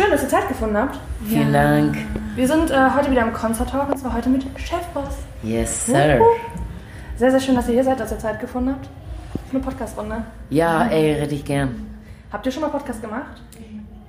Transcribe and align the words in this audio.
schön, 0.00 0.10
dass 0.10 0.22
ihr 0.22 0.28
Zeit 0.28 0.48
gefunden 0.48 0.76
habt. 0.78 0.98
Vielen 1.26 1.52
Dank. 1.52 1.96
Wir 2.34 2.46
sind 2.48 2.70
äh, 2.70 2.90
heute 2.96 3.10
wieder 3.10 3.22
im 3.22 3.32
Concert 3.34 3.68
Talk 3.70 3.90
und 3.90 3.98
zwar 3.98 4.14
heute 4.14 4.30
mit 4.30 4.44
Chefboss. 4.58 5.16
Yes, 5.42 5.86
sir. 5.86 6.20
Sehr, 7.16 7.30
sehr 7.30 7.40
schön, 7.40 7.54
dass 7.54 7.68
ihr 7.68 7.74
hier 7.74 7.84
seid, 7.84 8.00
dass 8.00 8.10
ihr 8.10 8.18
Zeit 8.18 8.40
gefunden 8.40 8.70
habt. 8.70 8.86
Für 9.50 9.56
eine 9.56 9.64
Podcast-Runde. 9.64 10.24
Ja, 10.48 10.86
ey, 10.86 11.14
rede 11.20 11.34
ich 11.34 11.44
gern. 11.44 11.86
Habt 12.32 12.46
ihr 12.46 12.52
schon 12.52 12.62
mal 12.62 12.68
Podcast 12.70 13.02
gemacht? 13.02 13.42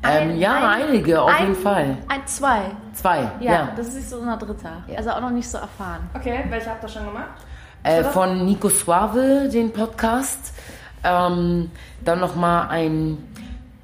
Ähm, 0.03 0.37
ja, 0.37 0.53
ein- 0.55 0.83
einige, 0.83 1.21
auf 1.21 1.29
ein- 1.29 1.41
jeden 1.49 1.55
Fall. 1.61 1.97
Ein, 2.07 2.25
zwei. 2.25 2.61
Zwei, 2.93 3.29
Ja, 3.41 3.51
ja. 3.51 3.69
das 3.75 3.87
ist 3.93 4.09
so 4.11 4.17
unser 4.17 4.37
dritter. 4.37 4.83
Also 4.95 5.09
auch 5.11 5.21
noch 5.21 5.29
nicht 5.29 5.49
so 5.49 5.57
erfahren. 5.57 6.09
Okay, 6.13 6.43
welche 6.49 6.69
habt 6.69 6.83
ihr 6.83 6.87
schon 6.89 7.05
gemacht? 7.05 7.27
Äh, 7.83 8.03
von 8.05 8.45
Nico 8.45 8.69
Suave, 8.69 9.49
den 9.51 9.71
Podcast. 9.73 10.53
Ähm, 11.03 11.69
dann 12.05 12.19
nochmal 12.19 12.69
ein 12.69 13.17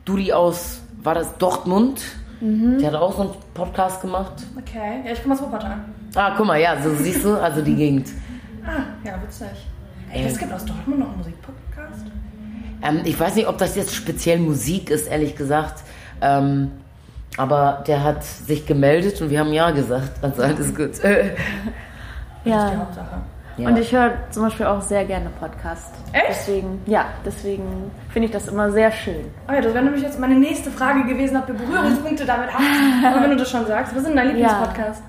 Dudi 0.05 0.31
aus, 0.31 0.81
war 1.04 1.16
das 1.16 1.38
Dortmund? 1.38 2.02
Der 2.39 2.89
hat 2.91 2.95
auch 2.95 3.16
so 3.16 3.21
einen 3.23 3.32
Podcast 3.55 4.02
gemacht. 4.02 4.34
Okay, 4.58 5.02
ja, 5.05 5.12
ich 5.13 5.21
komme 5.23 5.34
aus 5.34 5.41
Wuppertal. 5.41 5.77
Ah, 6.16 6.34
guck 6.38 6.45
mal, 6.45 6.59
ja, 6.62 6.80
so 6.81 6.94
siehst 6.94 7.23
du, 7.26 7.34
also 7.35 7.62
die 7.63 7.76
Gegend. 7.76 8.09
Ah, 8.63 8.84
ja, 9.04 9.16
witzig. 9.23 9.48
Ey, 10.12 10.26
es 10.26 10.38
gibt 10.38 10.54
aus 10.54 10.63
Dortmund 10.66 10.99
noch 10.99 11.07
einen 11.09 11.18
Musikpodcast? 11.18 12.05
Ähm, 12.84 13.02
ich 13.05 13.20
weiß 13.20 13.35
nicht, 13.35 13.48
ob 13.48 13.57
das 13.57 13.76
jetzt 13.76 13.95
speziell 13.95 14.38
Musik 14.40 14.91
ist, 14.91 15.07
ehrlich 15.07 15.35
gesagt. 15.35 15.84
Ähm, 16.21 16.71
aber 17.38 17.84
der 17.88 18.04
hat 18.04 18.23
sich 18.23 18.66
gemeldet 18.68 19.20
und 19.21 19.29
wir 19.32 19.40
haben 19.40 19.52
Ja 19.54 19.71
gesagt. 19.71 20.12
Also 20.23 20.43
alles 20.43 20.76
gut. 20.76 20.91
Die 22.45 22.49
Ja. 22.49 22.71
Hauptsache. 22.77 23.18
Ja. 23.57 23.70
Und 23.70 23.77
ich 23.79 23.91
höre 23.91 24.11
zum 24.29 24.43
Beispiel 24.43 24.67
auch 24.67 24.81
sehr 24.81 25.03
gerne 25.05 25.29
Podcast. 25.39 25.93
Echt? 26.13 26.25
Deswegen, 26.29 26.81
ja, 26.85 27.05
deswegen 27.25 27.63
finde 28.09 28.27
ich 28.27 28.31
das 28.31 28.48
immer 28.48 28.71
sehr 28.71 28.91
schön. 28.91 29.25
Oh 29.49 29.53
ja, 29.53 29.61
das 29.61 29.73
wäre 29.73 29.84
nämlich 29.84 30.03
jetzt 30.03 30.20
meine 30.20 30.35
nächste 30.35 30.70
Frage 30.70 31.05
gewesen, 31.05 31.38
ob 31.38 31.48
ihr 31.49 31.55
Berührungspunkte 31.55 32.25
damit 32.25 32.53
habt. 32.53 32.62
Aber 33.13 33.23
wenn 33.23 33.31
du 33.31 33.38
das 33.38 33.49
schon 33.49 33.65
sagst, 33.65 33.93
was 33.93 34.01
ist 34.03 34.07
denn 34.09 34.15
dein 34.15 34.27
Lieblingspodcast? 34.27 35.01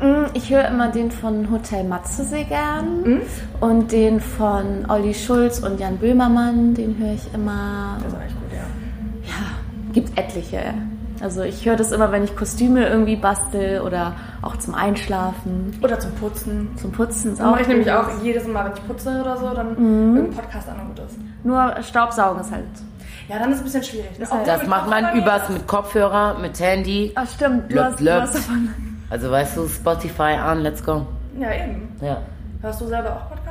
Mm, 0.00 0.24
Ich 0.34 0.50
höre 0.52 0.68
immer 0.68 0.88
den 0.88 1.10
von 1.10 1.50
Hotel 1.50 1.84
Matze 1.84 2.22
sehr 2.24 2.44
gern. 2.44 3.02
Mhm. 3.02 3.22
Und 3.60 3.92
den 3.92 4.20
von 4.20 4.84
Olli 4.90 5.14
Schulz 5.14 5.60
und 5.60 5.80
Jan 5.80 5.96
Böhmermann, 5.96 6.74
den 6.74 6.98
höre 6.98 7.14
ich 7.14 7.32
immer. 7.32 7.96
Das 8.02 8.12
ist 8.12 8.18
eigentlich 8.18 8.34
gut, 8.34 8.52
ja. 8.52 9.30
Ja, 9.30 9.92
gibt 9.94 10.18
etliche. 10.18 10.74
Also 11.20 11.42
ich 11.42 11.64
höre 11.66 11.76
das 11.76 11.92
immer, 11.92 12.12
wenn 12.12 12.24
ich 12.24 12.36
Kostüme 12.36 12.86
irgendwie 12.88 13.16
bastel 13.16 13.80
oder 13.80 14.12
auch 14.42 14.56
zum 14.58 14.74
Einschlafen, 14.74 15.78
Oder 15.82 15.98
zum 15.98 16.12
Putzen. 16.12 16.68
zum 16.76 16.92
Putzen. 16.92 17.32
ist 17.32 17.40
Das 17.40 17.46
mache 17.50 17.62
ich 17.62 17.68
nämlich 17.68 17.90
auch 17.90 18.06
jedes 18.22 18.46
Mal, 18.46 18.66
wenn 18.66 18.72
ich 18.74 18.86
putze 18.86 19.20
oder 19.20 19.36
so, 19.36 19.48
dann 19.54 19.70
Mhm. 19.74 20.16
irgendein 20.16 20.42
Podcast 20.44 20.68
an 20.68 20.76
gut 20.88 20.98
ist. 21.06 21.16
Nur 21.44 21.74
Staubsaugen 21.82 22.40
ist 22.40 22.50
halt. 22.52 22.64
Ja, 23.28 23.38
dann 23.38 23.50
ist 23.50 23.56
es 23.56 23.60
ein 23.62 23.64
bisschen 23.64 23.82
schwierig. 23.82 24.18
Ne? 24.18 24.26
Obwohl 24.30 24.44
Das 24.46 24.66
macht 24.66 24.88
man 24.90 25.16
übers 25.16 25.48
mit 25.48 25.66
Kopfhörer, 25.66 26.38
mit 26.38 26.60
Handy. 26.60 27.12
Ach 27.16 27.28
stimmt, 27.28 27.70
du 27.70 27.76
Löp, 27.76 27.84
hast, 27.86 28.00
du 28.00 28.04
löp. 28.04 28.20
hast 28.22 28.34
davon. 28.36 28.74
Also 29.10 29.30
weißt 29.30 29.56
du, 29.56 29.68
Spotify 29.68 30.34
an, 30.34 30.60
let's 30.60 30.84
go. 30.84 31.06
das. 31.34 31.42
Ja, 31.42 31.54
eben. 31.64 31.88
Ja. 32.00 32.18
Hörst 32.62 32.80
du 32.80 32.86
selber 32.86 33.10
auch 33.10 33.28
Podcast? 33.28 33.45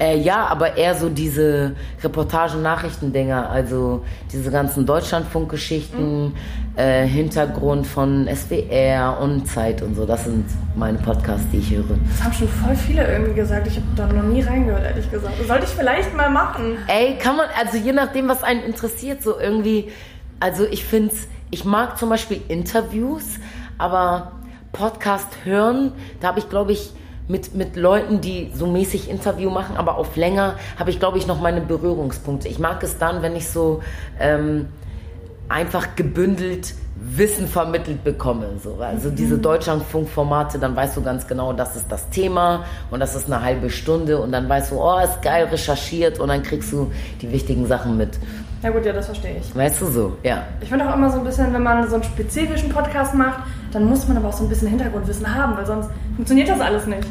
Äh, 0.00 0.16
ja, 0.18 0.46
aber 0.46 0.78
eher 0.78 0.94
so 0.94 1.10
diese 1.10 1.76
Reportagen-Nachrichtendinger, 2.02 3.50
also 3.50 4.02
diese 4.32 4.50
ganzen 4.50 4.86
Deutschlandfunk-Geschichten, 4.86 6.34
äh, 6.76 7.06
Hintergrund 7.06 7.86
von 7.86 8.26
SWR 8.26 9.18
und 9.20 9.46
Zeit 9.46 9.82
und 9.82 9.94
so. 9.94 10.06
Das 10.06 10.24
sind 10.24 10.46
meine 10.74 10.96
Podcasts, 10.96 11.46
die 11.52 11.58
ich 11.58 11.70
höre. 11.70 11.84
Das 12.08 12.24
haben 12.24 12.32
schon 12.32 12.48
voll 12.48 12.74
viele 12.74 13.06
irgendwie 13.12 13.34
gesagt. 13.34 13.66
Ich 13.66 13.76
habe 13.76 13.86
da 13.94 14.06
noch 14.06 14.22
nie 14.22 14.40
reingehört, 14.40 14.84
ehrlich 14.84 15.10
gesagt. 15.10 15.38
Das 15.38 15.46
sollte 15.46 15.64
ich 15.64 15.70
vielleicht 15.70 16.16
mal 16.16 16.30
machen. 16.30 16.78
Ey, 16.86 17.18
kann 17.18 17.36
man, 17.36 17.48
also 17.58 17.76
je 17.76 17.92
nachdem, 17.92 18.26
was 18.28 18.42
einen 18.42 18.62
interessiert, 18.62 19.22
so 19.22 19.38
irgendwie, 19.38 19.90
also 20.40 20.64
ich 20.64 20.86
find's, 20.86 21.28
ich 21.50 21.66
mag 21.66 21.98
zum 21.98 22.08
Beispiel 22.08 22.40
Interviews, 22.48 23.24
aber 23.76 24.32
Podcast 24.72 25.28
hören, 25.44 25.92
da 26.20 26.28
habe 26.28 26.38
ich, 26.38 26.48
glaube 26.48 26.72
ich, 26.72 26.92
mit, 27.28 27.54
mit 27.54 27.76
Leuten, 27.76 28.20
die 28.20 28.50
so 28.54 28.66
mäßig 28.66 29.08
Interview 29.08 29.50
machen, 29.50 29.76
aber 29.76 29.96
auf 29.96 30.16
länger, 30.16 30.56
habe 30.78 30.90
ich, 30.90 30.98
glaube 30.98 31.18
ich, 31.18 31.26
noch 31.26 31.40
meine 31.40 31.60
Berührungspunkte. 31.60 32.48
Ich 32.48 32.58
mag 32.58 32.82
es 32.82 32.98
dann, 32.98 33.22
wenn 33.22 33.36
ich 33.36 33.48
so 33.48 33.80
ähm, 34.18 34.66
einfach 35.48 35.96
gebündelt 35.96 36.74
Wissen 37.02 37.48
vermittelt 37.48 38.04
bekomme. 38.04 38.46
So. 38.62 38.76
Also 38.78 39.10
diese 39.10 39.38
Deutschlandfunkformate, 39.38 40.58
dann 40.58 40.76
weißt 40.76 40.98
du 40.98 41.02
ganz 41.02 41.26
genau, 41.26 41.54
das 41.54 41.74
ist 41.74 41.90
das 41.90 42.10
Thema 42.10 42.64
und 42.90 43.00
das 43.00 43.14
ist 43.14 43.26
eine 43.26 43.42
halbe 43.42 43.70
Stunde 43.70 44.20
und 44.20 44.32
dann 44.32 44.48
weißt 44.48 44.72
du, 44.72 44.80
oh, 44.80 44.98
ist 44.98 45.22
geil 45.22 45.46
recherchiert 45.46 46.18
und 46.18 46.28
dann 46.28 46.42
kriegst 46.42 46.70
du 46.72 46.92
die 47.22 47.32
wichtigen 47.32 47.66
Sachen 47.66 47.96
mit. 47.96 48.18
Ja 48.62 48.68
gut, 48.68 48.84
ja, 48.84 48.92
das 48.92 49.06
verstehe 49.06 49.36
ich. 49.40 49.56
Weißt 49.56 49.80
du 49.80 49.86
so, 49.86 50.16
ja. 50.22 50.46
Ich 50.60 50.68
finde 50.68 50.88
auch 50.90 50.94
immer 50.94 51.10
so 51.10 51.18
ein 51.18 51.24
bisschen, 51.24 51.50
wenn 51.54 51.62
man 51.62 51.88
so 51.88 51.94
einen 51.94 52.04
spezifischen 52.04 52.68
Podcast 52.68 53.14
macht, 53.14 53.44
dann 53.72 53.84
muss 53.88 54.06
man 54.08 54.16
aber 54.16 54.28
auch 54.28 54.32
so 54.32 54.44
ein 54.44 54.48
bisschen 54.48 54.68
Hintergrundwissen 54.68 55.32
haben, 55.34 55.56
weil 55.56 55.66
sonst 55.66 55.88
funktioniert 56.16 56.48
das 56.48 56.60
alles 56.60 56.86
nicht. 56.86 57.06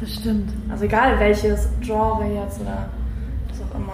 Das 0.00 0.12
stimmt. 0.12 0.50
Also 0.70 0.84
egal 0.84 1.18
welches 1.20 1.68
Genre 1.80 2.24
jetzt 2.26 2.60
oder 2.60 2.88
was 3.48 3.60
auch 3.60 3.74
immer. 3.76 3.92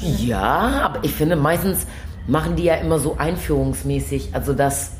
Ja, 0.00 0.82
aber 0.84 1.00
ich 1.02 1.12
finde, 1.12 1.36
meistens 1.36 1.86
machen 2.26 2.56
die 2.56 2.64
ja 2.64 2.76
immer 2.76 2.98
so 2.98 3.16
einführungsmäßig. 3.18 4.30
Also 4.34 4.52
das, 4.54 4.92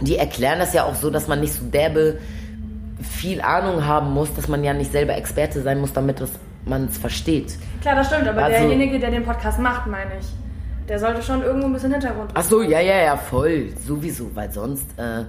die 0.00 0.16
erklären 0.16 0.58
das 0.58 0.72
ja 0.72 0.84
auch 0.84 0.94
so, 0.94 1.10
dass 1.10 1.28
man 1.28 1.40
nicht 1.40 1.52
so 1.52 1.64
derbe 1.66 2.18
viel 3.02 3.42
Ahnung 3.42 3.84
haben 3.84 4.12
muss, 4.12 4.32
dass 4.34 4.48
man 4.48 4.64
ja 4.64 4.72
nicht 4.72 4.92
selber 4.92 5.16
Experte 5.16 5.60
sein 5.62 5.80
muss, 5.80 5.92
damit 5.92 6.22
man 6.64 6.84
es 6.86 6.96
versteht. 6.96 7.56
Klar, 7.82 7.96
das 7.96 8.06
stimmt, 8.06 8.26
aber 8.28 8.44
Also- 8.44 8.58
derjenige, 8.58 8.98
der 8.98 9.10
den 9.10 9.24
Podcast 9.24 9.58
macht, 9.58 9.86
meine 9.86 10.12
ich, 10.20 10.26
der 10.88 10.98
sollte 10.98 11.22
schon 11.22 11.42
irgendwo 11.42 11.66
ein 11.66 11.72
bisschen 11.72 11.92
Hintergrund 11.92 12.30
Ach 12.34 12.44
so, 12.44 12.62
ja, 12.62 12.80
ja, 12.80 12.96
ja, 13.02 13.16
voll, 13.16 13.68
sowieso, 13.86 14.30
weil 14.34 14.50
sonst 14.50 14.86
äh, 14.98 15.20
äh, 15.20 15.24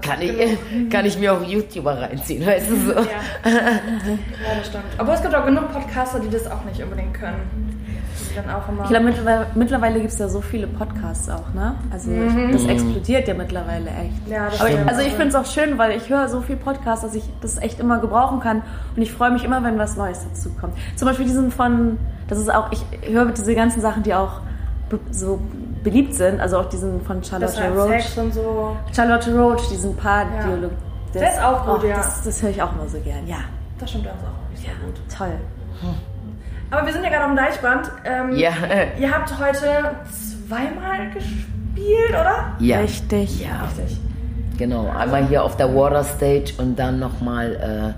kann, 0.00 0.20
ich, 0.20 0.58
kann 0.90 1.04
ich 1.04 1.18
mir 1.18 1.32
auch 1.32 1.42
YouTuber 1.42 2.00
reinziehen, 2.00 2.46
weißt 2.46 2.70
du 2.70 2.76
so. 2.76 2.92
Ja. 2.92 3.00
ja, 3.44 4.58
das 4.58 4.66
stimmt. 4.68 4.84
Aber 4.98 5.14
es 5.14 5.22
gibt 5.22 5.34
auch 5.34 5.44
genug 5.44 5.72
Podcaster, 5.72 6.20
die 6.20 6.30
das 6.30 6.50
auch 6.50 6.64
nicht 6.64 6.82
unbedingt 6.82 7.14
können. 7.14 7.72
Die 8.30 8.34
dann 8.34 8.50
auch 8.50 8.68
immer. 8.68 8.82
Ich 8.84 8.88
glaube, 8.88 9.04
mittlerweile, 9.04 9.46
mittlerweile 9.54 10.00
gibt 10.00 10.12
es 10.12 10.18
ja 10.18 10.28
so 10.28 10.40
viele 10.40 10.66
Podcasts 10.66 11.28
auch, 11.28 11.52
ne? 11.54 11.74
Also 11.92 12.10
das 12.50 12.64
explodiert 12.66 13.28
ja 13.28 13.34
mittlerweile 13.34 13.88
echt. 13.90 14.28
ja, 14.28 14.46
das 14.46 14.60
Aber 14.60 14.68
ich, 14.68 14.74
stimmt. 14.74 14.90
also 14.90 15.00
ich 15.02 15.12
finde 15.12 15.28
es 15.28 15.34
auch 15.34 15.46
schön, 15.46 15.78
weil 15.78 15.96
ich 15.96 16.08
höre 16.08 16.28
so 16.28 16.40
viel 16.40 16.56
Podcasts, 16.56 17.04
dass 17.04 17.14
ich 17.14 17.24
das 17.40 17.58
echt 17.58 17.78
immer 17.78 17.98
gebrauchen 17.98 18.40
kann. 18.40 18.62
Und 18.96 19.02
ich 19.02 19.12
freue 19.12 19.30
mich 19.30 19.44
immer, 19.44 19.62
wenn 19.64 19.78
was 19.78 19.96
Neues 19.96 20.24
dazu 20.28 20.50
kommt. 20.60 20.74
Zum 20.96 21.06
Beispiel 21.06 21.26
diesen 21.26 21.50
von, 21.50 21.98
das 22.28 22.38
ist 22.38 22.52
auch, 22.52 22.70
ich 22.72 22.84
höre 23.10 23.26
diese 23.26 23.54
ganzen 23.54 23.80
Sachen, 23.80 24.02
die 24.02 24.14
auch 24.14 24.40
so 25.10 25.40
beliebt 25.82 26.14
sind, 26.14 26.40
also 26.40 26.58
auch 26.58 26.68
diesen 26.68 27.00
von 27.02 27.20
das 27.20 27.28
Charlotte 27.56 27.68
Roach. 27.80 28.02
Sex 28.02 28.18
und 28.18 28.34
so. 28.34 28.76
Charlotte 28.94 29.34
Roach, 29.38 29.68
diesen 29.68 29.96
Paar-Dialog. 29.96 30.70
Das- 31.12 31.22
Der 31.22 31.32
ist 31.32 31.42
auch 31.42 31.66
gut, 31.66 31.80
oh, 31.84 31.86
ja. 31.86 31.96
Das, 31.96 32.22
das 32.22 32.42
höre 32.42 32.50
ich 32.50 32.62
auch 32.62 32.72
immer 32.74 32.88
so 32.88 32.98
gern, 33.00 33.26
ja. 33.26 33.36
Das 33.78 33.90
stimmt 33.90 34.06
also 34.06 34.18
auch 34.26 34.50
nicht 34.50 34.62
so 34.62 34.86
gut. 34.86 34.94
Toll. 35.16 35.32
Aber 36.70 36.86
wir 36.86 36.92
sind 36.92 37.04
ja 37.04 37.10
gerade 37.10 37.24
am 37.24 37.36
Deichbrand. 37.36 37.90
Ähm, 38.04 38.36
Ja, 38.36 38.50
Ihr 38.98 39.12
habt 39.12 39.32
heute 39.38 39.66
zweimal 40.48 41.10
gespielt, 41.14 42.10
oder? 42.10 42.54
ja. 42.58 42.78
Richtig. 42.80 43.40
Ja, 43.40 43.64
Richtig. 43.66 43.98
genau. 44.58 44.88
Einmal 44.88 45.26
hier 45.26 45.44
auf 45.44 45.56
der 45.56 45.74
Water 45.74 46.02
Stage 46.04 46.54
und 46.58 46.76
dann 46.78 46.98
nochmal 46.98 47.94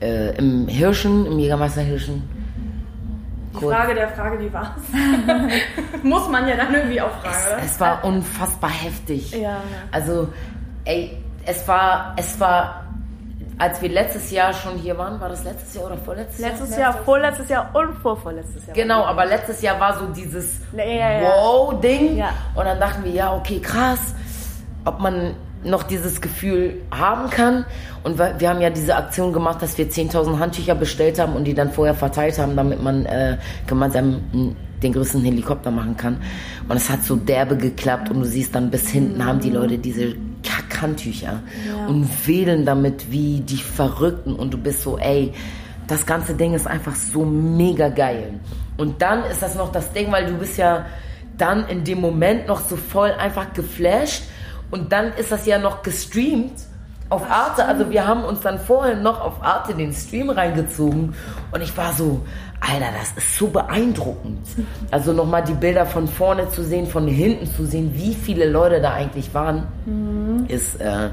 äh, 0.00 0.06
äh, 0.06 0.36
im 0.38 0.68
Hirschen, 0.68 1.26
im 1.26 1.38
Jägermeister 1.38 1.82
Hirschen. 1.82 2.22
Die 3.58 3.64
Kurz. 3.64 3.76
Frage 3.76 3.94
der 3.94 4.08
Frage, 4.10 4.40
wie 4.40 4.52
war's? 4.52 4.68
Muss 6.02 6.28
man 6.28 6.46
ja 6.48 6.56
dann 6.56 6.74
irgendwie 6.74 7.00
auch 7.00 7.10
fragen, 7.22 7.36
oder? 7.54 7.62
Es 7.64 7.80
war 7.80 8.04
unfassbar 8.04 8.70
heftig. 8.70 9.32
Ja. 9.32 9.60
Also, 9.90 10.28
ey, 10.84 11.22
es 11.44 11.66
war, 11.66 12.14
es 12.16 12.38
war, 12.38 12.84
als 13.58 13.80
wir 13.82 13.88
letztes 13.88 14.30
Jahr 14.30 14.52
schon 14.52 14.76
hier 14.76 14.96
waren, 14.98 15.20
war 15.20 15.28
das 15.28 15.44
letztes 15.44 15.74
Jahr 15.74 15.86
oder 15.86 15.96
vorletztes 15.96 16.38
Jahr? 16.40 16.50
Letztes 16.50 16.76
Jahr, 16.76 16.92
vorletztes 16.92 17.48
Jahr 17.48 17.70
und 17.74 17.94
vorvorletztes 17.98 18.66
Jahr. 18.66 18.74
Genau, 18.74 19.04
aber 19.04 19.26
letztes 19.26 19.62
Jahr 19.62 19.80
war 19.80 19.98
so 19.98 20.06
dieses 20.06 20.60
Ja. 20.72 21.20
Wow-Ding. 21.22 22.16
Ja. 22.16 22.30
Und 22.54 22.64
dann 22.64 22.78
dachten 22.78 23.04
wir, 23.04 23.12
ja, 23.12 23.34
okay, 23.34 23.60
krass, 23.60 24.14
ob 24.84 25.00
man 25.00 25.34
noch 25.64 25.82
dieses 25.82 26.20
Gefühl 26.20 26.80
haben 26.90 27.30
kann. 27.30 27.64
Und 28.04 28.18
wir, 28.18 28.48
haben 28.48 28.60
ja 28.60 28.70
diese 28.70 28.96
Aktion 28.96 29.32
gemacht, 29.32 29.60
dass 29.60 29.76
wir 29.76 29.90
10.000 29.90 30.38
Handtücher 30.38 30.74
bestellt 30.74 31.18
haben 31.18 31.34
und 31.34 31.44
die 31.44 31.54
dann 31.54 31.72
vorher 31.72 31.94
verteilt 31.94 32.38
haben, 32.38 32.56
damit 32.56 32.82
man 32.82 33.04
äh, 33.06 33.38
gemeinsam 33.66 34.54
den 34.82 34.92
größten 34.92 35.22
Helikopter 35.22 35.70
machen 35.70 35.96
kann. 35.96 36.18
Und 36.68 36.76
es 36.76 36.88
hat 36.88 37.02
so 37.02 37.16
derbe 37.16 37.56
geklappt 37.56 38.10
und 38.10 38.20
du 38.20 38.24
siehst 38.24 38.54
dann 38.54 38.70
bis 38.70 38.88
hinten 38.88 39.24
haben 39.24 39.40
die 39.40 39.50
Leute 39.50 39.78
diese 39.78 40.14
Kackhandtücher 40.44 41.42
und 41.88 42.08
wählen 42.26 42.64
damit 42.64 43.10
wie 43.10 43.40
die 43.40 43.56
Verrückten 43.56 44.34
und 44.34 44.54
du 44.54 44.58
bist 44.58 44.82
so, 44.82 44.96
ey, 44.98 45.32
das 45.88 46.06
ganze 46.06 46.34
Ding 46.34 46.54
ist 46.54 46.66
einfach 46.66 46.94
so 46.94 47.24
mega 47.24 47.88
geil. 47.88 48.34
Und 48.76 49.02
dann 49.02 49.24
ist 49.24 49.42
das 49.42 49.56
noch 49.56 49.72
das 49.72 49.92
Ding, 49.92 50.12
weil 50.12 50.26
du 50.26 50.34
bist 50.34 50.58
ja 50.58 50.86
dann 51.36 51.66
in 51.68 51.82
dem 51.82 52.00
Moment 52.00 52.46
noch 52.46 52.60
so 52.60 52.76
voll 52.76 53.10
einfach 53.10 53.52
geflasht 53.52 54.22
und 54.70 54.92
dann 54.92 55.12
ist 55.14 55.32
das 55.32 55.46
ja 55.46 55.58
noch 55.58 55.82
gestreamt 55.82 56.52
Auf 57.10 57.22
Arte, 57.30 57.64
also 57.64 57.88
wir 57.90 58.06
haben 58.06 58.22
uns 58.24 58.40
dann 58.40 58.58
vorher 58.58 58.96
noch 58.96 59.20
auf 59.20 59.42
Arte 59.42 59.74
den 59.74 59.94
Stream 59.94 60.28
reingezogen 60.28 61.14
und 61.52 61.62
ich 61.62 61.74
war 61.76 61.92
so, 61.94 62.20
Alter, 62.60 62.92
das 62.98 63.12
ist 63.16 63.38
so 63.38 63.48
beeindruckend. 63.48 64.46
Also 64.90 65.12
nochmal 65.12 65.42
die 65.44 65.54
Bilder 65.54 65.86
von 65.86 66.08
vorne 66.08 66.48
zu 66.50 66.62
sehen, 66.62 66.86
von 66.86 67.06
hinten 67.06 67.46
zu 67.46 67.64
sehen, 67.66 67.92
wie 67.94 68.14
viele 68.14 68.48
Leute 68.50 68.80
da 68.80 68.92
eigentlich 68.94 69.32
waren, 69.34 69.66
ist, 70.48 70.80
äh, 70.80 71.10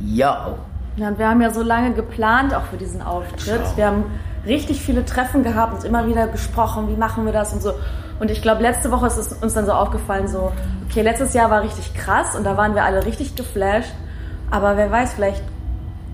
ja. 0.00 0.54
Ja, 0.96 1.08
und 1.08 1.18
wir 1.18 1.28
haben 1.28 1.40
ja 1.40 1.50
so 1.50 1.62
lange 1.62 1.92
geplant 1.92 2.54
auch 2.54 2.64
für 2.64 2.76
diesen 2.76 3.00
Auftritt. 3.00 3.62
Wir 3.76 3.86
haben 3.86 4.04
richtig 4.46 4.80
viele 4.80 5.04
Treffen 5.04 5.42
gehabt 5.42 5.74
und 5.74 5.84
immer 5.84 6.06
wieder 6.06 6.26
gesprochen, 6.26 6.88
wie 6.88 6.96
machen 6.96 7.24
wir 7.24 7.32
das 7.32 7.52
und 7.52 7.62
so. 7.62 7.72
Und 8.22 8.30
ich 8.30 8.40
glaube, 8.40 8.62
letzte 8.62 8.92
Woche 8.92 9.08
ist 9.08 9.16
es 9.16 9.32
uns 9.32 9.54
dann 9.54 9.66
so 9.66 9.72
aufgefallen, 9.72 10.28
so, 10.28 10.52
okay, 10.88 11.02
letztes 11.02 11.34
Jahr 11.34 11.50
war 11.50 11.64
richtig 11.64 11.92
krass 11.92 12.36
und 12.36 12.44
da 12.44 12.56
waren 12.56 12.76
wir 12.76 12.84
alle 12.84 13.04
richtig 13.04 13.34
geflasht. 13.34 13.92
Aber 14.48 14.76
wer 14.76 14.92
weiß, 14.92 15.14
vielleicht 15.14 15.42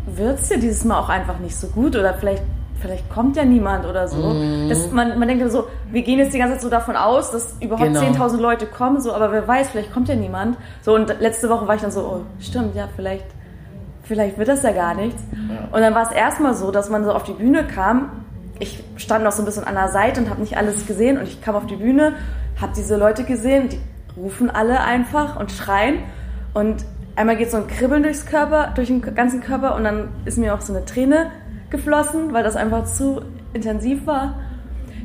wird 0.06 0.40
es 0.40 0.48
ja 0.48 0.56
dieses 0.56 0.86
Mal 0.86 0.98
auch 0.98 1.10
einfach 1.10 1.38
nicht 1.38 1.54
so 1.54 1.66
gut 1.66 1.96
oder 1.96 2.14
vielleicht, 2.14 2.42
vielleicht 2.80 3.10
kommt 3.10 3.36
ja 3.36 3.44
niemand 3.44 3.84
oder 3.84 4.08
so. 4.08 4.34
Das, 4.70 4.90
man, 4.90 5.18
man 5.18 5.28
denkt 5.28 5.42
ja 5.42 5.50
so, 5.50 5.66
wir 5.90 6.00
gehen 6.00 6.18
jetzt 6.18 6.32
die 6.32 6.38
ganze 6.38 6.54
Zeit 6.54 6.62
so 6.62 6.70
davon 6.70 6.96
aus, 6.96 7.30
dass 7.30 7.54
überhaupt 7.60 7.92
Genau. 7.92 8.00
10.000 8.00 8.38
Leute 8.38 8.64
kommen, 8.64 9.02
so, 9.02 9.12
aber 9.12 9.30
wer 9.30 9.46
weiß, 9.46 9.68
vielleicht 9.68 9.92
kommt 9.92 10.08
ja 10.08 10.14
niemand. 10.14 10.56
So, 10.80 10.94
und 10.94 11.14
letzte 11.20 11.50
Woche 11.50 11.68
war 11.68 11.74
ich 11.74 11.82
dann 11.82 11.90
so, 11.90 12.00
oh, 12.00 12.20
stimmt, 12.40 12.74
ja, 12.74 12.88
vielleicht 12.96 13.26
vielleicht 14.04 14.38
wird 14.38 14.48
das 14.48 14.62
ja 14.62 14.72
gar 14.72 14.94
nichts. 14.94 15.22
Und 15.70 15.80
dann 15.82 15.94
war 15.94 16.04
es 16.04 16.12
erstmal 16.12 16.54
so, 16.54 16.70
dass 16.70 16.88
man 16.88 17.04
so 17.04 17.12
auf 17.12 17.24
die 17.24 17.34
Bühne 17.34 17.64
kam. 17.64 18.24
Ich 18.60 18.82
stand 18.96 19.24
noch 19.24 19.32
so 19.32 19.42
ein 19.42 19.44
bisschen 19.44 19.64
an 19.64 19.74
der 19.74 19.88
Seite 19.88 20.20
und 20.20 20.30
habe 20.30 20.40
nicht 20.40 20.56
alles 20.56 20.86
gesehen. 20.86 21.18
Und 21.18 21.24
ich 21.24 21.40
kam 21.40 21.54
auf 21.54 21.66
die 21.66 21.76
Bühne, 21.76 22.14
habe 22.60 22.72
diese 22.76 22.96
Leute 22.96 23.24
gesehen, 23.24 23.68
die 23.68 23.80
rufen 24.16 24.50
alle 24.50 24.80
einfach 24.80 25.38
und 25.38 25.52
schreien. 25.52 26.00
Und 26.54 26.84
einmal 27.16 27.36
geht 27.36 27.50
so 27.50 27.56
ein 27.56 27.66
Kribbeln 27.66 28.02
durchs 28.02 28.26
Körper, 28.26 28.72
durch 28.74 28.88
den 28.88 29.00
ganzen 29.00 29.40
Körper 29.40 29.74
und 29.74 29.84
dann 29.84 30.08
ist 30.24 30.38
mir 30.38 30.54
auch 30.54 30.60
so 30.60 30.72
eine 30.72 30.84
Träne 30.84 31.30
geflossen, 31.70 32.32
weil 32.32 32.42
das 32.42 32.56
einfach 32.56 32.84
zu 32.84 33.22
intensiv 33.52 34.06
war. 34.06 34.34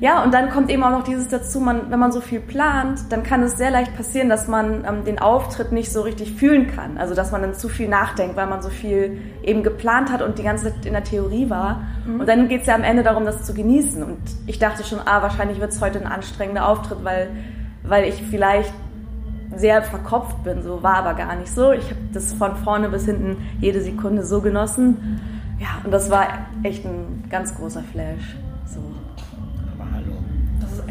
Ja, 0.03 0.21
und 0.21 0.33
dann 0.33 0.49
kommt 0.49 0.69
eben 0.69 0.83
auch 0.83 0.91
noch 0.91 1.05
dieses 1.05 1.29
dazu, 1.29 1.61
man, 1.61 1.89
wenn 1.89 1.97
man 1.97 2.11
so 2.11 2.19
viel 2.19 2.41
plant, 2.41 2.99
dann 3.09 3.23
kann 3.23 3.41
es 3.41 3.55
sehr 3.55 3.71
leicht 3.71 3.95
passieren, 3.95 4.27
dass 4.27 4.49
man 4.49 4.83
ähm, 4.85 5.05
den 5.05 5.17
Auftritt 5.17 5.71
nicht 5.71 5.93
so 5.93 6.01
richtig 6.01 6.33
fühlen 6.33 6.67
kann. 6.67 6.97
Also 6.97 7.15
dass 7.15 7.31
man 7.31 7.41
dann 7.41 7.53
zu 7.53 7.69
viel 7.69 7.87
nachdenkt, 7.87 8.35
weil 8.35 8.47
man 8.47 8.61
so 8.61 8.67
viel 8.67 9.21
eben 9.43 9.63
geplant 9.63 10.11
hat 10.11 10.21
und 10.21 10.37
die 10.39 10.43
ganze 10.43 10.65
Zeit 10.65 10.85
in 10.85 10.91
der 10.91 11.05
Theorie 11.05 11.49
war. 11.49 11.83
Und 12.05 12.27
dann 12.27 12.49
geht 12.49 12.61
es 12.61 12.67
ja 12.67 12.75
am 12.75 12.83
Ende 12.83 13.01
darum, 13.01 13.23
das 13.23 13.43
zu 13.43 13.53
genießen. 13.53 14.03
Und 14.03 14.19
ich 14.45 14.59
dachte 14.59 14.83
schon, 14.83 14.99
ah, 14.99 15.21
wahrscheinlich 15.21 15.61
wird 15.61 15.71
es 15.71 15.79
heute 15.79 16.01
ein 16.01 16.07
anstrengender 16.07 16.67
Auftritt, 16.67 17.05
weil, 17.05 17.29
weil 17.83 18.03
ich 18.03 18.21
vielleicht 18.23 18.73
sehr 19.55 19.83
verkopft 19.83 20.43
bin. 20.43 20.63
So 20.63 20.83
war 20.83 20.95
aber 20.95 21.13
gar 21.13 21.33
nicht 21.37 21.53
so. 21.55 21.71
Ich 21.71 21.85
habe 21.85 22.01
das 22.11 22.33
von 22.33 22.57
vorne 22.57 22.89
bis 22.89 23.05
hinten 23.05 23.37
jede 23.61 23.79
Sekunde 23.79 24.25
so 24.25 24.41
genossen. 24.41 25.21
Ja, 25.59 25.69
und 25.85 25.91
das 25.91 26.11
war 26.11 26.27
echt 26.63 26.83
ein 26.83 27.23
ganz 27.29 27.55
großer 27.55 27.83
Flash. 27.83 28.35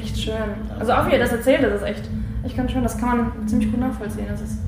Echt 0.03 0.19
schön. 0.19 0.35
Also 0.79 0.93
auch 0.93 1.07
wie 1.09 1.13
ihr 1.13 1.19
das 1.19 1.33
erzählt, 1.33 1.63
das 1.63 1.75
ist 1.81 1.83
echt, 1.83 2.05
echt 2.45 2.57
ganz 2.57 2.73
schön. 2.73 2.83
Das 2.83 2.99
kann 2.99 3.09
man 3.09 3.49
ziemlich 3.49 3.71
gut 3.71 3.81
nachvollziehen. 3.81 4.27
Das 4.31 4.41
ist 4.41 4.59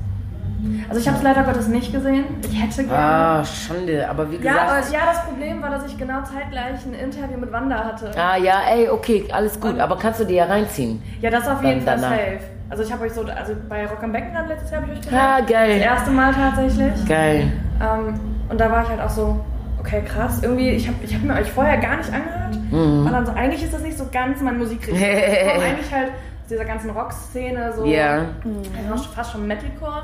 also 0.89 0.99
ich 0.99 1.07
habe 1.07 1.17
es 1.17 1.23
leider 1.23 1.43
Gottes 1.43 1.67
nicht 1.67 1.91
gesehen. 1.93 2.25
Ich 2.41 2.61
hätte 2.61 2.83
gerne. 2.85 2.97
Ah, 2.97 3.45
Schande, 3.45 4.07
aber 4.09 4.31
wie 4.31 4.37
ja, 4.37 4.53
aber 4.67 4.77
gesagt. 4.77 4.93
ja, 4.93 4.99
das 5.05 5.23
Problem 5.25 5.61
war, 5.61 5.69
dass 5.69 5.85
ich 5.85 5.97
genau 5.97 6.21
zeitgleich 6.23 6.79
ein 6.85 6.93
Interview 6.93 7.37
mit 7.37 7.51
Wanda 7.51 7.83
hatte. 7.83 8.11
Ah, 8.17 8.37
ja, 8.37 8.61
ey, 8.71 8.89
okay, 8.89 9.25
alles 9.31 9.59
gut, 9.59 9.79
aber 9.79 9.97
kannst 9.97 10.21
du 10.21 10.23
dir 10.23 10.37
ja 10.37 10.45
reinziehen? 10.45 11.01
Ja, 11.21 11.29
das 11.29 11.47
auf 11.47 11.63
jeden 11.63 11.81
Fall 11.81 11.99
safe. 11.99 12.39
Also 12.69 12.81
ich 12.83 12.91
habe 12.91 13.03
euch 13.05 13.13
so, 13.13 13.21
also 13.21 13.53
bei 13.69 13.85
Rock 13.85 14.01
am 14.01 14.11
Beckenland 14.11 14.47
letztes 14.49 14.71
Jahr 14.71 14.81
habe 14.81 14.91
ich 14.91 14.97
euch 14.99 15.05
gesehen. 15.05 15.19
Ah, 15.19 15.39
Das 15.41 15.49
geil. 15.49 15.77
erste 15.81 16.11
Mal 16.11 16.33
tatsächlich. 16.33 17.05
Geil. 17.07 17.53
Ähm, 17.81 18.19
und 18.49 18.59
da 18.59 18.71
war 18.71 18.83
ich 18.83 18.89
halt 18.89 19.01
auch 19.01 19.09
so, 19.09 19.39
okay, 19.85 20.03
krass. 20.03 20.41
Irgendwie, 20.41 20.69
ich 20.69 20.87
habe 20.87 20.97
ich 21.03 21.13
hab 21.13 21.23
mir 21.23 21.35
euch 21.35 21.51
vorher 21.51 21.77
gar 21.77 21.97
nicht 21.97 22.11
angehört. 22.11 22.55
Mhm. 22.71 23.05
Und 23.05 23.11
dann 23.11 23.25
so, 23.25 23.31
eigentlich 23.33 23.63
ist 23.63 23.73
das 23.73 23.81
nicht 23.81 23.97
so 23.97 24.05
ganz 24.11 24.41
mein 24.41 24.57
Musikrichtung. 24.57 24.97
Ich 24.99 25.53
komme 25.53 25.65
eigentlich 25.65 25.91
halt 25.91 26.09
aus 26.09 26.49
dieser 26.49 26.65
ganzen 26.65 26.89
Rock-Szene, 26.89 27.73
so 27.75 27.85
Ja. 27.85 28.17
ja, 28.17 28.97
fast 29.13 29.31
schon 29.31 29.47
Metalcore. 29.47 30.03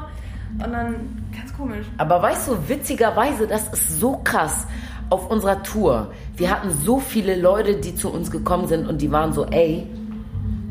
Und 0.54 0.72
dann 0.74 0.96
ganz 1.36 1.56
komisch. 1.56 1.86
Aber 1.98 2.22
weißt 2.22 2.50
du, 2.50 2.58
witzigerweise, 2.68 3.48
das 3.48 3.70
ist 3.70 4.00
so 4.00 4.20
krass 4.24 4.68
auf 5.10 5.30
unserer 5.30 5.64
Tour. 5.64 6.12
Wir 6.36 6.50
hatten 6.52 6.72
so 6.72 7.00
viele 7.00 7.40
Leute, 7.40 7.76
die 7.76 7.96
zu 7.96 8.12
uns 8.12 8.32
gekommen 8.32 8.68
sind 8.68 8.88
und 8.88 9.02
die 9.02 9.12
waren 9.12 9.34
so, 9.34 9.46
ey, 9.46 9.88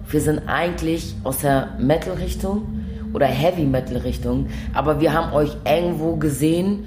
wir 0.09 0.21
sind 0.21 0.49
eigentlich 0.49 1.15
aus 1.25 1.39
der 1.39 1.71
Metal-Richtung 1.79 2.85
oder 3.13 3.27
Heavy-Metal-Richtung, 3.27 4.49
aber 4.75 5.01
wir 5.01 5.13
haben 5.13 5.33
euch 5.33 5.57
irgendwo 5.65 6.17
gesehen 6.17 6.87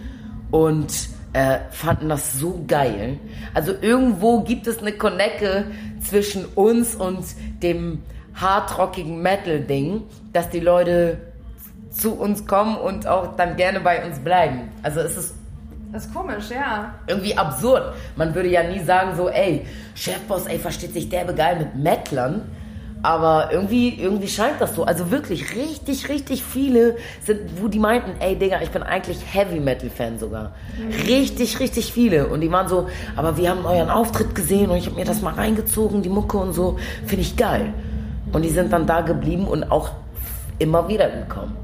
und 0.52 1.10
äh, 1.34 1.60
fanden 1.72 2.10
das 2.10 2.34
so 2.34 2.64
geil. 2.68 3.18
Also 3.54 3.74
irgendwo 3.82 4.42
gibt 4.42 4.68
es 4.68 4.80
eine 4.80 4.94
Connecte 4.94 5.66
zwischen 6.02 6.46
uns 6.56 6.96
und 6.96 7.26
dem 7.62 8.04
hardrockigen 8.36 9.22
Metal-Ding, 9.22 10.04
dass 10.32 10.50
die 10.50 10.60
Leute 10.60 11.18
zu 11.90 12.14
uns 12.14 12.46
kommen 12.48 12.78
und 12.78 13.08
auch 13.08 13.36
dann 13.36 13.56
gerne 13.56 13.80
bei 13.80 14.06
uns 14.06 14.20
bleiben. 14.20 14.72
Also 14.82 15.02
es 15.02 15.18
ist 15.18 15.36
Das 15.92 16.06
ist 16.06 16.14
komisch, 16.14 16.50
ja. 16.50 16.96
irgendwie 17.06 17.38
absurd. 17.38 17.94
Man 18.16 18.34
würde 18.34 18.50
ja 18.50 18.64
nie 18.64 18.80
sagen 18.80 19.16
so, 19.16 19.30
ey, 19.30 19.66
Chefboss, 19.94 20.48
ey, 20.48 20.58
versteht 20.58 20.94
sich 20.94 21.08
derbe 21.10 21.36
geil 21.36 21.58
mit 21.60 21.76
Mettlern. 21.76 22.42
Aber 23.06 23.50
irgendwie, 23.52 23.96
irgendwie 24.02 24.30
scheint 24.30 24.60
das 24.62 24.76
so. 24.76 24.86
Also 24.86 25.12
wirklich 25.12 25.54
richtig, 25.56 26.08
richtig 26.08 26.42
viele 26.44 26.96
sind, 27.22 27.62
wo 27.62 27.68
die 27.68 27.78
meinten, 27.80 28.12
ey 28.22 28.38
Digga, 28.38 28.62
ich 28.62 28.72
bin 28.72 28.82
eigentlich 28.82 29.20
Heavy 29.34 29.60
Metal 29.60 29.90
Fan 29.90 30.18
sogar. 30.18 30.54
Richtig, 31.06 31.60
richtig 31.60 31.92
viele. 31.92 32.28
Und 32.28 32.40
die 32.40 32.50
waren 32.50 32.70
so, 32.70 32.88
aber 33.18 33.36
wir 33.36 33.50
haben 33.50 33.66
euren 33.66 33.90
Auftritt 33.90 34.34
gesehen 34.34 34.70
und 34.72 34.78
ich 34.78 34.86
habe 34.86 34.96
mir 34.96 35.04
das 35.06 35.22
mal 35.22 35.34
reingezogen, 35.34 36.02
die 36.02 36.08
Mucke 36.10 36.38
und 36.38 36.54
so. 36.54 36.78
Finde 37.06 37.24
ich 37.24 37.36
geil. 37.36 37.74
Und 38.32 38.44
die 38.44 38.50
sind 38.50 38.72
dann 38.72 38.88
da 38.88 39.02
geblieben 39.02 39.48
und 39.50 39.70
auch 39.70 39.90
immer 40.60 40.88
wieder 40.88 41.10
gekommen. 41.10 41.58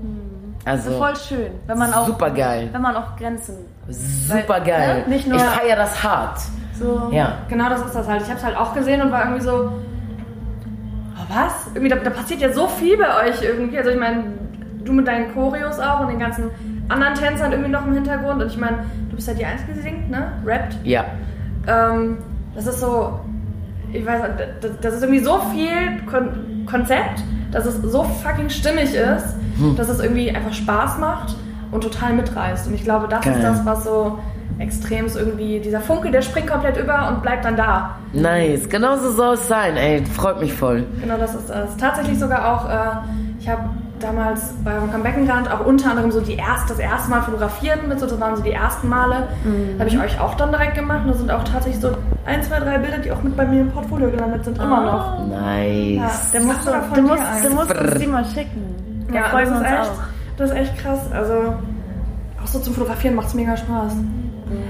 Also, 0.66 0.92
Voll 0.92 1.16
schön, 1.16 1.52
wenn 1.68 1.78
man 1.78 1.94
auch, 1.94 2.06
super 2.06 2.32
geil. 2.32 2.68
wenn 2.74 2.82
man 2.82 2.96
auch 2.98 3.16
Grenzen 3.16 3.56
Super 3.88 4.60
geil. 4.60 5.04
ne, 5.08 5.16
nicht 5.16 5.26
nur- 5.26 5.38
ich 5.38 5.44
feiere 5.44 5.78
das 5.78 6.04
hart. 6.04 6.38
so. 6.78 7.10
Ja. 7.12 7.38
Genau 7.48 7.70
das 7.70 7.82
ist 7.86 7.96
das 7.96 8.08
halt. 8.08 8.22
Ich 8.24 8.28
habe 8.28 8.38
es 8.40 8.44
halt 8.46 8.58
auch 8.58 8.74
gesehen 8.74 9.02
und 9.02 9.10
war 9.12 9.24
irgendwie 9.24 9.42
so, 9.44 9.72
was? 11.30 11.68
Irgendwie, 11.74 11.90
da, 11.90 11.96
da 11.98 12.10
passiert 12.10 12.42
ja 12.42 12.52
so 12.52 12.68
viel 12.68 12.98
bei 12.98 13.28
euch 13.30 13.42
irgendwie. 13.42 13.78
Also 13.78 13.92
ich 13.92 14.00
meine, 14.00 14.24
du 14.84 14.92
mit 14.94 15.08
deinen 15.08 15.34
Choreos 15.34 15.80
auch 15.80 16.02
und 16.02 16.10
den 16.10 16.20
ganzen 16.20 16.46
anderen 16.90 17.14
Tänzern 17.14 17.52
irgendwie 17.52 17.72
noch 17.72 17.86
im 17.86 17.94
Hintergrund. 17.94 18.42
Und 18.42 18.48
ich 18.52 18.58
meine, 18.58 18.80
du 19.10 19.16
bist 19.16 19.28
ja 19.28 19.34
die 19.34 19.46
Einzige, 19.46 19.74
die 19.74 19.82
singt, 19.82 20.10
ne? 20.10 20.32
Rappt. 20.46 20.78
Ja. 20.84 21.06
Ähm, 21.68 22.18
das 22.56 22.66
ist 22.68 22.80
so, 22.80 23.20
ich 23.94 24.06
weiß 24.06 24.22
das, 24.62 24.72
das 24.82 24.94
ist 24.96 25.04
irgendwie 25.04 25.24
so 25.24 25.40
viel 25.54 26.02
Kon 26.10 26.66
Konzept, 26.66 27.24
dass 27.52 27.66
es 27.66 27.76
so 27.82 28.04
fucking 28.04 28.50
stimmig 28.50 28.94
ist, 28.94 29.36
Hm. 29.58 29.76
dass 29.76 29.90
es 29.90 30.00
irgendwie 30.00 30.30
einfach 30.32 30.54
Spaß 30.54 31.00
macht 31.00 31.36
und 31.72 31.82
total 31.82 32.14
mitreißt. 32.14 32.68
Und 32.68 32.74
ich 32.76 32.84
glaube, 32.84 33.08
das 33.10 33.22
Geil. 33.26 33.34
ist 33.36 33.44
das, 33.44 33.66
was 33.66 33.84
so 33.84 34.20
extrem 34.58 35.06
ist 35.06 35.16
irgendwie, 35.16 35.60
dieser 35.60 35.80
Funke, 35.80 36.12
der 36.12 36.22
springt 36.22 36.48
komplett 36.48 36.78
über 36.78 37.08
und 37.10 37.22
bleibt 37.22 37.46
dann 37.46 37.56
da. 37.56 37.92
Nice. 38.14 38.68
Genauso 38.70 39.12
soll 39.12 39.36
es 39.36 39.48
sein, 39.48 39.78
ey. 39.78 40.04
Freut 40.06 40.40
mich 40.42 40.54
voll. 40.54 40.84
Genau, 41.02 41.18
das 41.18 41.34
ist 41.36 41.50
es. 41.50 41.78
Tatsächlich 41.78 42.20
sogar 42.20 42.46
auch, 42.54 42.70
äh, 42.70 42.98
ich 43.40 43.48
habe 43.48 43.62
damals 44.00 44.54
bei 44.64 44.78
Rock 44.78 44.94
am 44.94 45.04
Beckenrand 45.04 45.52
auch 45.52 45.66
unter 45.66 45.90
anderem 45.92 46.10
so 46.12 46.22
die 46.22 46.36
erst, 46.36 46.70
das 46.70 46.80
erste 46.80 47.10
Mal 47.10 47.22
fotografiert 47.22 47.86
mit, 47.88 48.00
so, 48.00 48.06
das 48.06 48.18
waren 48.20 48.36
so 48.36 48.42
die 48.42 48.52
ersten 48.52 48.88
Male. 48.90 49.28
Da 49.78 49.80
habe 49.86 49.90
ich 49.90 50.00
euch 50.00 50.20
auch 50.22 50.36
dann 50.36 50.52
direkt 50.52 50.76
gemacht. 50.76 51.02
Und 51.06 51.12
da 51.12 51.18
sind 51.18 51.32
auch 51.32 51.44
tatsächlich 51.44 51.82
so 51.82 51.92
ein, 52.26 52.42
zwei, 52.44 52.60
drei 52.60 52.78
Bilder, 52.78 52.98
die 53.00 53.12
auch 53.12 53.22
mit 53.22 53.36
bei 53.38 53.46
mir 53.46 53.62
im 53.62 53.72
Portfolio 53.72 54.10
gelandet 54.10 54.46
sind, 54.46 54.58
immer 54.58 54.82
noch. 54.84 55.28
Nice. 55.28 56.32
Der 56.34 56.42
musst 56.42 56.60
du, 56.62 56.72
Sag 56.72 56.82
mal 56.82 56.82
von 56.84 56.96
du 56.96 57.02
musst, 57.10 57.24
du 57.46 57.50
musst 57.54 57.78
uns 57.80 57.96
die 58.00 58.08
mal 58.08 58.26
schicken. 58.26 59.06
Da 59.10 59.16
Ja, 59.16 59.24
freuen 59.24 59.50
das 59.50 59.54
wir 59.54 59.60
uns 59.60 59.68
echt, 59.68 59.92
auch. 59.92 60.04
das 60.38 60.50
ist 60.52 60.56
echt 60.58 60.78
krass. 60.78 61.00
Also 61.14 61.34
auch 62.42 62.48
so 62.48 62.60
zum 62.60 62.74
Fotografieren 62.74 63.16
macht 63.16 63.28
es 63.28 63.34
mega 63.34 63.58
Spaß. 63.58 63.94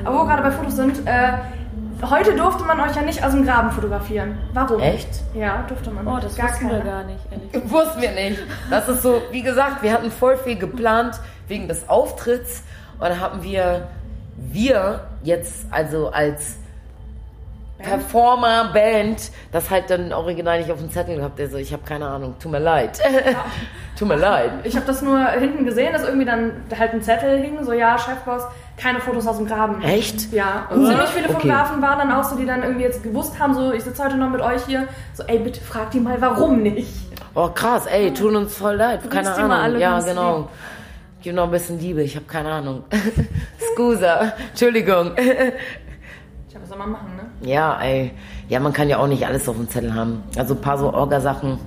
Aber 0.03 0.15
wo 0.15 0.19
wir 0.23 0.27
gerade 0.27 0.43
bei 0.43 0.51
Fotos 0.51 0.75
sind, 0.75 1.07
äh, 1.07 1.31
heute 2.09 2.35
durfte 2.35 2.63
man 2.63 2.79
euch 2.79 2.95
ja 2.95 3.01
nicht 3.01 3.23
aus 3.23 3.31
dem 3.31 3.45
Graben 3.45 3.71
fotografieren. 3.71 4.37
Warum? 4.53 4.79
Echt? 4.79 5.09
Ja, 5.33 5.63
durfte 5.67 5.91
man. 5.91 6.07
Oh, 6.07 6.19
das 6.21 6.35
Gar 6.35 6.49
wussten 6.49 6.69
wir 6.69 6.79
keiner. 6.79 6.91
gar 6.91 7.03
nicht, 7.03 7.19
ehrlich. 7.31 7.71
Wussten 7.71 8.01
wir 8.01 8.11
nicht. 8.11 8.39
Das 8.69 8.87
ist 8.89 9.01
so, 9.03 9.21
wie 9.31 9.41
gesagt, 9.41 9.83
wir 9.83 9.91
hatten 9.93 10.11
voll 10.11 10.37
viel 10.37 10.57
geplant 10.57 11.19
wegen 11.47 11.67
des 11.67 11.87
Auftritts. 11.89 12.63
Und 12.99 13.09
dann 13.09 13.19
haben 13.19 13.43
wir, 13.43 13.87
wir 14.37 15.01
jetzt 15.23 15.65
also 15.71 16.09
als 16.09 16.57
Performer, 17.79 18.71
Band, 18.73 19.31
das 19.51 19.69
halt 19.69 19.89
dann 19.89 20.11
original 20.11 20.59
nicht 20.59 20.71
auf 20.71 20.79
dem 20.79 20.91
Zettel 20.91 21.15
gehabt. 21.15 21.39
Also 21.39 21.57
ich 21.57 21.71
habe 21.71 21.83
keine 21.85 22.07
Ahnung, 22.07 22.35
tut 22.39 22.51
mir 22.51 22.59
leid. 22.59 22.99
tut 23.97 24.07
mir 24.07 24.17
leid. 24.17 24.51
Ich 24.63 24.75
habe 24.75 24.85
das 24.85 25.01
nur 25.01 25.25
hinten 25.27 25.65
gesehen, 25.65 25.93
dass 25.93 26.03
irgendwie 26.03 26.25
dann 26.25 26.51
halt 26.77 26.93
ein 26.93 27.01
Zettel 27.01 27.39
hing, 27.39 27.63
so 27.63 27.71
ja, 27.71 27.97
Chefboss, 27.97 28.43
keine 28.77 28.99
Fotos 28.99 29.25
aus 29.27 29.37
dem 29.37 29.47
Graben. 29.47 29.81
Echt? 29.81 30.31
Ja, 30.33 30.67
und 30.69 30.83
Uh, 30.83 30.87
ziemlich 30.87 31.09
viele 31.09 31.25
okay. 31.25 31.33
Fotografen 31.35 31.81
waren 31.81 31.99
dann 31.99 32.11
auch 32.11 32.23
so, 32.23 32.35
die 32.35 32.45
dann 32.45 32.63
irgendwie 32.63 32.83
jetzt 32.83 33.01
gewusst 33.01 33.39
haben, 33.39 33.53
so 33.53 33.71
ich 33.71 33.83
sitze 33.83 34.03
heute 34.03 34.17
noch 34.17 34.29
mit 34.29 34.41
euch 34.41 34.65
hier, 34.65 34.87
so 35.13 35.23
ey, 35.23 35.39
bitte 35.39 35.61
fragt 35.61 35.93
die 35.93 35.99
mal, 35.99 36.19
warum 36.19 36.61
nicht? 36.61 36.93
Oh 37.35 37.47
krass, 37.49 37.85
ey, 37.85 38.13
tun 38.13 38.35
uns 38.35 38.55
voll 38.55 38.75
leid. 38.75 39.09
Keine 39.09 39.33
die 39.33 39.41
mal 39.41 39.51
Ahnung. 39.51 39.51
alle 39.51 39.79
ja, 39.79 39.99
genau. 39.99 40.49
Gib 41.21 41.35
noch 41.35 41.43
ein 41.45 41.51
bisschen 41.51 41.79
Liebe, 41.79 42.01
ich 42.01 42.15
habe 42.15 42.25
keine 42.25 42.51
Ahnung. 42.51 42.83
Scusa, 43.73 44.33
Entschuldigung. 44.49 45.11
Ich 46.49 46.55
hab 46.55 46.63
was 46.63 46.69
soll 46.69 46.79
man 46.79 46.91
machen, 46.91 47.15
ne? 47.15 47.28
Ja, 47.41 47.79
ey. 47.81 48.11
Ja, 48.49 48.59
man 48.59 48.73
kann 48.73 48.89
ja 48.89 48.97
auch 48.97 49.07
nicht 49.07 49.25
alles 49.25 49.47
auf 49.47 49.55
dem 49.55 49.69
Zettel 49.69 49.93
haben. 49.93 50.23
Also 50.37 50.55
ein 50.55 50.61
paar 50.61 50.77
so 50.77 50.93
Orga-Sachen. 50.93 51.57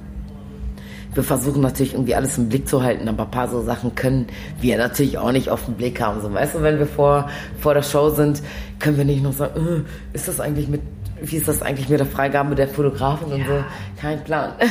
Wir 1.14 1.22
versuchen 1.22 1.60
natürlich 1.60 1.92
irgendwie 1.92 2.14
alles 2.14 2.38
im 2.38 2.48
Blick 2.48 2.66
zu 2.66 2.82
halten, 2.82 3.06
aber 3.06 3.24
ein 3.24 3.30
paar 3.30 3.46
so 3.48 3.60
Sachen 3.62 3.94
können 3.94 4.26
wir 4.60 4.78
natürlich 4.78 5.18
auch 5.18 5.30
nicht 5.30 5.50
auf 5.50 5.66
den 5.66 5.74
Blick 5.74 6.00
haben. 6.00 6.20
So, 6.22 6.32
weißt 6.32 6.54
du, 6.54 6.62
wenn 6.62 6.78
wir 6.78 6.86
vor, 6.86 7.28
vor 7.60 7.74
der 7.74 7.82
Show 7.82 8.08
sind, 8.10 8.42
können 8.78 8.96
wir 8.96 9.04
nicht 9.04 9.22
noch 9.22 9.34
sagen, 9.34 9.84
äh, 9.86 10.16
ist 10.16 10.26
das 10.26 10.40
eigentlich 10.40 10.68
mit, 10.68 10.80
wie 11.20 11.36
ist 11.36 11.48
das 11.48 11.60
eigentlich 11.60 11.90
mit 11.90 12.00
der 12.00 12.06
Freigabe 12.06 12.54
der 12.54 12.66
Fotografin 12.66 13.30
und 13.30 13.46
so? 13.46 13.62
Kein 14.00 14.24
Plan. 14.24 14.52
Ja, 14.58 14.66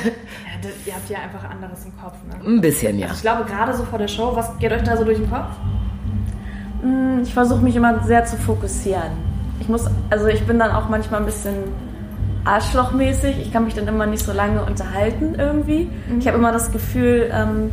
das, 0.63 0.72
ihr 0.88 0.93
habt 0.96 1.10
ja 1.12 1.20
einfach 1.20 1.48
anderes 1.48 1.86
im 1.86 1.91
Kopf, 2.01 2.15
ne? 2.27 2.43
Ein 2.43 2.60
bisschen, 2.60 2.98
ja. 2.98 3.08
Also 3.08 3.17
ich 3.17 3.22
glaube, 3.22 3.46
gerade 3.46 3.75
so 3.75 3.84
vor 3.84 4.00
der 4.00 4.08
Show, 4.08 4.31
was 4.36 4.58
geht 4.58 4.72
euch 4.72 4.81
da 4.84 4.98
so 4.98 5.03
durch 5.03 5.20
den 5.20 5.29
Kopf? 5.29 5.46
Mm, 6.84 7.22
Ich 7.22 7.34
versuche 7.36 7.62
mich 7.62 7.75
immer 7.75 8.03
sehr 8.03 8.25
zu 8.25 8.36
fokussieren. 8.38 9.30
Ich 9.62 9.70
muss, 9.70 9.86
also 10.10 10.27
ich 10.27 10.46
bin 10.46 10.60
dann 10.60 10.72
auch 10.72 10.89
manchmal 10.89 11.22
ein 11.22 11.25
bisschen 11.25 11.56
arschlochmäßig. 12.44 13.39
Ich 13.39 13.53
kann 13.53 13.63
mich 13.65 13.75
dann 13.75 13.88
immer 13.88 14.08
nicht 14.08 14.25
so 14.25 14.34
lange 14.34 14.65
unterhalten 14.65 15.36
irgendwie. 15.38 15.89
Ich 16.20 16.27
habe 16.27 16.38
immer 16.38 16.51
das 16.51 16.72
Gefühl, 16.72 17.30
ähm, 17.32 17.72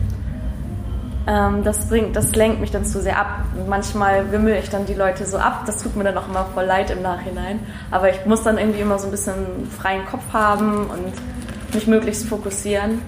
ähm, 1.26 1.64
das 1.64 1.88
bringt, 1.88 2.14
das 2.14 2.34
lenkt 2.36 2.60
mich 2.60 2.70
dann 2.70 2.84
zu 2.84 3.00
sehr 3.00 3.18
ab. 3.18 3.44
Manchmal 3.66 4.30
wimmel 4.30 4.56
ich 4.62 4.68
dann 4.68 4.84
die 4.84 4.94
Leute 4.94 5.24
so 5.24 5.38
ab. 5.38 5.62
Das 5.64 5.82
tut 5.82 5.96
mir 5.96 6.04
dann 6.04 6.18
auch 6.18 6.28
immer 6.28 6.44
voll 6.52 6.64
leid 6.64 6.90
im 6.90 7.00
Nachhinein. 7.00 7.60
Aber 7.90 8.10
ich 8.10 8.26
muss 8.26 8.42
dann 8.42 8.58
irgendwie 8.58 8.80
immer 8.80 8.98
so 8.98 9.06
ein 9.06 9.10
bisschen 9.10 9.34
freien 9.78 10.04
Kopf 10.04 10.32
haben 10.32 10.90
und 10.90 11.74
mich 11.74 11.86
möglichst 11.86 12.26
fokussieren. 12.26 13.00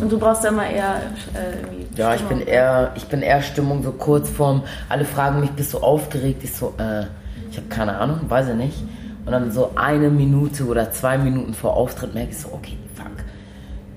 Und 0.00 0.12
du 0.12 0.18
brauchst 0.18 0.44
ja 0.44 0.50
immer 0.50 0.68
eher 0.68 0.96
äh, 1.34 1.56
irgendwie. 1.60 1.86
Ja, 1.96 2.14
ich 2.14 2.22
bin 2.22 2.40
eher, 2.40 2.92
ich 2.96 3.06
bin 3.06 3.22
eher 3.22 3.40
Stimmung 3.42 3.82
so 3.82 3.92
kurz 3.92 4.28
vorm, 4.28 4.62
alle 4.88 5.04
fragen 5.04 5.40
mich, 5.40 5.50
bist 5.50 5.72
du 5.72 5.78
aufgeregt? 5.78 6.42
Ich 6.44 6.54
so, 6.54 6.74
äh, 6.78 7.04
ich 7.50 7.56
habe 7.56 7.68
keine 7.68 7.98
Ahnung, 7.98 8.20
weiß 8.28 8.48
ich 8.50 8.54
nicht. 8.54 8.84
Und 9.26 9.32
dann 9.32 9.50
so 9.50 9.72
eine 9.76 10.08
Minute 10.08 10.64
oder 10.66 10.90
zwei 10.92 11.18
Minuten 11.18 11.54
vor 11.54 11.76
Auftritt 11.76 12.14
merke 12.14 12.30
ich 12.30 12.38
so, 12.38 12.48
okay, 12.52 12.76
fuck, 12.94 13.06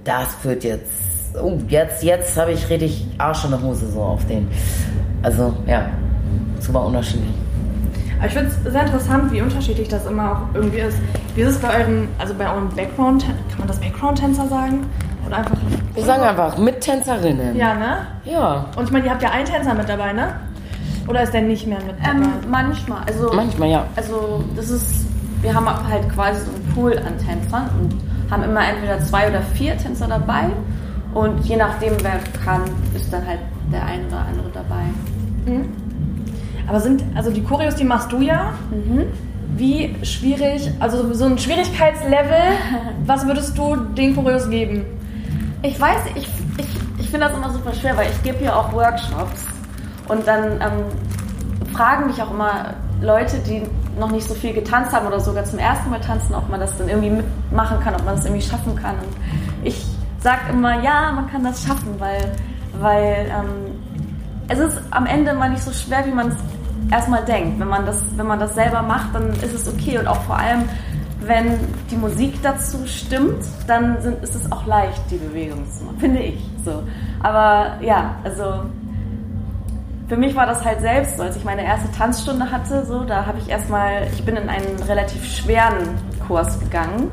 das 0.04 0.28
wird 0.44 0.64
jetzt, 0.64 1.36
oh, 1.42 1.58
jetzt, 1.68 2.04
jetzt 2.04 2.38
habe 2.38 2.52
ich 2.52 2.70
richtig 2.70 3.08
Arsch 3.18 3.46
in 3.46 3.52
der 3.52 3.62
Hose 3.62 3.90
so 3.90 4.02
auf 4.02 4.26
den. 4.28 4.48
Also, 5.22 5.54
ja, 5.66 5.86
super 6.60 6.86
unterschiedlich. 6.86 7.34
Aber 8.18 8.28
ich 8.28 8.34
finde 8.34 8.50
es 8.50 8.72
sehr 8.72 8.82
interessant, 8.86 9.32
wie 9.32 9.42
unterschiedlich 9.42 9.88
das 9.88 10.06
immer 10.06 10.32
auch 10.32 10.56
irgendwie 10.56 10.80
ist. 10.80 10.98
Wie 11.36 11.42
ist 11.42 11.52
es 11.52 11.60
bei 11.60 11.80
euren, 11.80 12.08
also 12.20 12.34
bei 12.34 12.50
euren 12.50 12.70
Background, 12.70 13.24
kann 13.24 13.60
man 13.60 13.68
das 13.68 13.80
Background-Tänzer 13.80 14.48
sagen? 14.48 14.86
Oder 15.26 15.38
einfach. 15.38 15.58
Wir 15.94 16.04
sagen 16.04 16.24
einfach 16.24 16.58
Mittänzerinnen. 16.58 17.56
Ja, 17.56 17.74
ne? 17.76 17.98
Ja, 18.26 18.66
Und 18.76 18.86
ich 18.86 18.92
meine, 18.92 19.06
ihr 19.06 19.12
habt 19.12 19.24
ja 19.24 19.32
einen 19.32 19.46
Tänzer 19.46 19.74
mit 19.74 19.88
dabei, 19.88 20.14
ne? 20.14 20.34
Oder 21.08 21.24
ist 21.24 21.34
der 21.34 21.42
nicht 21.42 21.68
mehr 21.68 21.80
mit 21.80 21.96
dabei? 22.00 22.26
Ähm, 22.26 22.32
manchmal, 22.50 23.02
also 23.06 23.32
manchmal 23.34 23.70
ja. 23.70 23.86
Also 23.96 24.44
das 24.56 24.70
ist, 24.70 25.06
wir 25.42 25.54
haben 25.54 25.66
halt 25.66 26.10
quasi 26.10 26.42
so 26.42 26.52
einen 26.52 26.74
Pool 26.74 26.98
an 26.98 27.18
Tänzern 27.18 27.70
und 27.82 28.32
haben 28.32 28.44
immer 28.44 28.66
entweder 28.66 29.00
zwei 29.00 29.28
oder 29.28 29.42
vier 29.42 29.78
Tänzer 29.78 30.08
dabei 30.08 30.46
und 31.14 31.46
je 31.46 31.58
nachdem 31.58 31.94
wer 32.02 32.20
kann, 32.44 32.62
ist 32.96 33.12
dann 33.12 33.26
halt 33.28 33.40
der 33.72 33.86
eine 33.86 34.08
oder 34.08 34.20
andere 34.20 34.50
dabei. 34.54 34.84
Aber 36.68 36.80
sind, 36.80 37.04
also 37.16 37.30
die 37.30 37.44
Choreos, 37.44 37.76
die 37.76 37.84
machst 37.84 38.12
du 38.12 38.22
ja. 38.22 38.54
Wie 39.56 39.96
schwierig, 40.04 40.72
also 40.80 41.14
so 41.14 41.26
ein 41.26 41.38
Schwierigkeitslevel, 41.38 42.42
was 43.06 43.28
würdest 43.28 43.56
du 43.58 43.76
den 43.76 44.16
Choreos 44.16 44.50
geben? 44.50 44.86
Ich 45.62 45.80
weiß, 45.80 46.00
ich, 46.16 46.28
ich, 46.58 46.68
ich 46.98 47.10
finde 47.10 47.28
das 47.28 47.38
immer 47.38 47.52
super 47.52 47.74
schwer, 47.74 47.96
weil 47.96 48.10
ich 48.10 48.24
gebe 48.24 48.40
hier 48.40 48.56
auch 48.56 48.74
Workshops 48.74 49.53
und 50.08 50.28
dann 50.28 50.62
ähm, 50.62 51.74
fragen 51.74 52.08
mich 52.08 52.22
auch 52.22 52.32
immer 52.32 52.74
Leute, 53.02 53.38
die 53.40 53.64
noch 54.00 54.12
nicht 54.12 54.28
so 54.28 54.34
viel 54.34 54.54
getanzt 54.54 54.94
haben 54.94 55.08
oder 55.08 55.20
sogar 55.20 55.44
zum 55.44 55.60
ersten 55.60 55.90
Mal 55.90 56.00
tanzen, 56.00 56.34
ob 56.34 56.50
man 56.50 56.60
das 56.60 56.78
dann 56.78 56.90
irgendwie 56.90 57.10
mitmachen 57.10 57.80
kann, 57.80 57.94
ob 57.96 58.06
man 58.06 58.16
das 58.16 58.26
irgendwie 58.26 58.42
schaffen 58.42 58.76
kann. 58.76 58.96
Und 58.96 59.66
ich 59.68 59.86
sage 60.20 60.52
immer, 60.52 60.82
ja, 60.82 61.12
man 61.12 61.30
kann 61.30 61.44
das 61.44 61.64
schaffen, 61.64 61.96
weil, 62.00 62.32
weil 62.80 63.28
ähm, 63.30 63.76
es 64.48 64.60
ist 64.60 64.80
am 64.92 65.06
Ende 65.06 65.32
immer 65.32 65.50
nicht 65.50 65.64
so 65.64 65.72
schwer, 65.72 66.06
wie 66.06 66.12
man 66.12 66.30
es 66.30 66.36
erstmal 66.92 67.24
denkt. 67.26 67.60
Wenn 67.60 67.68
man, 67.68 67.86
das, 67.86 68.04
wenn 68.16 68.28
man 68.28 68.40
das 68.40 68.56
selber 68.56 68.82
macht, 68.82 69.14
dann 69.14 69.30
ist 69.30 69.54
es 69.54 69.68
okay. 69.68 69.98
Und 70.00 70.08
auch 70.08 70.22
vor 70.22 70.38
allem, 70.38 70.64
wenn 71.20 71.60
die 71.90 71.96
Musik 71.96 72.42
dazu 72.42 72.86
stimmt, 72.86 73.44
dann 73.68 74.02
sind, 74.02 74.22
ist 74.24 74.36
es 74.36 74.52
auch 74.52 74.66
leicht, 74.66 75.02
die 75.10 75.18
Bewegung 75.18 75.70
zu 75.72 75.86
machen, 75.86 76.00
finde 76.00 76.20
ich. 76.20 76.40
So. 76.66 76.84
Aber 77.22 77.78
ja, 77.82 78.16
also 78.24 78.64
für 80.08 80.18
mich 80.18 80.36
war 80.36 80.46
das 80.46 80.64
halt 80.64 80.82
selbst 80.82 81.18
so, 81.18 81.24
als 81.24 81.38
ich 81.38 81.44
meine 81.44 81.64
erste 81.64 81.92
Tanzstunde 81.92 82.52
hatte, 82.52 82.86
so, 82.86 83.04
da 83.04 83.26
habe 83.26 83.40
ich 83.40 83.50
erstmal, 83.50 84.08
ich 84.14 84.24
bin 84.24 84.36
in 84.36 84.50
einen 84.50 84.82
relativ 84.88 85.26
schweren 85.26 85.90
Kurs 86.28 86.60
gegangen 86.60 87.10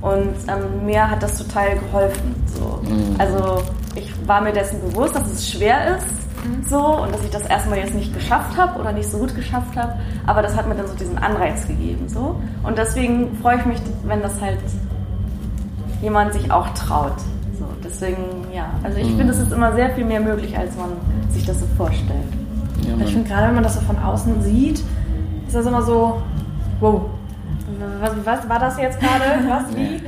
und 0.00 0.34
ähm, 0.48 0.86
mir 0.86 1.10
hat 1.10 1.22
das 1.22 1.36
total 1.36 1.78
geholfen. 1.78 2.34
So. 2.46 2.80
Also 3.18 3.62
ich 3.94 4.12
war 4.26 4.40
mir 4.40 4.52
dessen 4.52 4.80
bewusst, 4.80 5.14
dass 5.16 5.30
es 5.30 5.50
schwer 5.50 5.96
ist 5.96 6.68
so 6.68 6.78
und 7.02 7.12
dass 7.12 7.22
ich 7.22 7.30
das 7.30 7.46
erstmal 7.46 7.78
jetzt 7.78 7.94
nicht 7.94 8.14
geschafft 8.14 8.56
habe 8.56 8.80
oder 8.80 8.92
nicht 8.92 9.10
so 9.10 9.18
gut 9.18 9.34
geschafft 9.34 9.76
habe, 9.76 9.98
aber 10.26 10.42
das 10.42 10.56
hat 10.56 10.66
mir 10.68 10.74
dann 10.74 10.86
so 10.86 10.94
diesen 10.94 11.18
Anreiz 11.18 11.66
gegeben. 11.66 12.08
So. 12.08 12.40
Und 12.62 12.78
deswegen 12.78 13.36
freue 13.42 13.58
ich 13.58 13.66
mich, 13.66 13.78
wenn 14.04 14.22
das 14.22 14.40
halt 14.40 14.58
jemand 16.00 16.32
sich 16.32 16.50
auch 16.50 16.68
traut. 16.70 17.16
Deswegen, 17.90 18.46
ja, 18.52 18.70
also 18.82 18.98
ich 18.98 19.08
finde, 19.08 19.32
es 19.32 19.38
ist 19.38 19.52
immer 19.52 19.72
sehr 19.74 19.90
viel 19.90 20.04
mehr 20.04 20.20
möglich, 20.20 20.56
als 20.56 20.76
man 20.76 20.90
sich 21.30 21.44
das 21.44 21.58
so 21.60 21.66
vorstellt. 21.76 22.24
ja 22.82 22.94
Ich 23.04 23.12
finde 23.12 23.28
gerade, 23.28 23.48
wenn 23.48 23.54
man 23.56 23.64
das 23.64 23.74
so 23.74 23.80
von 23.80 23.98
außen 23.98 24.42
sieht, 24.42 24.82
ist 25.46 25.54
das 25.54 25.66
immer 25.66 25.82
so, 25.82 26.22
wow. 26.78 27.02
Was, 28.00 28.12
was 28.24 28.48
war 28.48 28.58
das 28.58 28.78
jetzt 28.78 29.00
gerade? 29.00 29.48
Was, 29.48 29.76
wie? 29.76 30.00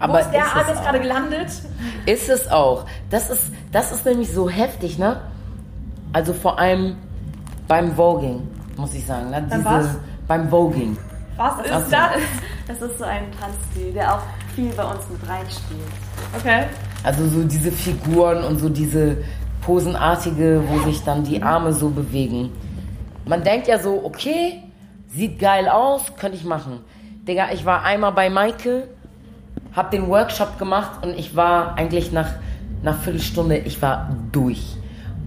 Aber 0.00 0.14
Wo 0.14 0.18
ist 0.18 0.30
der 0.30 0.44
ist 0.44 0.56
Arm 0.56 0.66
jetzt 0.68 0.82
gerade 0.82 1.00
gelandet? 1.00 1.48
Ist 2.06 2.28
es 2.28 2.50
auch. 2.50 2.86
Das 3.10 3.30
ist, 3.30 3.50
das 3.72 3.92
ist 3.92 4.04
nämlich 4.04 4.32
so 4.32 4.48
heftig, 4.48 4.98
ne? 4.98 5.20
Also 6.12 6.32
vor 6.32 6.58
allem 6.58 6.96
beim 7.66 7.92
Voging, 7.96 8.42
muss 8.76 8.94
ich 8.94 9.04
sagen. 9.06 9.30
Ne? 9.30 9.44
Beim 9.48 9.64
was? 9.64 9.86
Beim 10.26 10.48
Voging. 10.48 10.96
Was 11.36 11.64
ist 11.64 11.72
Ach 11.72 11.84
so. 11.84 11.90
das? 11.90 12.10
Das 12.68 12.90
ist 12.90 12.98
so 12.98 13.04
ein 13.04 13.24
Tanzstil, 13.40 13.92
der 13.92 14.14
auch 14.14 14.22
viel 14.54 14.70
bei 14.72 14.84
uns 14.84 15.00
mit 15.10 15.28
reinspielt. 15.28 15.80
Okay. 16.38 16.66
Also 17.02 17.26
so 17.28 17.44
diese 17.44 17.72
Figuren 17.72 18.44
und 18.44 18.58
so 18.58 18.68
diese 18.68 19.18
Posenartige, 19.62 20.62
wo 20.68 20.78
sich 20.80 21.02
dann 21.04 21.24
die 21.24 21.42
Arme 21.42 21.72
so 21.72 21.90
bewegen. 21.90 22.50
Man 23.26 23.42
denkt 23.44 23.68
ja 23.68 23.78
so, 23.78 24.00
okay, 24.04 24.62
sieht 25.08 25.38
geil 25.38 25.68
aus, 25.68 26.16
könnte 26.16 26.36
ich 26.36 26.44
machen. 26.44 26.80
Digga, 27.26 27.48
ich 27.52 27.64
war 27.64 27.84
einmal 27.84 28.12
bei 28.12 28.30
Michael, 28.30 28.88
hab 29.74 29.90
den 29.90 30.08
Workshop 30.08 30.58
gemacht 30.58 31.04
und 31.04 31.18
ich 31.18 31.36
war 31.36 31.76
eigentlich 31.76 32.10
nach 32.12 32.32
nach 32.82 33.00
Viertelstunde, 33.00 33.58
ich 33.58 33.80
war 33.82 34.16
durch. 34.32 34.76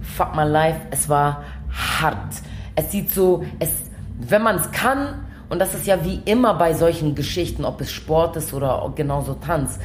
Fuck 0.02 0.34
my 0.34 0.44
life, 0.44 0.80
es 0.90 1.08
war 1.08 1.44
hart. 1.70 2.34
Es 2.74 2.90
sieht 2.90 3.10
so, 3.10 3.44
es, 3.58 3.70
wenn 4.18 4.42
man 4.42 4.56
es 4.56 4.70
kann, 4.70 5.26
und 5.48 5.58
das 5.58 5.74
ist 5.74 5.86
ja 5.86 6.02
wie 6.04 6.20
immer 6.24 6.54
bei 6.54 6.72
solchen 6.74 7.14
Geschichten, 7.14 7.64
ob 7.64 7.80
es 7.80 7.92
Sport 7.92 8.36
ist 8.36 8.54
oder 8.54 8.90
genauso 8.94 9.34
Tanz, 9.34 9.78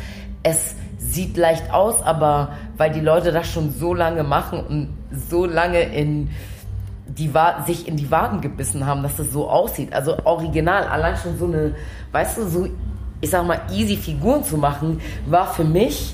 es 0.44 0.75
sieht 0.98 1.38
leicht 1.38 1.72
aus, 1.72 2.01
aber 2.01 2.50
weil 2.77 2.92
die 2.92 3.00
Leute 3.00 3.32
das 3.32 3.48
schon 3.48 3.72
so 3.72 3.94
lange 3.94 4.24
machen 4.24 4.60
und 4.60 4.89
so 5.30 5.46
lange 5.46 5.82
in 5.82 6.30
die 7.08 7.34
Wa 7.34 7.63
sich 7.66 7.88
in 7.88 7.98
die 7.98 8.12
Waden 8.12 8.42
gebissen 8.42 8.86
haben, 8.86 9.04
dass 9.04 9.16
das 9.18 9.32
so 9.32 9.50
aussieht. 9.50 9.94
Also 9.94 10.18
original, 10.24 10.84
allein 10.84 11.16
schon 11.18 11.38
so 11.38 11.46
eine, 11.46 11.75
weißt 12.12 12.38
du, 12.38 12.48
so, 12.48 12.68
ich 13.22 13.30
sag 13.30 13.46
mal, 13.46 13.62
easy 13.72 13.98
Figuren 13.98 14.44
zu 14.44 14.58
machen, 14.58 15.01
war 15.25 15.48
für 15.48 15.63
mich, 15.63 16.13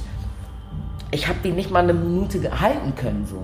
ich 1.11 1.27
habe 1.27 1.39
die 1.43 1.51
nicht 1.51 1.71
mal 1.71 1.83
eine 1.83 1.93
Minute 1.93 2.39
gehalten 2.39 2.93
können 2.95 3.25
so. 3.29 3.43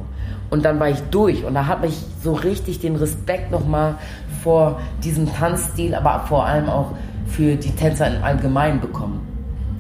Und 0.50 0.66
dann 0.66 0.80
war 0.80 0.90
ich 0.90 1.00
durch 1.12 1.44
und 1.44 1.54
da 1.54 1.68
habe 1.68 1.88
ich 1.88 1.98
so 2.24 2.34
richtig 2.34 2.80
den 2.80 2.96
Respekt 2.96 3.52
nochmal 3.52 3.96
vor 4.42 4.80
diesem 5.04 5.32
Tanzstil, 5.32 5.94
aber 5.94 6.26
vor 6.28 6.46
allem 6.46 6.70
auch 6.70 6.94
für 7.28 7.56
die 7.56 7.72
Tänzer 7.72 8.08
im 8.08 8.24
Allgemeinen 8.24 8.80
bekommen. 8.80 9.29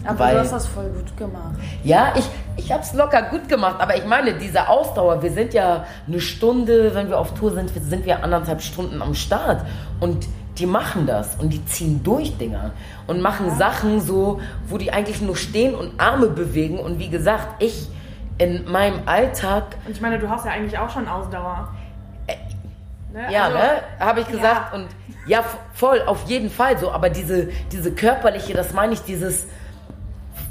Aber 0.05 0.19
Weil- 0.19 0.33
du 0.35 0.39
hast 0.41 0.53
das 0.53 0.67
voll 0.67 0.89
gut 0.89 1.15
gemacht. 1.17 1.55
Ja, 1.83 2.13
ich, 2.15 2.25
ich 2.57 2.71
habe 2.71 2.83
es 2.83 2.93
locker 2.93 3.21
gut 3.23 3.47
gemacht, 3.49 3.75
aber 3.79 3.95
ich 3.97 4.05
meine, 4.05 4.33
diese 4.33 4.67
Ausdauer, 4.69 5.21
wir 5.21 5.31
sind 5.31 5.53
ja 5.53 5.85
eine 6.07 6.19
Stunde, 6.19 6.93
wenn 6.95 7.09
wir 7.09 7.19
auf 7.19 7.33
Tour 7.33 7.51
sind, 7.53 7.69
sind 7.69 8.05
wir 8.05 8.23
anderthalb 8.23 8.61
Stunden 8.61 9.01
am 9.01 9.13
Start 9.13 9.65
und 9.99 10.27
die 10.57 10.65
machen 10.65 11.05
das 11.05 11.35
und 11.35 11.51
die 11.51 11.63
ziehen 11.65 12.01
durch 12.03 12.37
Dinger 12.37 12.71
und 13.07 13.21
machen 13.21 13.55
Sachen 13.57 14.01
so, 14.01 14.41
wo 14.67 14.77
die 14.77 14.91
eigentlich 14.91 15.21
nur 15.21 15.35
stehen 15.37 15.73
und 15.75 15.99
Arme 15.99 16.27
bewegen 16.27 16.79
und 16.79 16.99
wie 16.99 17.09
gesagt, 17.09 17.61
ich 17.61 17.87
in 18.37 18.69
meinem 18.71 19.01
Alltag, 19.05 19.75
Und 19.85 19.91
ich 19.91 20.01
meine, 20.01 20.17
du 20.17 20.29
hast 20.29 20.45
ja 20.45 20.51
eigentlich 20.51 20.77
auch 20.77 20.89
schon 20.89 21.07
Ausdauer. 21.07 21.69
Ne? 23.13 23.25
ja, 23.31 23.45
Also, 23.45 23.57
ne, 23.57 23.63
habe 23.99 24.21
ich 24.21 24.27
gesagt 24.27 24.71
ja. 24.73 24.79
und 24.79 24.87
ja, 25.25 25.43
voll, 25.73 26.01
auf 26.05 26.23
jeden 26.27 26.49
Fall 26.49 26.77
so, 26.77 26.91
aber 26.91 27.09
diese, 27.09 27.49
diese 27.71 27.91
körperliche, 27.91 28.53
das 28.53 28.73
meine 28.73 28.93
ich, 28.93 29.01
dieses, 29.01 29.47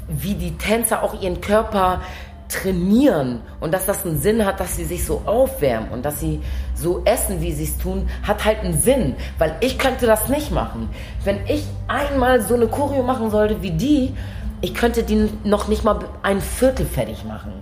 wie 0.09 0.35
die 0.35 0.57
Tänzer 0.57 1.03
auch 1.03 1.21
ihren 1.21 1.39
Körper 1.41 2.01
trainieren 2.49 3.41
und 3.59 3.73
dass 3.73 3.85
das 3.85 4.05
einen 4.05 4.19
Sinn 4.19 4.43
hat, 4.43 4.59
dass 4.59 4.75
sie 4.75 4.85
sich 4.85 5.05
so 5.05 5.21
aufwärmen 5.25 5.89
und 5.91 6.03
dass 6.03 6.19
sie 6.19 6.41
so 6.75 7.03
essen, 7.05 7.41
wie 7.41 7.53
sie 7.53 7.65
es 7.65 7.77
tun, 7.77 8.09
hat 8.23 8.43
halt 8.43 8.59
einen 8.61 8.79
Sinn, 8.79 9.15
weil 9.37 9.55
ich 9.59 9.77
könnte 9.77 10.07
das 10.07 10.27
nicht 10.29 10.51
machen. 10.51 10.89
Wenn 11.23 11.45
ich 11.45 11.63
einmal 11.87 12.41
so 12.41 12.55
eine 12.55 12.67
Choreo 12.67 13.03
machen 13.03 13.29
sollte 13.29 13.61
wie 13.61 13.71
die, 13.71 14.15
ich 14.61 14.73
könnte 14.73 15.03
die 15.03 15.29
noch 15.43 15.67
nicht 15.67 15.83
mal 15.83 15.99
ein 16.23 16.41
Viertel 16.41 16.85
fertig 16.85 17.23
machen. 17.23 17.53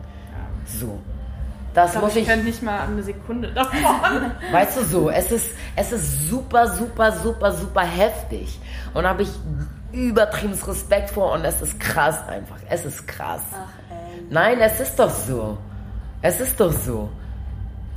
So. 0.65 0.97
Das 1.73 1.93
Ich, 1.93 2.01
muss 2.01 2.15
ich 2.15 2.21
ich, 2.23 2.27
könnte 2.27 2.45
nicht 2.45 2.63
mal 2.63 2.79
eine 2.79 3.03
Sekunde 3.03 3.51
davon. 3.51 3.77
weißt 4.51 4.77
du 4.77 4.83
so, 4.83 5.09
es 5.11 5.31
ist, 5.31 5.51
es 5.75 5.91
ist 5.91 6.27
super, 6.27 6.67
super, 6.71 7.11
super, 7.11 7.51
super 7.51 7.81
heftig. 7.81 8.57
Und 8.95 9.05
habe 9.05 9.23
ich 9.23 9.29
übertrieben 9.91 10.53
Respekt 10.53 11.09
vor 11.11 11.33
und 11.33 11.45
es 11.45 11.61
ist 11.61 11.79
krass 11.79 12.27
einfach. 12.27 12.57
Es 12.69 12.85
ist 12.85 13.07
krass. 13.07 13.41
Nein, 14.29 14.59
es 14.59 14.79
ist 14.79 14.97
doch 14.99 15.09
so. 15.09 15.57
Es 16.21 16.39
ist 16.39 16.59
doch 16.59 16.71
so. 16.71 17.09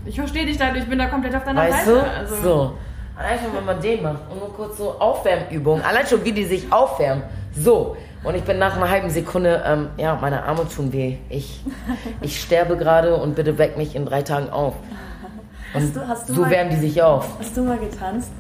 Ich 0.05 0.15
verstehe 0.17 0.47
dich 0.47 0.57
da, 0.57 0.75
ich 0.75 0.87
bin 0.89 0.99
da 0.99 1.07
komplett 1.07 1.35
auf 1.35 1.45
deiner 1.45 1.63
Weißt 1.63 1.85
Seite. 1.87 1.93
du? 2.01 2.11
Also, 2.19 2.35
So. 2.43 2.75
Allein 3.17 3.39
schon, 3.39 3.55
wenn 3.55 3.65
man 3.67 3.81
den 3.83 4.03
macht 4.03 4.21
und 4.31 4.39
nur 4.39 4.55
kurz 4.55 4.79
so 4.79 4.93
Aufwärmübungen. 4.99 5.85
Allein 5.85 6.07
schon, 6.07 6.25
wie 6.25 6.33
die 6.33 6.45
sich 6.45 6.73
aufwärmen. 6.73 7.23
So. 7.55 7.97
Und 8.23 8.35
ich 8.35 8.43
bin 8.45 8.59
nach 8.59 8.77
einer 8.77 8.89
halben 8.89 9.11
Sekunde, 9.11 9.63
ähm, 9.67 9.89
ja, 9.99 10.15
meine 10.19 10.43
Arme 10.45 10.67
tun 10.69 10.91
weh. 10.93 11.19
Ich, 11.29 11.63
ich 12.23 12.41
sterbe 12.41 12.77
gerade 12.79 13.17
und 13.17 13.35
bitte 13.35 13.59
weck 13.59 13.77
mich 13.77 13.95
in 13.95 14.07
drei 14.07 14.23
Tagen 14.23 14.49
auf. 14.49 14.75
Und 15.75 15.83
Hast 15.83 15.97
du- 15.97 16.09
hast 16.09 16.29
du 16.31 16.35
so 16.35 16.41
mal- 16.43 16.51
wärmen 16.51 16.71
die 16.71 16.77
sich 16.77 17.03
auf. 17.03 17.27
Hast 17.39 17.57
du 17.57 17.63
mal 17.63 17.77
getanzt? 17.79 18.31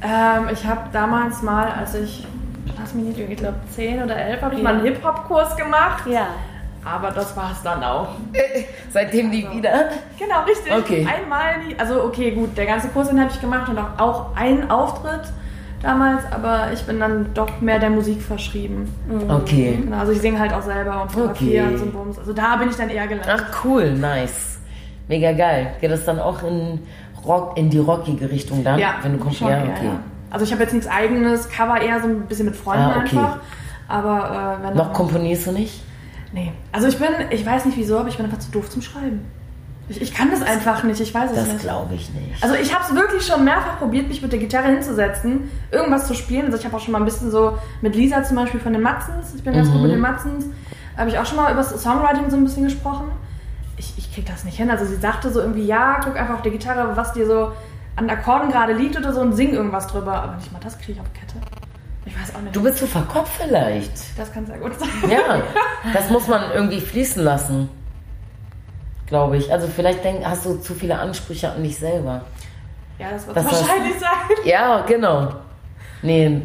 Ähm, 0.00 0.48
ich 0.52 0.64
habe 0.64 0.88
damals 0.92 1.42
mal, 1.42 1.70
als 1.72 1.94
ich, 1.94 2.26
lass 2.78 2.94
mich 2.94 3.04
nicht 3.04 3.18
lügen, 3.18 3.32
ich 3.32 3.38
glaube 3.38 3.56
10 3.74 4.02
oder 4.02 4.16
11, 4.16 4.42
habe 4.42 4.54
ich 4.54 4.62
mal 4.62 4.74
einen 4.74 4.84
Hip-Hop-Kurs 4.84 5.56
gemacht. 5.56 6.06
Ja. 6.06 6.26
Aber 6.84 7.10
das 7.10 7.36
war 7.36 7.50
es 7.52 7.62
dann 7.62 7.82
auch. 7.82 8.08
Seitdem 8.90 9.30
die 9.30 9.46
wieder. 9.50 9.90
Genau, 10.18 10.42
richtig. 10.46 10.72
Okay. 10.72 11.06
Einmal, 11.06 11.66
nie, 11.66 11.74
also 11.78 12.02
okay, 12.04 12.30
gut, 12.30 12.56
der 12.56 12.66
ganze 12.66 12.88
Kurs, 12.88 13.08
den 13.08 13.20
habe 13.20 13.30
ich 13.32 13.40
gemacht 13.40 13.68
und 13.68 13.78
auch, 13.78 13.98
auch 13.98 14.36
einen 14.36 14.70
Auftritt 14.70 15.22
damals, 15.82 16.22
aber 16.32 16.72
ich 16.72 16.82
bin 16.84 16.98
dann 17.00 17.34
doch 17.34 17.60
mehr 17.60 17.78
der 17.78 17.90
Musik 17.90 18.22
verschrieben. 18.22 18.92
Okay. 19.28 19.78
Genau, 19.82 19.98
also 19.98 20.12
ich 20.12 20.20
singe 20.20 20.38
halt 20.38 20.52
auch 20.52 20.62
selber 20.62 21.02
und 21.02 21.12
fotografiere 21.12 21.64
Okay. 21.64 21.72
und 21.74 21.78
so 21.78 21.84
ein 21.84 21.92
Bums. 21.92 22.18
Also 22.18 22.32
da 22.32 22.56
bin 22.56 22.70
ich 22.70 22.76
dann 22.76 22.88
eher 22.90 23.06
gelandet. 23.06 23.36
Ach 23.38 23.64
cool, 23.64 23.92
nice. 23.92 24.58
Mega 25.08 25.32
geil. 25.32 25.72
Geht 25.80 25.90
das 25.90 26.04
dann 26.04 26.18
auch 26.20 26.42
in, 26.42 26.80
Rock, 27.24 27.56
in 27.58 27.70
die 27.70 27.78
rockige 27.78 28.30
Richtung 28.30 28.64
dann? 28.64 28.78
ja, 28.78 28.94
Wenn 29.02 29.12
du 29.12 29.18
kommst, 29.18 29.38
schon, 29.38 29.48
ja, 29.48 29.58
okay. 29.62 29.84
ja. 29.86 30.00
Also 30.30 30.44
ich 30.44 30.52
habe 30.52 30.62
jetzt 30.62 30.72
nichts 30.72 30.88
eigenes, 30.88 31.48
Cover 31.48 31.80
eher 31.80 32.00
so 32.00 32.08
ein 32.08 32.22
bisschen 32.22 32.46
mit 32.46 32.56
Freunden 32.56 32.84
Ah, 32.84 32.96
okay. 33.04 33.16
einfach. 33.16 33.38
Aber 33.88 34.58
äh, 34.60 34.66
wenn 34.66 34.76
Noch 34.76 34.92
komponierst 34.92 35.46
du 35.46 35.52
nicht? 35.52 35.82
Nee. 36.32 36.52
Also 36.72 36.88
ich 36.88 36.98
bin, 36.98 37.08
ich 37.30 37.44
weiß 37.46 37.64
nicht 37.64 37.78
wieso, 37.78 37.98
aber 37.98 38.08
ich 38.08 38.16
bin 38.16 38.26
einfach 38.26 38.38
zu 38.38 38.50
doof 38.50 38.68
zum 38.68 38.82
Schreiben. 38.82 39.24
Ich, 39.88 40.02
ich 40.02 40.12
kann 40.12 40.30
das 40.30 40.42
einfach 40.42 40.82
nicht, 40.82 41.00
ich 41.00 41.14
weiß 41.14 41.30
es 41.30 41.36
Das 41.36 41.46
nicht. 41.48 41.60
glaube 41.60 41.94
ich 41.94 42.10
nicht. 42.12 42.42
Also 42.42 42.54
ich 42.56 42.74
habe 42.74 42.84
es 42.86 42.94
wirklich 42.94 43.26
schon 43.26 43.42
mehrfach 43.44 43.78
probiert, 43.78 44.06
mich 44.08 44.20
mit 44.20 44.30
der 44.30 44.38
Gitarre 44.38 44.68
hinzusetzen, 44.68 45.50
irgendwas 45.70 46.06
zu 46.06 46.12
spielen. 46.12 46.44
Also 46.44 46.58
ich 46.58 46.64
habe 46.66 46.76
auch 46.76 46.80
schon 46.80 46.92
mal 46.92 46.98
ein 46.98 47.06
bisschen 47.06 47.30
so 47.30 47.56
mit 47.80 47.94
Lisa 47.96 48.22
zum 48.22 48.36
Beispiel 48.36 48.60
von 48.60 48.74
den 48.74 48.82
Matzens, 48.82 49.34
ich 49.34 49.42
bin 49.42 49.54
ganz 49.54 49.70
gut 49.70 49.80
mit 49.80 49.90
den 49.90 50.00
Matzens, 50.00 50.44
habe 50.98 51.08
ich 51.08 51.18
auch 51.18 51.24
schon 51.24 51.36
mal 51.36 51.50
über 51.52 51.62
das 51.62 51.82
Songwriting 51.82 52.28
so 52.28 52.36
ein 52.36 52.44
bisschen 52.44 52.64
gesprochen. 52.64 53.10
Ich, 53.78 53.94
ich 53.96 54.12
krieg 54.12 54.26
das 54.26 54.44
nicht 54.44 54.58
hin. 54.58 54.68
Also 54.70 54.84
sie 54.84 54.96
sagte 54.96 55.30
so 55.32 55.40
irgendwie, 55.40 55.64
ja, 55.64 56.00
guck 56.04 56.18
einfach 56.20 56.34
auf 56.34 56.42
die 56.42 56.50
Gitarre, 56.50 56.94
was 56.96 57.14
dir 57.14 57.26
so 57.26 57.52
an 57.98 58.08
Akkorden 58.10 58.50
gerade 58.50 58.72
liegt 58.72 58.96
oder 58.96 59.12
so 59.12 59.20
und 59.20 59.32
sing 59.34 59.52
irgendwas 59.52 59.86
drüber. 59.88 60.14
Aber 60.22 60.36
nicht 60.36 60.52
mal 60.52 60.60
das 60.60 60.78
kriege 60.78 60.92
ich 60.92 61.00
auf 61.00 61.12
Kette. 61.12 61.34
Ich 62.06 62.18
weiß 62.18 62.34
auch 62.34 62.40
nicht. 62.40 62.56
Du 62.56 62.62
bist 62.62 62.78
zu 62.78 62.86
verkopft 62.86 63.32
vielleicht. 63.42 64.18
das 64.18 64.32
kann 64.32 64.46
sehr 64.46 64.58
gut 64.58 64.78
sein. 64.78 64.88
Ja, 65.10 65.42
das 65.92 66.08
muss 66.10 66.26
man 66.26 66.50
irgendwie 66.54 66.80
fließen 66.80 67.22
lassen. 67.22 67.68
Glaube 69.06 69.36
ich. 69.38 69.52
Also 69.52 69.66
vielleicht 69.68 70.04
denk, 70.04 70.24
hast 70.24 70.44
du 70.46 70.56
zu 70.56 70.74
viele 70.74 70.98
Ansprüche 70.98 71.50
an 71.50 71.62
dich 71.62 71.76
selber. 71.78 72.22
Ja, 72.98 73.10
das 73.10 73.26
wird 73.26 73.36
Das 73.36 73.44
wahrscheinlich 73.44 73.98
sein. 73.98 74.08
Ja, 74.44 74.80
genau. 74.86 75.32
Nee, 76.02 76.42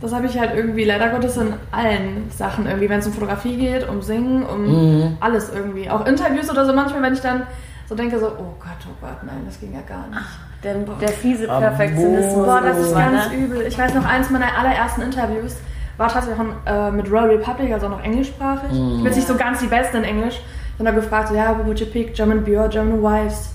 Das 0.00 0.12
habe 0.12 0.26
ich 0.26 0.38
halt 0.38 0.54
irgendwie 0.54 0.84
leider 0.84 1.10
Gottes 1.10 1.36
in 1.36 1.54
allen 1.70 2.30
Sachen 2.30 2.66
irgendwie, 2.66 2.88
wenn 2.88 2.98
es 3.00 3.06
um 3.06 3.12
Fotografie 3.12 3.56
geht, 3.56 3.88
um 3.88 4.02
Singen, 4.02 4.44
um 4.44 4.64
Mhm. 4.66 5.16
alles 5.20 5.50
irgendwie. 5.52 5.88
Auch 5.90 6.06
Interviews 6.06 6.50
oder 6.50 6.64
so 6.66 6.72
manchmal, 6.72 7.02
wenn 7.02 7.14
ich 7.14 7.20
dann 7.20 7.46
so 7.88 7.94
denke, 7.94 8.18
so, 8.18 8.26
oh 8.26 8.54
Gott, 8.58 8.78
oh 8.88 8.96
Gott, 9.00 9.22
nein, 9.24 9.42
das 9.46 9.58
ging 9.60 9.72
ja 9.74 9.80
gar 9.82 10.06
nicht. 10.08 10.20
Der, 10.62 10.74
der 10.74 11.08
fiese 11.08 11.46
Perfektionismus. 11.46 12.46
Boah, 12.46 12.60
das 12.60 12.78
ist 12.78 12.94
ganz 12.94 13.30
ne? 13.30 13.36
übel. 13.36 13.62
Ich 13.62 13.76
weiß 13.76 13.94
noch, 13.94 14.04
eins 14.04 14.30
meiner 14.30 14.56
allerersten 14.56 15.02
Interviews 15.02 15.56
war 15.96 16.08
tatsächlich 16.08 16.38
auch 16.40 16.70
äh, 16.70 16.90
mit 16.90 17.10
Royal 17.10 17.30
Republic, 17.30 17.72
also 17.72 17.86
auch 17.86 17.90
noch 17.90 18.04
englischsprachig. 18.04 18.70
Ich 18.70 18.78
bin 18.78 19.04
jetzt 19.04 19.16
nicht 19.16 19.28
so 19.28 19.36
ganz 19.36 19.60
die 19.60 19.66
Beste 19.66 19.98
in 19.98 20.04
Englisch. 20.04 20.40
Und 20.78 20.86
da 20.86 20.90
gefragt, 20.92 21.28
so, 21.28 21.34
ja, 21.34 21.56
wo 21.58 21.66
would 21.66 21.78
you 21.80 21.86
pick? 21.86 22.14
German 22.14 22.42
Beer, 22.44 22.68
German 22.68 23.02
Wives? 23.02 23.50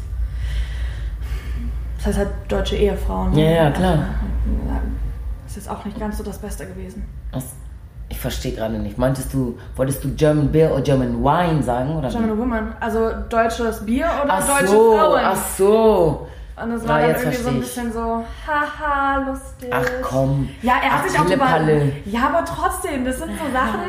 Das 1.98 2.08
heißt 2.08 2.18
halt 2.20 2.30
deutsche 2.48 2.76
Ehefrauen. 2.76 3.36
Ja, 3.36 3.50
ja, 3.50 3.72
klar. 3.72 3.96
Ja, 3.96 4.82
Ist 5.46 5.56
jetzt 5.56 5.70
auch 5.70 5.84
nicht 5.84 6.00
ganz 6.00 6.18
so 6.18 6.24
das 6.24 6.38
Beste 6.38 6.66
gewesen. 6.66 7.06
was, 7.32 7.46
ich 8.10 8.20
verstehe 8.20 8.54
gerade 8.54 8.78
nicht. 8.78 8.98
Meintest 8.98 9.34
du, 9.34 9.58
wolltest 9.76 10.04
du 10.04 10.14
German 10.16 10.52
Beer 10.52 10.72
oder 10.72 10.82
German 10.82 11.22
Wine 11.24 11.62
sagen? 11.64 11.98
Oder 11.98 12.10
wie? 12.10 12.14
German 12.14 12.38
Woman, 12.38 12.74
also 12.80 13.12
deutsches 13.30 13.86
Bier 13.86 14.10
oder 14.24 14.34
ach 14.34 14.48
deutsche 14.48 14.68
so, 14.68 14.98
Frauen. 14.98 15.20
ach 15.24 15.46
so. 15.58 16.28
Und 16.62 16.72
das 16.72 16.84
Ja, 16.84 16.90
war 16.90 17.00
dann 17.02 17.10
jetzt 17.10 17.22
irgendwie 17.24 17.38
so 17.44 17.50
ein 17.50 17.60
bisschen 17.60 17.94
so, 17.94 18.26
haha, 18.48 19.18
lustig. 19.28 19.70
Ach 19.72 19.86
komm. 20.02 20.50
Ja, 20.62 20.74
er 20.84 20.92
hat 20.94 21.02
Ach, 21.04 21.08
sich 21.10 21.20
auch 21.20 21.26
über. 21.26 21.48
Ja, 22.06 22.28
aber 22.28 22.46
trotzdem, 22.46 23.06
das 23.06 23.20
sind 23.20 23.32
so 23.38 23.52
Sachen, 23.54 23.82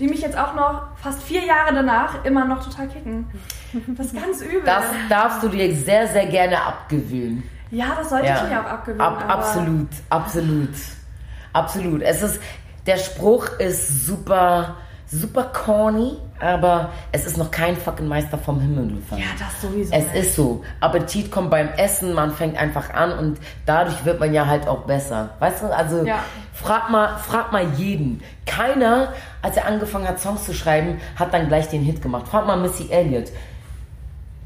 die 0.00 0.08
mich 0.08 0.20
jetzt 0.22 0.36
auch 0.36 0.54
noch 0.54 0.82
fast 0.96 1.22
vier 1.22 1.44
Jahre 1.44 1.72
danach 1.72 2.24
immer 2.24 2.44
noch 2.44 2.64
total 2.64 2.88
kicken. 2.88 3.26
Das 3.96 4.06
ist 4.06 4.14
ganz 4.20 4.40
übel. 4.40 4.62
Das 4.64 4.84
darfst 5.08 5.42
du 5.42 5.48
dir 5.48 5.74
sehr, 5.74 6.08
sehr 6.08 6.26
gerne 6.26 6.60
abgewöhnen. 6.62 7.42
ja, 7.70 7.86
das 7.96 8.08
sollte 8.10 8.26
ich 8.26 8.50
mir 8.50 8.60
auch 8.60 8.70
abgewöhnen. 8.70 9.00
Ab, 9.02 9.24
absolut, 9.28 9.88
absolut, 10.10 10.70
absolut. 11.52 12.02
Es 12.02 12.22
ist, 12.22 12.40
der 12.86 12.96
Spruch 12.96 13.46
ist 13.58 14.06
super, 14.06 14.76
super 15.06 15.44
corny, 15.52 16.18
aber 16.40 16.90
es 17.12 17.26
ist 17.26 17.36
noch 17.38 17.50
kein 17.50 17.76
fucking 17.76 18.06
Meister 18.06 18.38
vom 18.38 18.60
Himmel 18.60 18.96
gefallen. 18.96 19.22
Ja, 19.22 19.28
das 19.38 19.60
sowieso. 19.62 19.92
Es 19.94 20.12
ist 20.14 20.34
so. 20.36 20.62
Appetit 20.80 21.30
kommt 21.30 21.50
beim 21.50 21.68
Essen, 21.76 22.12
man 22.12 22.32
fängt 22.32 22.56
einfach 22.58 22.90
an 22.94 23.12
und 23.18 23.38
dadurch 23.64 24.04
wird 24.04 24.20
man 24.20 24.32
ja 24.32 24.46
halt 24.46 24.66
auch 24.68 24.82
besser. 24.82 25.30
Weißt 25.38 25.62
du, 25.62 25.74
also 25.74 26.04
Ja. 26.04 26.18
frag 26.52 26.90
mal, 26.90 27.16
frag 27.18 27.52
mal 27.52 27.64
jeden. 27.76 28.22
Keiner, 28.46 29.12
als 29.42 29.56
er 29.56 29.66
angefangen 29.66 30.06
hat, 30.08 30.20
Songs 30.20 30.44
zu 30.44 30.54
schreiben, 30.54 31.00
hat 31.16 31.32
dann 31.32 31.48
gleich 31.48 31.68
den 31.68 31.82
Hit 31.82 32.02
gemacht. 32.02 32.28
Frag 32.28 32.46
mal 32.46 32.56
Missy 32.56 32.88
Elliott. 32.90 33.28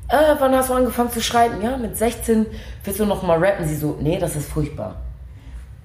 Äh, 0.08 0.34
wann 0.40 0.54
hast 0.56 0.70
du 0.70 0.74
angefangen 0.74 1.10
zu 1.10 1.20
schreiben? 1.22 1.62
Ja, 1.62 1.76
mit 1.76 1.96
16 1.96 2.46
willst 2.84 2.98
du 2.98 3.06
noch 3.06 3.22
mal 3.22 3.38
rappen? 3.42 3.66
Sie 3.68 3.76
so, 3.76 3.96
nee, 4.00 4.18
das 4.18 4.34
ist 4.36 4.48
furchtbar. 4.50 4.96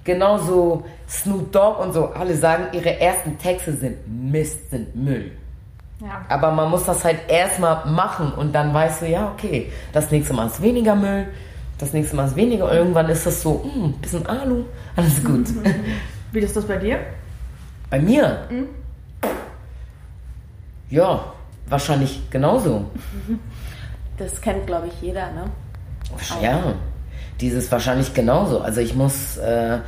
Genauso 0.04 0.84
Snoop 1.08 1.50
Dogg 1.52 1.80
und 1.80 1.92
so, 1.92 2.06
alle 2.06 2.36
sagen, 2.36 2.66
ihre 2.72 3.00
ersten 3.00 3.38
Texte 3.38 3.72
sind 3.72 3.96
Mist, 4.06 4.70
sind 4.70 4.94
Müll. 4.94 5.32
Ja. 6.00 6.24
Aber 6.28 6.50
man 6.52 6.70
muss 6.70 6.84
das 6.84 7.04
halt 7.04 7.20
erstmal 7.28 7.86
machen 7.86 8.32
und 8.32 8.54
dann 8.54 8.72
weißt 8.74 9.02
du, 9.02 9.06
ja, 9.06 9.32
okay, 9.32 9.72
das 9.92 10.10
nächste 10.10 10.34
Mal 10.34 10.46
ist 10.46 10.60
weniger 10.60 10.94
Müll, 10.94 11.28
das 11.78 11.92
nächste 11.92 12.16
Mal 12.16 12.26
ist 12.26 12.36
weniger 12.36 12.66
und 12.66 12.72
irgendwann 12.72 13.08
ist 13.08 13.24
das 13.26 13.40
so, 13.40 13.64
hm, 13.64 13.94
bisschen 13.94 14.26
Alu, 14.26 14.64
alles 14.94 15.24
gut. 15.24 15.46
Wie 16.32 16.40
ist 16.40 16.54
das 16.54 16.66
bei 16.66 16.76
dir? 16.76 16.98
Bei 17.88 17.98
mir? 17.98 18.46
Ja, 20.90 21.32
wahrscheinlich 21.68 22.28
genauso. 22.30 22.84
Das 24.18 24.40
kennt, 24.40 24.66
glaube 24.66 24.88
ich, 24.88 25.00
jeder, 25.00 25.32
ne? 25.32 25.44
Ja, 26.42 26.74
dieses 27.40 27.70
wahrscheinlich 27.72 28.14
genauso. 28.14 28.60
Also 28.60 28.80
ich 28.80 28.94
muss, 28.94 29.36
äh, 29.38 29.78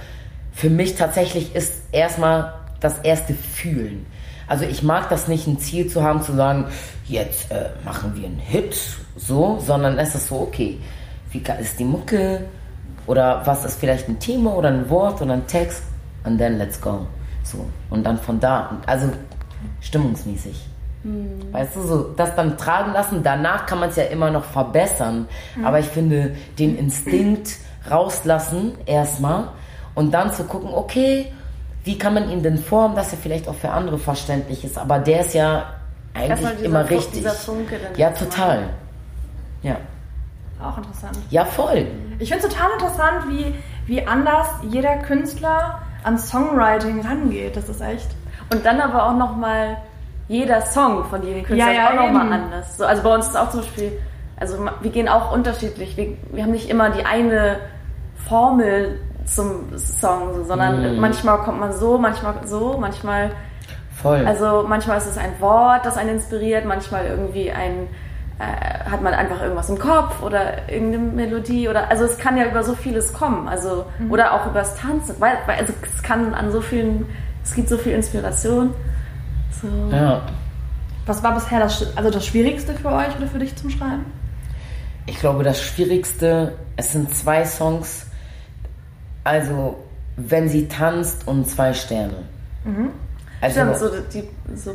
für 0.53 0.71
mich 0.71 0.97
tatsächlich 0.97 1.55
ist 1.55 1.73
erstmal 1.93 2.55
das 2.81 2.99
erste 2.99 3.35
Fühlen. 3.35 4.07
Also 4.49 4.65
ich 4.65 4.83
mag 4.83 5.09
das 5.11 5.29
nicht, 5.29 5.47
ein 5.47 5.59
Ziel 5.59 5.89
zu 5.89 6.03
haben, 6.03 6.23
zu 6.23 6.35
sagen, 6.35 6.67
jetzt 7.07 7.51
äh, 7.51 7.71
machen 7.85 8.13
wir 8.17 8.27
einen 8.27 8.39
Hit, 8.39 8.79
so, 9.17 9.59
sondern 9.65 9.99
es 9.99 10.15
ist 10.15 10.29
so, 10.29 10.41
okay, 10.41 10.79
wie 11.31 11.41
geil 11.41 11.59
ist 11.61 11.79
die 11.79 11.85
Mucke? 11.85 12.45
Oder 13.07 13.43
was 13.47 13.65
ist 13.65 13.79
vielleicht 13.79 14.09
ein 14.09 14.19
Thema 14.19 14.55
oder 14.55 14.69
ein 14.69 14.89
Wort 14.91 15.23
oder 15.23 15.35
ein 15.35 15.47
Text? 15.47 15.83
And 16.25 16.39
then 16.39 16.59
let's 16.59 16.81
go. 16.81 17.07
So, 17.43 17.65
und 17.91 18.05
dann 18.05 18.19
von 18.19 18.41
da. 18.41 18.79
Also 18.87 19.09
stimmungsmäßig. 19.81 20.67
Weißt 21.53 21.77
du, 21.77 21.83
so 21.83 22.15
das 22.17 22.35
dann 22.35 22.59
tragen 22.59 22.93
lassen, 22.93 23.23
danach 23.23 23.67
kann 23.67 23.79
man 23.81 23.89
es 23.89 23.97
ja 23.97 24.05
immer 24.05 24.31
noch 24.31 24.45
verbessern. 24.45 25.27
Aber 25.65 25.79
ich 25.79 25.87
finde, 25.87 26.35
den 26.59 26.77
Instinkt 26.77 27.57
rauslassen 27.91 28.73
erstmal 28.85 29.49
und 29.95 30.13
dann 30.13 30.33
zu 30.33 30.45
gucken, 30.45 30.71
okay, 30.75 31.33
wie 31.89 31.97
kann 31.97 32.13
man 32.13 32.29
ihn 32.29 32.43
denn 32.43 32.59
formen, 32.59 32.95
dass 32.95 33.13
er 33.13 33.19
vielleicht 33.19 33.49
auch 33.49 33.55
für 33.55 33.71
andere 33.71 33.99
verständlich 33.99 34.63
ist. 34.63 34.77
Aber 34.77 34.99
der 34.99 35.21
ist 35.21 35.33
ja 35.33 35.65
eigentlich 36.13 36.51
dieser 36.51 36.65
immer 36.67 36.91
richtig. 36.91 37.27
Funke 37.27 37.81
ja, 37.97 38.11
total. 38.11 38.69
Ja. 39.63 39.77
Auch 40.63 40.77
interessant. 40.77 41.19
Ja, 41.31 41.47
voll. 41.47 41.87
Ich 42.19 42.29
finde 42.29 42.47
es 42.47 42.53
total 42.53 42.73
interessant, 42.73 43.31
wie, 43.31 43.55
wie 43.87 44.07
anders 44.07 44.49
jeder 44.69 44.99
Künstler 44.99 45.81
an 46.05 46.19
Songwriting 46.19 47.01
rangeht. 47.01 47.57
Das 47.57 47.71
ist 47.71 47.81
echt. 47.81 48.11
Und 48.53 48.67
dann 48.67 48.83
aber 48.83 49.07
auch 49.07 49.17
nochmal 49.17 49.79
jeder 50.29 50.61
Song 50.67 51.07
von 51.07 51.23
jedem 51.23 51.43
Künstler 51.43 51.73
Ja, 51.73 51.73
ja, 51.73 51.89
ist 51.89 51.99
auch 51.99 52.05
nochmal 52.05 52.33
anders. 52.35 52.77
So, 52.77 52.85
also 52.85 53.03
bei 53.03 53.15
uns 53.15 53.29
ist 53.29 53.37
auch 53.37 53.49
zum 53.49 53.61
Beispiel, 53.61 53.93
also 54.37 54.59
wir 54.83 54.91
gehen 54.91 55.09
auch 55.09 55.33
unterschiedlich. 55.33 55.97
Wir, 55.97 56.19
wir 56.33 56.43
haben 56.43 56.53
nicht 56.53 56.69
immer 56.69 56.91
die 56.91 57.07
eine 57.07 57.61
Formel 58.29 59.01
zum 59.35 59.77
Song, 59.79 60.35
so, 60.35 60.45
sondern 60.45 60.95
Mhm. 60.95 61.01
manchmal 61.01 61.39
kommt 61.39 61.61
man 61.61 61.73
so, 61.73 61.99
manchmal 61.99 62.35
so, 62.47 62.77
manchmal, 62.79 63.31
Voll. 64.03 64.27
also 64.27 64.65
manchmal 64.69 64.99
ist 64.99 65.07
es 65.07 65.19
ein 65.19 65.41
Wort, 65.41 65.85
das 65.85 65.97
einen 65.97 66.11
inspiriert, 66.17 66.65
manchmal 66.65 67.07
irgendwie 67.07 67.51
ein, 67.51 67.89
äh, 68.39 68.89
hat 68.91 69.03
man 69.03 69.15
einfach 69.15 69.43
irgendwas 69.43 69.69
im 69.69 69.79
Kopf 69.79 70.23
oder 70.23 70.69
irgendeine 70.69 71.05
Melodie 71.05 71.69
oder, 71.69 71.91
also 71.91 72.05
es 72.05 72.19
kann 72.19 72.37
ja 72.37 72.45
über 72.47 72.63
so 72.63 72.75
vieles 72.75 73.13
kommen, 73.13 73.49
also, 73.49 73.85
oder 74.11 74.33
auch 74.35 74.47
übers 74.47 74.77
Tanzen, 74.77 75.17
weil, 75.19 75.33
weil, 75.47 75.59
also 75.59 75.73
es 75.95 76.03
kann 76.03 76.35
an 76.35 76.53
so 76.53 76.61
vielen, 76.61 77.07
es 77.43 77.55
gibt 77.55 77.69
so 77.69 77.77
viel 77.77 77.93
Inspiration. 77.93 78.73
So. 79.61 79.69
ja. 79.97 80.23
Was 81.07 81.23
war 81.23 81.35
bisher 81.35 81.59
das, 81.59 81.97
also 81.97 82.11
das 82.11 82.27
Schwierigste 82.27 82.75
für 82.75 82.93
euch 82.93 83.17
oder 83.17 83.27
für 83.27 83.39
dich 83.39 83.57
zum 83.57 83.71
Schreiben? 83.71 84.05
Ich 85.07 85.19
glaube, 85.19 85.43
das 85.43 85.61
Schwierigste, 85.63 86.53
es 86.77 86.93
sind 86.93 87.15
zwei 87.17 87.45
Songs. 87.47 88.05
Also, 89.29 89.77
wenn 90.17 90.49
sie 90.49 90.69
tanzt 90.69 91.29
und 91.29 91.47
zwei 91.51 91.75
Sterne. 91.75 92.15
Also, 93.43 93.61
Stimmt, 93.61 93.77
so, 93.77 93.91
die, 94.11 94.57
so 94.57 94.75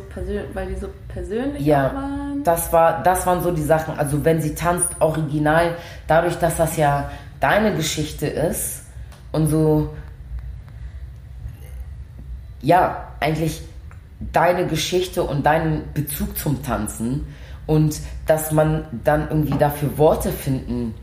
weil 0.54 0.68
die 0.68 0.76
so 0.76 0.90
persönlich 1.08 1.66
ja, 1.66 1.92
waren. 1.92 2.44
das, 2.44 2.72
war, 2.72 3.02
das 3.02 3.26
waren 3.26 3.42
so 3.42 3.50
die 3.50 3.64
Sachen. 3.64 3.98
Also, 3.98 4.24
wenn 4.24 4.44
sie 4.44 4.54
tanzt, 4.54 4.90
original, 5.00 5.76
dadurch, 6.06 6.36
dass 6.36 6.58
das 6.58 6.78
ja 6.78 7.10
deine 7.40 7.76
Geschichte 7.76 8.28
ist 8.28 8.84
und 9.32 9.48
so, 9.48 9.90
ja, 12.62 13.08
eigentlich 13.22 13.64
deine 14.20 14.68
Geschichte 14.68 15.24
und 15.24 15.48
deinen 15.48 15.92
Bezug 15.96 16.38
zum 16.38 16.62
Tanzen 16.62 17.26
und 17.66 18.00
dass 18.28 18.52
man 18.52 18.86
dann 19.04 19.30
irgendwie 19.30 19.58
dafür 19.58 19.98
Worte 19.98 20.32
finden 20.32 20.94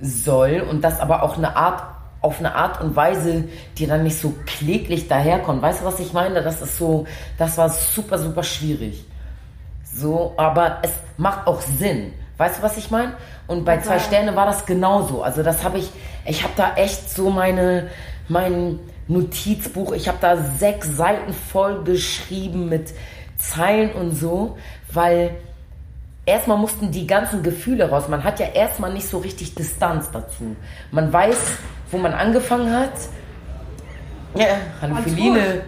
soll 0.00 0.64
und 0.68 0.82
das 0.82 0.98
aber 0.98 1.22
auch 1.22 1.36
eine 1.36 1.56
Art 1.56 1.91
auf 2.22 2.38
eine 2.38 2.54
Art 2.54 2.80
und 2.80 2.94
Weise, 2.96 3.44
die 3.76 3.86
dann 3.86 4.04
nicht 4.04 4.18
so 4.18 4.34
kläglich 4.46 5.08
daherkommt. 5.08 5.60
Weißt 5.60 5.82
du, 5.82 5.84
was 5.84 5.98
ich 6.00 6.12
meine? 6.12 6.42
Das 6.42 6.62
ist 6.62 6.78
so, 6.78 7.06
das 7.36 7.58
war 7.58 7.68
super, 7.68 8.18
super 8.18 8.42
schwierig. 8.42 9.04
So, 9.94 10.32
aber 10.36 10.78
es 10.82 10.92
macht 11.16 11.46
auch 11.46 11.60
Sinn. 11.60 12.14
Weißt 12.38 12.58
du, 12.58 12.62
was 12.62 12.76
ich 12.76 12.90
meine? 12.90 13.12
Und 13.46 13.64
bei 13.64 13.78
zwei 13.80 13.98
Sterne 13.98 14.34
war 14.34 14.46
das 14.46 14.64
genauso. 14.64 15.22
Also 15.22 15.42
das 15.42 15.62
habe 15.64 15.78
ich, 15.78 15.90
ich 16.24 16.42
habe 16.42 16.54
da 16.56 16.74
echt 16.76 17.10
so 17.10 17.28
meine, 17.28 17.88
mein 18.28 18.78
Notizbuch, 19.08 19.92
ich 19.92 20.08
habe 20.08 20.18
da 20.20 20.36
sechs 20.36 20.96
Seiten 20.96 21.32
voll 21.32 21.84
geschrieben 21.84 22.68
mit 22.68 22.94
Zeilen 23.36 23.92
und 23.92 24.12
so, 24.12 24.56
weil 24.92 25.36
erstmal 26.26 26.58
mussten 26.58 26.90
die 26.90 27.06
ganzen 27.06 27.42
Gefühle 27.42 27.88
raus. 27.90 28.08
Man 28.08 28.24
hat 28.24 28.40
ja 28.40 28.46
erstmal 28.46 28.92
nicht 28.92 29.08
so 29.08 29.18
richtig 29.18 29.54
Distanz 29.54 30.10
dazu. 30.10 30.56
Man 30.90 31.12
weiß, 31.12 31.38
wo 31.90 31.98
man 31.98 32.12
angefangen 32.12 32.72
hat. 32.72 32.92
Ja, 34.34 34.56
hallo 34.80 34.96
Feline. 34.96 35.62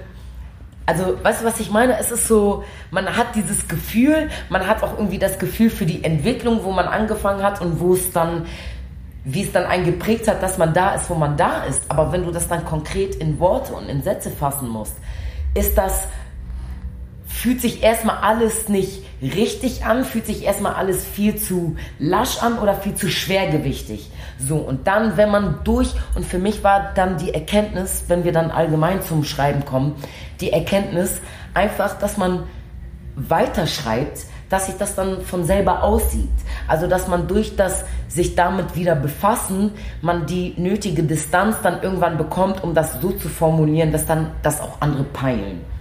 Also, 0.87 1.17
weißt 1.23 1.41
du, 1.41 1.47
was 1.47 1.61
ich 1.61 1.71
meine? 1.71 1.99
Es 1.99 2.11
ist 2.11 2.29
so, 2.29 2.63
man 2.91 3.17
hat 3.17 3.35
dieses 3.35 3.69
Gefühl, 3.69 4.29
man 4.51 4.67
hat 4.67 4.83
auch 4.83 4.99
irgendwie 4.99 5.19
das 5.19 5.39
Gefühl 5.39 5.71
für 5.71 5.87
die 5.87 6.05
Entwicklung, 6.05 6.63
wo 6.63 6.73
man 6.73 6.87
angefangen 6.87 7.43
hat 7.43 7.63
und 7.63 7.81
wo 7.81 7.95
es 7.95 8.13
dann, 8.13 8.45
wie 9.25 9.43
es 9.43 9.53
dann 9.53 9.65
einen 9.65 9.87
geprägt 9.87 10.29
hat, 10.29 10.43
dass 10.43 10.59
man 10.59 10.75
da 10.75 10.95
ist, 10.95 11.09
wo 11.09 11.15
man 11.15 11.39
da 11.39 11.65
ist. 11.65 11.85
Aber 11.89 12.13
wenn 12.13 12.25
du 12.25 12.31
das 12.31 12.49
dann 12.49 12.67
konkret 12.67 13.15
in 13.15 13.39
Worte 13.39 13.73
und 13.73 13.89
in 13.89 14.03
Sätze 14.03 14.31
fassen 14.31 14.69
musst, 14.69 14.97
ist 15.55 15.79
das 15.79 16.07
fühlt 17.35 17.61
sich 17.61 17.83
erstmal 17.83 18.19
alles 18.19 18.69
nicht 18.69 19.03
richtig 19.21 19.85
an, 19.85 20.05
fühlt 20.05 20.25
sich 20.25 20.45
erstmal 20.45 20.75
alles 20.75 21.05
viel 21.05 21.37
zu 21.37 21.77
lasch 21.99 22.39
an 22.39 22.59
oder 22.59 22.75
viel 22.75 22.95
zu 22.95 23.09
schwergewichtig. 23.09 24.11
So, 24.39 24.57
und 24.57 24.87
dann, 24.87 25.17
wenn 25.17 25.31
man 25.31 25.59
durch, 25.65 25.95
und 26.15 26.25
für 26.25 26.39
mich 26.39 26.63
war 26.63 26.93
dann 26.95 27.19
die 27.19 27.35
Erkenntnis, 27.35 28.05
wenn 28.09 28.25
wir 28.25 28.33
dann 28.33 28.51
allgemein 28.51 29.03
zum 29.03 29.25
Schreiben 29.25 29.65
kommen, 29.65 29.97
die 30.41 30.53
Erkenntnis 30.53 31.21
einfach, 31.55 31.99
dass 31.99 32.17
man 32.17 32.45
weiterschreibt, 33.17 34.21
dass 34.49 34.67
sich 34.67 34.77
das 34.77 34.95
dann 34.95 35.23
von 35.23 35.45
selber 35.45 35.83
aussieht. 35.83 36.31
Also, 36.69 36.87
dass 36.87 37.09
man 37.09 37.27
durch 37.27 37.57
das 37.57 37.85
sich 38.09 38.37
damit 38.37 38.77
wieder 38.77 38.95
befassen, 38.95 39.73
man 40.03 40.27
die 40.27 40.55
nötige 40.57 41.03
Distanz 41.03 41.57
dann 41.63 41.83
irgendwann 41.83 42.17
bekommt, 42.17 42.63
um 42.63 42.75
das 42.75 43.01
so 43.01 43.11
zu 43.11 43.29
formulieren, 43.29 43.91
dass 43.91 44.07
dann 44.07 44.31
das 44.43 44.61
auch 44.61 44.81
andere 44.81 45.05
peilen. 45.05 45.74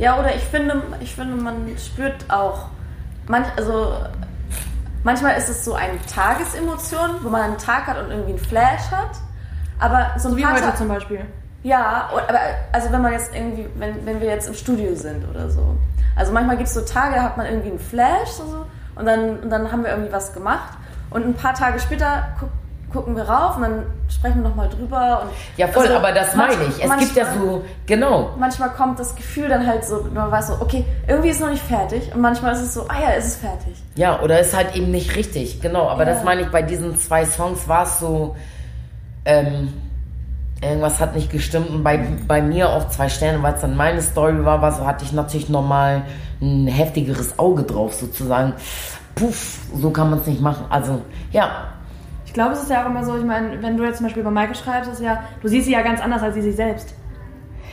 Ja, 0.00 0.18
oder 0.18 0.34
ich 0.34 0.42
finde, 0.44 0.82
ich 1.00 1.14
finde, 1.14 1.36
man 1.36 1.76
spürt 1.78 2.24
auch, 2.30 2.68
manch, 3.26 3.46
also 3.58 3.94
manchmal 5.04 5.36
ist 5.36 5.50
es 5.50 5.62
so 5.64 5.74
eine 5.74 5.98
Tagesemotion, 6.06 7.22
wo 7.22 7.28
man 7.28 7.42
einen 7.42 7.58
Tag 7.58 7.86
hat 7.86 7.98
und 7.98 8.10
irgendwie 8.10 8.30
einen 8.30 8.38
Flash 8.38 8.90
hat. 8.90 9.10
Aber 9.78 10.10
so 10.18 10.28
ein 10.28 10.32
So 10.32 10.36
wie 10.38 10.46
heute 10.46 10.74
zum 10.74 10.88
Beispiel. 10.88 11.20
Ja, 11.62 12.08
und- 12.14 12.22
aber 12.28 12.38
also 12.72 12.90
wenn 12.92 13.02
man 13.02 13.12
jetzt 13.12 13.34
irgendwie, 13.34 13.68
wenn, 13.76 14.06
wenn 14.06 14.20
wir 14.22 14.28
jetzt 14.28 14.48
im 14.48 14.54
Studio 14.54 14.94
sind 14.94 15.28
oder 15.28 15.50
so. 15.50 15.76
Also 16.16 16.32
manchmal 16.32 16.56
gibt 16.56 16.68
es 16.68 16.74
so 16.74 16.80
Tage, 16.80 17.16
da 17.16 17.22
hat 17.22 17.36
man 17.36 17.44
irgendwie 17.46 17.70
einen 17.70 17.78
Flash 17.78 18.28
so, 18.30 18.44
so, 18.46 18.66
und, 18.96 19.04
dann, 19.06 19.38
und 19.40 19.50
dann 19.50 19.70
haben 19.70 19.82
wir 19.84 19.90
irgendwie 19.90 20.12
was 20.12 20.32
gemacht. 20.32 20.78
Und 21.10 21.26
ein 21.26 21.34
paar 21.34 21.52
Tage 21.54 21.78
später 21.78 22.28
gu 22.40 22.46
gucken 22.92 23.14
wir 23.16 23.22
rauf 23.22 23.56
und 23.56 23.62
dann 23.62 23.82
sprechen 24.08 24.42
wir 24.42 24.48
nochmal 24.48 24.68
drüber. 24.68 25.22
Und 25.22 25.30
Ja, 25.56 25.68
voll, 25.68 25.84
also 25.86 25.96
aber 25.98 26.12
das 26.12 26.34
meine 26.34 26.52
ich. 26.64 26.82
Es 26.84 26.98
gibt 26.98 27.16
ja 27.16 27.24
manchmal- 27.24 27.38
so, 27.46 27.64
genau. 27.86 28.30
Manchmal 28.38 28.70
kommt 28.70 28.98
das 28.98 29.14
Gefühl 29.14 29.48
dann 29.48 29.66
halt 29.66 29.84
so, 29.84 30.04
man 30.12 30.30
weiß 30.30 30.48
so, 30.48 30.54
okay, 30.60 30.84
irgendwie 31.06 31.28
ist 31.30 31.40
noch 31.40 31.50
nicht 31.50 31.62
fertig. 31.62 32.12
Und 32.14 32.20
manchmal 32.20 32.52
ist 32.54 32.60
es 32.62 32.74
so, 32.74 32.86
ah 32.88 33.00
ja, 33.02 33.10
ist 33.10 33.26
es 33.26 33.36
fertig. 33.36 33.76
Ja, 33.94 34.20
oder 34.20 34.40
ist 34.40 34.56
halt 34.56 34.74
eben 34.74 34.90
nicht 34.90 35.14
richtig, 35.16 35.60
genau. 35.60 35.88
Aber 35.88 36.04
Ja. 36.06 36.14
das 36.14 36.24
meine 36.24 36.42
ich, 36.42 36.48
bei 36.48 36.62
diesen 36.62 36.96
zwei 36.98 37.24
Songs 37.24 37.68
war 37.68 37.84
es 37.84 38.00
so, 38.00 38.34
ähm, 39.24 39.72
irgendwas 40.62 41.00
hat 41.00 41.14
nicht 41.14 41.30
gestimmt. 41.30 41.70
Und 41.70 41.82
bei, 41.84 41.98
bei 42.26 42.42
mir 42.42 42.70
auch 42.70 42.88
zwei 42.88 43.08
Sterne, 43.08 43.42
weil 43.42 43.54
es 43.54 43.60
dann 43.60 43.76
meine 43.76 44.02
Story 44.02 44.44
war, 44.44 44.60
war 44.62 44.72
so, 44.72 44.86
hatte 44.86 45.04
ich 45.04 45.12
natürlich 45.12 45.48
nochmal 45.48 46.02
ein 46.42 46.66
heftigeres 46.66 47.38
Auge 47.38 47.62
drauf, 47.62 47.94
sozusagen. 47.94 48.54
Puff, 49.14 49.58
so 49.76 49.90
kann 49.90 50.10
man 50.10 50.20
es 50.20 50.26
nicht 50.26 50.40
machen. 50.40 50.64
Also, 50.70 51.02
ja, 51.32 51.50
Ich 52.30 52.34
glaube, 52.34 52.52
es 52.52 52.62
ist 52.62 52.70
ja 52.70 52.84
auch 52.84 52.86
immer 52.86 53.02
so, 53.02 53.18
ich 53.18 53.24
meine, 53.24 53.60
wenn 53.60 53.76
du 53.76 53.82
jetzt 53.82 53.96
zum 53.96 54.06
Beispiel 54.06 54.20
über 54.20 54.30
Maike 54.30 54.54
schreibst, 54.54 54.88
ist 54.88 55.00
ja, 55.00 55.24
du 55.42 55.48
siehst 55.48 55.66
sie 55.66 55.72
ja 55.72 55.82
ganz 55.82 56.00
anders 56.00 56.22
als 56.22 56.36
sie 56.36 56.42
sich 56.42 56.54
selbst. 56.54 56.94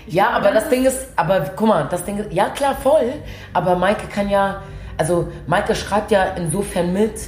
Ja, 0.08 0.32
aber 0.32 0.50
das 0.50 0.67
Ding 0.70 0.84
ist, 0.84 1.10
aber 1.15 1.41
guck 1.56 1.67
mal, 1.67 1.88
das 1.88 2.04
Ding 2.06 2.17
ist, 2.17 2.34
ja 2.34 2.50
klar, 2.50 2.74
voll, 2.74 3.13
aber 3.54 3.76
Maike 3.76 4.08
kann 4.08 4.30
ja, 4.30 4.63
also 4.98 5.32
Maike 5.46 5.76
schreibt 5.76 6.10
ja 6.10 6.24
insofern 6.36 6.91
mit, 6.91 7.20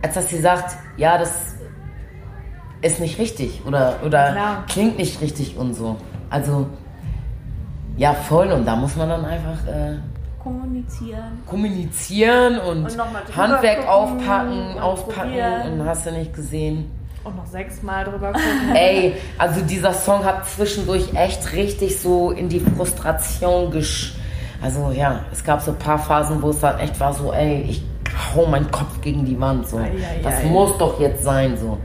als 0.00 0.14
dass 0.14 0.28
sie 0.28 0.38
sagt, 0.38 0.76
ja, 0.96 1.18
das 1.18 1.56
ist 2.82 3.00
nicht 3.00 3.18
richtig 3.18 3.62
oder, 3.66 3.96
oder 4.06 4.30
Klar. 4.30 4.64
klingt 4.68 4.96
nicht 4.96 5.20
richtig 5.20 5.56
und 5.56 5.74
so. 5.74 5.96
Also, 6.30 6.68
ja, 7.96 8.14
voll 8.14 8.52
und 8.52 8.64
da 8.64 8.76
muss 8.76 8.94
man 8.94 9.08
dann 9.08 9.24
einfach 9.24 9.66
äh, 9.66 9.96
Kommunizieren. 10.42 11.42
kommunizieren 11.46 12.58
und, 12.58 12.84
Und 12.84 13.36
Handwerk 13.36 13.86
aufpacken, 13.86 14.74
und 14.74 14.80
auspacken 14.80 15.30
probieren. 15.30 15.80
und 15.80 15.86
hast 15.86 16.06
du 16.06 16.12
nicht 16.12 16.34
gesehen. 16.34 16.90
Und 17.24 17.36
noch 17.36 17.46
sechsmal 17.46 18.04
drüber 18.04 18.32
gucken. 18.32 18.74
Ey, 18.74 19.14
also 19.36 19.60
dieser 19.60 19.92
Song 19.92 20.24
hat 20.24 20.48
zwischendurch 20.48 21.12
echt 21.14 21.52
richtig 21.52 22.00
so 22.00 22.30
in 22.30 22.48
die 22.48 22.60
Frustration 22.60 23.70
gesch... 23.70 24.14
Also 24.62 24.92
ja, 24.92 25.20
es 25.30 25.44
gab 25.44 25.60
so 25.60 25.72
ein 25.72 25.78
paar 25.78 25.98
Phasen, 25.98 26.40
wo 26.40 26.50
es 26.50 26.60
dann 26.60 26.78
echt 26.78 26.98
war 27.00 27.12
so, 27.12 27.32
ey, 27.32 27.62
ich 27.68 27.82
hau 28.34 28.46
meinen 28.46 28.70
Kopf 28.70 29.00
gegen 29.02 29.24
die 29.24 29.38
Wand, 29.38 29.68
so. 29.68 29.78
Ei, 29.78 29.90
ei, 29.90 30.20
das 30.22 30.40
ei. 30.40 30.46
muss 30.46 30.76
doch 30.78 30.98
jetzt 31.00 31.22
sein, 31.22 31.56
so. 31.58 31.78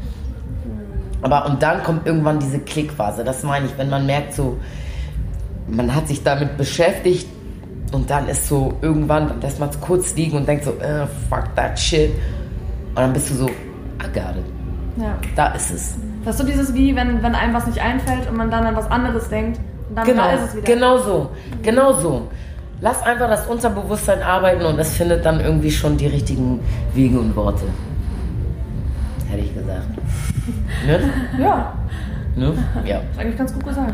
Aber 1.21 1.45
und 1.45 1.61
dann 1.61 1.83
kommt 1.83 2.05
irgendwann 2.05 2.39
diese 2.39 2.59
Klickphase, 2.59 3.23
das 3.23 3.43
meine 3.43 3.65
ich, 3.65 3.77
wenn 3.77 3.89
man 3.89 4.05
merkt 4.05 4.33
so, 4.33 4.57
man 5.67 5.93
hat 5.93 6.07
sich 6.07 6.23
damit 6.23 6.57
beschäftigt 6.57 7.27
und 7.91 8.09
dann 8.09 8.27
ist 8.27 8.47
so 8.47 8.73
irgendwann, 8.81 9.27
dann 9.29 9.41
lässt 9.41 9.59
man 9.59 9.69
es 9.69 9.79
kurz 9.79 10.15
liegen 10.15 10.37
und 10.37 10.47
denkt 10.47 10.65
so, 10.65 10.71
äh, 10.79 11.05
fuck 11.29 11.53
that 11.55 11.77
shit. 11.79 12.11
Und 12.89 12.95
dann 12.97 13.13
bist 13.13 13.29
du 13.29 13.33
so, 13.35 13.47
I 13.47 14.07
got 14.13 14.35
it. 14.37 14.45
Ja. 14.97 15.15
Da 15.35 15.47
ist 15.53 15.71
es. 15.71 15.95
Das 16.23 16.35
ist 16.35 16.41
so 16.41 16.47
dieses 16.47 16.73
wie, 16.73 16.95
wenn, 16.95 17.21
wenn 17.21 17.35
einem 17.35 17.53
was 17.53 17.67
nicht 17.67 17.79
einfällt 17.81 18.27
und 18.29 18.37
man 18.37 18.49
dann 18.49 18.65
an 18.65 18.75
was 18.75 18.89
anderes 18.89 19.29
denkt. 19.29 19.59
Und 19.89 19.95
dann 19.97 20.05
Genau, 20.05 20.23
da 20.23 20.31
ist 20.31 20.41
es 20.49 20.55
wieder. 20.55 20.65
genau 20.73 20.97
so, 20.97 21.29
genau 21.61 21.93
so. 21.93 22.27
Lass 22.81 23.01
einfach 23.03 23.29
das 23.29 23.45
Unterbewusstsein 23.47 24.21
arbeiten 24.21 24.65
und 24.65 24.77
es 24.79 24.93
findet 24.95 25.25
dann 25.25 25.39
irgendwie 25.39 25.71
schon 25.71 25.95
die 25.97 26.07
richtigen 26.07 26.59
Wege 26.93 27.19
und 27.19 27.35
Worte. 27.35 27.63
Hätte 29.29 29.41
ich 29.43 29.53
gesagt. 29.53 29.87
Ne? 30.85 30.99
Ja, 31.39 31.73
Ne? 32.35 32.53
Ja. 32.85 32.97
ist 32.97 33.19
eigentlich 33.19 33.37
ganz 33.37 33.53
gut 33.53 33.65
gesagt. 33.65 33.93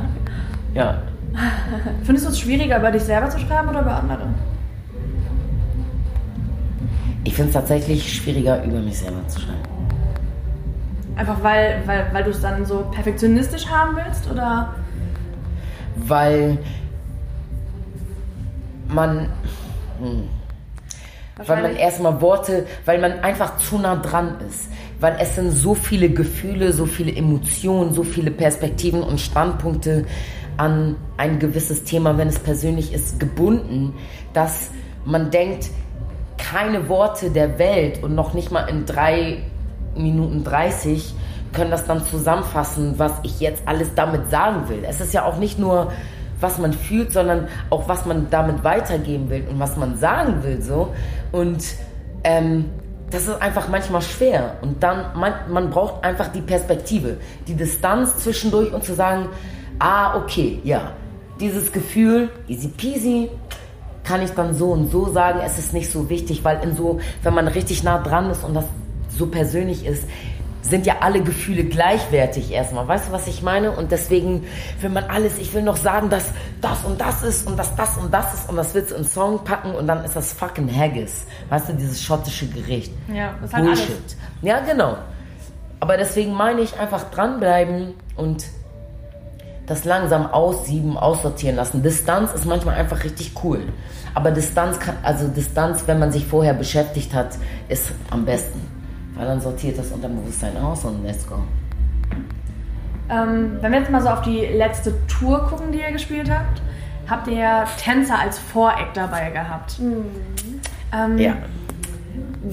Ja. 0.73 0.95
Findest 2.03 2.25
du 2.25 2.31
es 2.31 2.39
schwieriger, 2.39 2.77
über 2.77 2.91
dich 2.91 3.03
selber 3.03 3.29
zu 3.29 3.39
schreiben 3.39 3.69
oder 3.69 3.81
über 3.81 3.95
andere? 3.95 4.27
Ich 7.23 7.33
finde 7.35 7.49
es 7.49 7.53
tatsächlich 7.53 8.13
schwieriger, 8.13 8.63
über 8.63 8.79
mich 8.79 8.97
selber 8.97 9.27
zu 9.27 9.41
schreiben. 9.41 9.61
Einfach 11.15 11.43
weil, 11.43 11.81
weil, 11.85 12.07
weil 12.11 12.23
du 12.23 12.31
es 12.31 12.41
dann 12.41 12.65
so 12.65 12.85
perfektionistisch 12.91 13.67
haben 13.67 13.95
willst? 13.95 14.29
Oder? 14.29 14.73
Weil. 15.95 16.57
man, 18.87 19.29
hm, 20.01 20.27
weil 21.45 21.61
man 21.61 21.75
erstmal 21.75 22.21
Worte, 22.21 22.65
weil 22.85 22.99
man 22.99 23.19
einfach 23.19 23.57
zu 23.57 23.77
nah 23.77 23.95
dran 23.95 24.35
ist. 24.47 24.69
Weil 24.99 25.17
es 25.19 25.35
sind 25.35 25.51
so 25.51 25.73
viele 25.73 26.09
Gefühle, 26.09 26.73
so 26.73 26.85
viele 26.85 27.15
Emotionen, 27.15 27.93
so 27.93 28.03
viele 28.03 28.29
Perspektiven 28.29 29.01
und 29.01 29.19
Standpunkte 29.19 30.05
an 30.61 30.95
ein 31.17 31.39
gewisses 31.39 31.85
Thema, 31.85 32.19
wenn 32.19 32.27
es 32.27 32.37
persönlich 32.37 32.93
ist, 32.93 33.19
gebunden, 33.19 33.95
dass 34.33 34.69
man 35.05 35.31
denkt, 35.31 35.71
keine 36.37 36.87
Worte 36.87 37.31
der 37.31 37.57
Welt 37.57 38.03
und 38.03 38.13
noch 38.13 38.35
nicht 38.35 38.51
mal 38.51 38.69
in 38.69 38.85
drei 38.85 39.39
Minuten 39.95 40.43
30 40.43 41.15
können 41.51 41.71
das 41.71 41.85
dann 41.85 42.05
zusammenfassen, 42.05 42.93
was 42.97 43.11
ich 43.23 43.39
jetzt 43.39 43.63
alles 43.65 43.95
damit 43.95 44.29
sagen 44.29 44.69
will. 44.69 44.83
Es 44.87 45.01
ist 45.01 45.15
ja 45.15 45.25
auch 45.25 45.37
nicht 45.37 45.57
nur, 45.57 45.91
was 46.39 46.59
man 46.59 46.73
fühlt, 46.73 47.11
sondern 47.11 47.47
auch, 47.71 47.87
was 47.87 48.05
man 48.05 48.27
damit 48.29 48.63
weitergeben 48.63 49.31
will 49.31 49.47
und 49.49 49.59
was 49.59 49.77
man 49.77 49.97
sagen 49.97 50.43
will. 50.43 50.61
So. 50.61 50.93
Und 51.31 51.63
ähm, 52.23 52.65
das 53.09 53.23
ist 53.23 53.41
einfach 53.41 53.67
manchmal 53.67 54.03
schwer. 54.03 54.57
Und 54.61 54.83
dann, 54.83 55.17
man, 55.19 55.33
man 55.49 55.71
braucht 55.71 56.03
einfach 56.03 56.27
die 56.27 56.41
Perspektive, 56.41 57.17
die 57.47 57.55
Distanz 57.55 58.17
zwischendurch 58.17 58.71
und 58.71 58.83
zu 58.83 58.93
sagen, 58.93 59.27
ah, 59.81 60.15
okay, 60.17 60.59
ja, 60.63 60.91
dieses 61.39 61.71
Gefühl, 61.71 62.29
easy 62.47 62.67
peasy, 62.69 63.29
kann 64.03 64.21
ich 64.21 64.31
dann 64.31 64.55
so 64.55 64.71
und 64.71 64.91
so 64.91 65.11
sagen, 65.11 65.39
es 65.45 65.57
ist 65.57 65.73
nicht 65.73 65.91
so 65.91 66.09
wichtig, 66.09 66.43
weil 66.43 66.63
in 66.63 66.75
so, 66.75 66.99
wenn 67.23 67.33
man 67.33 67.47
richtig 67.47 67.83
nah 67.83 67.99
dran 67.99 68.29
ist 68.29 68.43
und 68.43 68.53
das 68.53 68.65
so 69.09 69.27
persönlich 69.27 69.85
ist, 69.85 70.03
sind 70.61 70.85
ja 70.85 70.97
alle 71.01 71.21
Gefühle 71.21 71.63
gleichwertig 71.63 72.51
erstmal. 72.51 72.87
Weißt 72.87 73.09
du, 73.09 73.11
was 73.11 73.27
ich 73.27 73.41
meine? 73.41 73.71
Und 73.71 73.91
deswegen 73.91 74.45
will 74.79 74.91
man 74.91 75.05
alles, 75.05 75.39
ich 75.39 75.53
will 75.53 75.63
noch 75.63 75.75
sagen, 75.75 76.09
dass 76.09 76.31
das 76.61 76.83
und 76.85 77.01
das 77.01 77.23
ist 77.23 77.47
und 77.47 77.57
dass 77.57 77.75
das 77.75 77.97
und 77.97 78.13
das 78.13 78.33
ist 78.33 78.49
und 78.49 78.55
das 78.55 78.73
willst 78.73 78.91
du 78.91 78.95
in 78.95 79.03
Song 79.03 79.43
packen 79.43 79.73
und 79.73 79.87
dann 79.87 80.05
ist 80.05 80.15
das 80.15 80.33
fucking 80.33 80.69
Haggis. 80.73 81.25
Weißt 81.49 81.69
du, 81.69 81.73
dieses 81.73 82.01
schottische 82.01 82.47
Gericht. 82.47 82.93
Ja, 83.13 83.33
das 83.41 83.53
halt 83.53 83.65
Bullshit. 83.65 83.89
alles. 83.89 84.15
Ja, 84.43 84.59
genau. 84.59 84.97
Aber 85.79 85.97
deswegen 85.97 86.33
meine 86.33 86.61
ich 86.61 86.79
einfach 86.79 87.09
dranbleiben 87.09 87.95
und 88.15 88.45
das 89.71 89.85
langsam 89.85 90.27
aussieben, 90.31 90.97
aussortieren 90.97 91.55
lassen. 91.55 91.81
Distanz 91.81 92.33
ist 92.33 92.45
manchmal 92.45 92.75
einfach 92.75 93.03
richtig 93.03 93.31
cool. 93.43 93.61
Aber 94.13 94.31
Distanz 94.31 94.79
kann, 94.79 94.95
also 95.01 95.27
Distanz, 95.29 95.83
wenn 95.87 95.97
man 95.97 96.11
sich 96.11 96.25
vorher 96.27 96.53
beschäftigt 96.53 97.13
hat, 97.13 97.37
ist 97.69 97.91
am 98.09 98.25
besten. 98.25 98.59
Weil 99.15 99.27
dann 99.27 99.39
sortiert 99.39 99.77
das 99.77 99.87
Unterbewusstsein 99.91 100.57
aus 100.57 100.83
und 100.83 101.03
let's 101.05 101.25
go. 101.25 101.35
Ähm, 103.09 103.57
wenn 103.61 103.71
wir 103.71 103.79
jetzt 103.79 103.91
mal 103.91 104.01
so 104.01 104.09
auf 104.09 104.21
die 104.21 104.45
letzte 104.45 104.93
Tour 105.07 105.47
gucken, 105.47 105.71
die 105.71 105.79
ihr 105.79 105.91
gespielt 105.91 106.29
habt, 106.29 106.61
habt 107.09 107.27
ihr 107.27 107.37
ja 107.37 107.65
Tänzer 107.81 108.19
als 108.19 108.37
Voreck 108.37 108.93
dabei 108.93 109.29
gehabt. 109.29 109.79
Ähm, 109.79 111.17
Ja. 111.17 111.33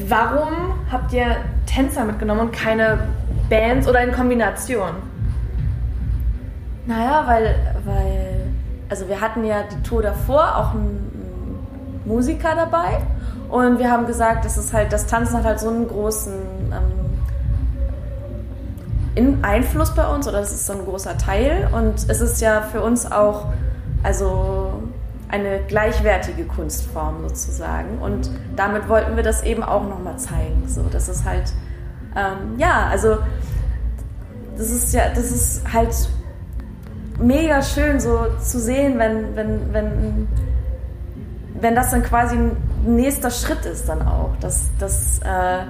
Warum 0.08 0.74
habt 0.92 1.12
ihr 1.12 1.36
Tänzer 1.66 2.04
mitgenommen 2.04 2.40
und 2.42 2.52
keine 2.52 2.98
Bands 3.48 3.88
oder 3.88 4.02
in 4.02 4.12
Kombination? 4.12 4.90
Naja, 6.88 7.24
weil, 7.26 7.54
weil, 7.84 8.40
also 8.88 9.08
wir 9.08 9.20
hatten 9.20 9.44
ja 9.44 9.62
die 9.62 9.82
Tour 9.82 10.00
davor 10.00 10.56
auch 10.56 10.70
einen, 10.70 11.10
einen 11.12 12.00
Musiker 12.06 12.54
dabei. 12.56 13.02
Und 13.50 13.78
wir 13.78 13.90
haben 13.90 14.06
gesagt, 14.06 14.46
das 14.46 14.56
ist 14.56 14.72
halt, 14.72 14.90
das 14.90 15.06
Tanzen 15.06 15.36
hat 15.36 15.44
halt 15.44 15.60
so 15.60 15.68
einen 15.68 15.86
großen 15.86 16.32
ähm, 16.32 16.92
in 19.14 19.44
Einfluss 19.44 19.94
bei 19.94 20.06
uns 20.08 20.26
oder 20.26 20.40
das 20.40 20.52
ist 20.52 20.64
so 20.64 20.72
ein 20.72 20.84
großer 20.86 21.18
Teil. 21.18 21.68
Und 21.72 22.08
es 22.08 22.22
ist 22.22 22.40
ja 22.40 22.62
für 22.62 22.80
uns 22.80 23.12
auch, 23.12 23.48
also 24.02 24.82
eine 25.28 25.58
gleichwertige 25.68 26.44
Kunstform 26.44 27.28
sozusagen. 27.28 27.98
Und 27.98 28.30
damit 28.56 28.88
wollten 28.88 29.14
wir 29.14 29.22
das 29.22 29.42
eben 29.42 29.62
auch 29.62 29.86
nochmal 29.86 30.16
zeigen, 30.16 30.66
so, 30.66 30.84
das 30.90 31.10
ist 31.10 31.26
halt, 31.26 31.52
ähm, 32.16 32.56
ja, 32.56 32.86
also 32.90 33.18
das 34.56 34.70
ist 34.70 34.94
ja, 34.94 35.10
das 35.10 35.30
ist 35.30 35.70
halt 35.70 35.94
mega 37.18 37.62
schön 37.62 38.00
so 38.00 38.26
zu 38.40 38.58
sehen, 38.60 38.98
wenn, 38.98 39.34
wenn, 39.36 39.72
wenn, 39.72 40.28
wenn 41.60 41.74
das 41.74 41.90
dann 41.90 42.02
quasi 42.02 42.36
ein 42.36 42.56
nächster 42.86 43.30
Schritt 43.30 43.64
ist 43.66 43.88
dann 43.88 44.02
auch. 44.06 44.30
Das, 44.40 44.70
das, 44.78 45.18
äh, 45.24 45.62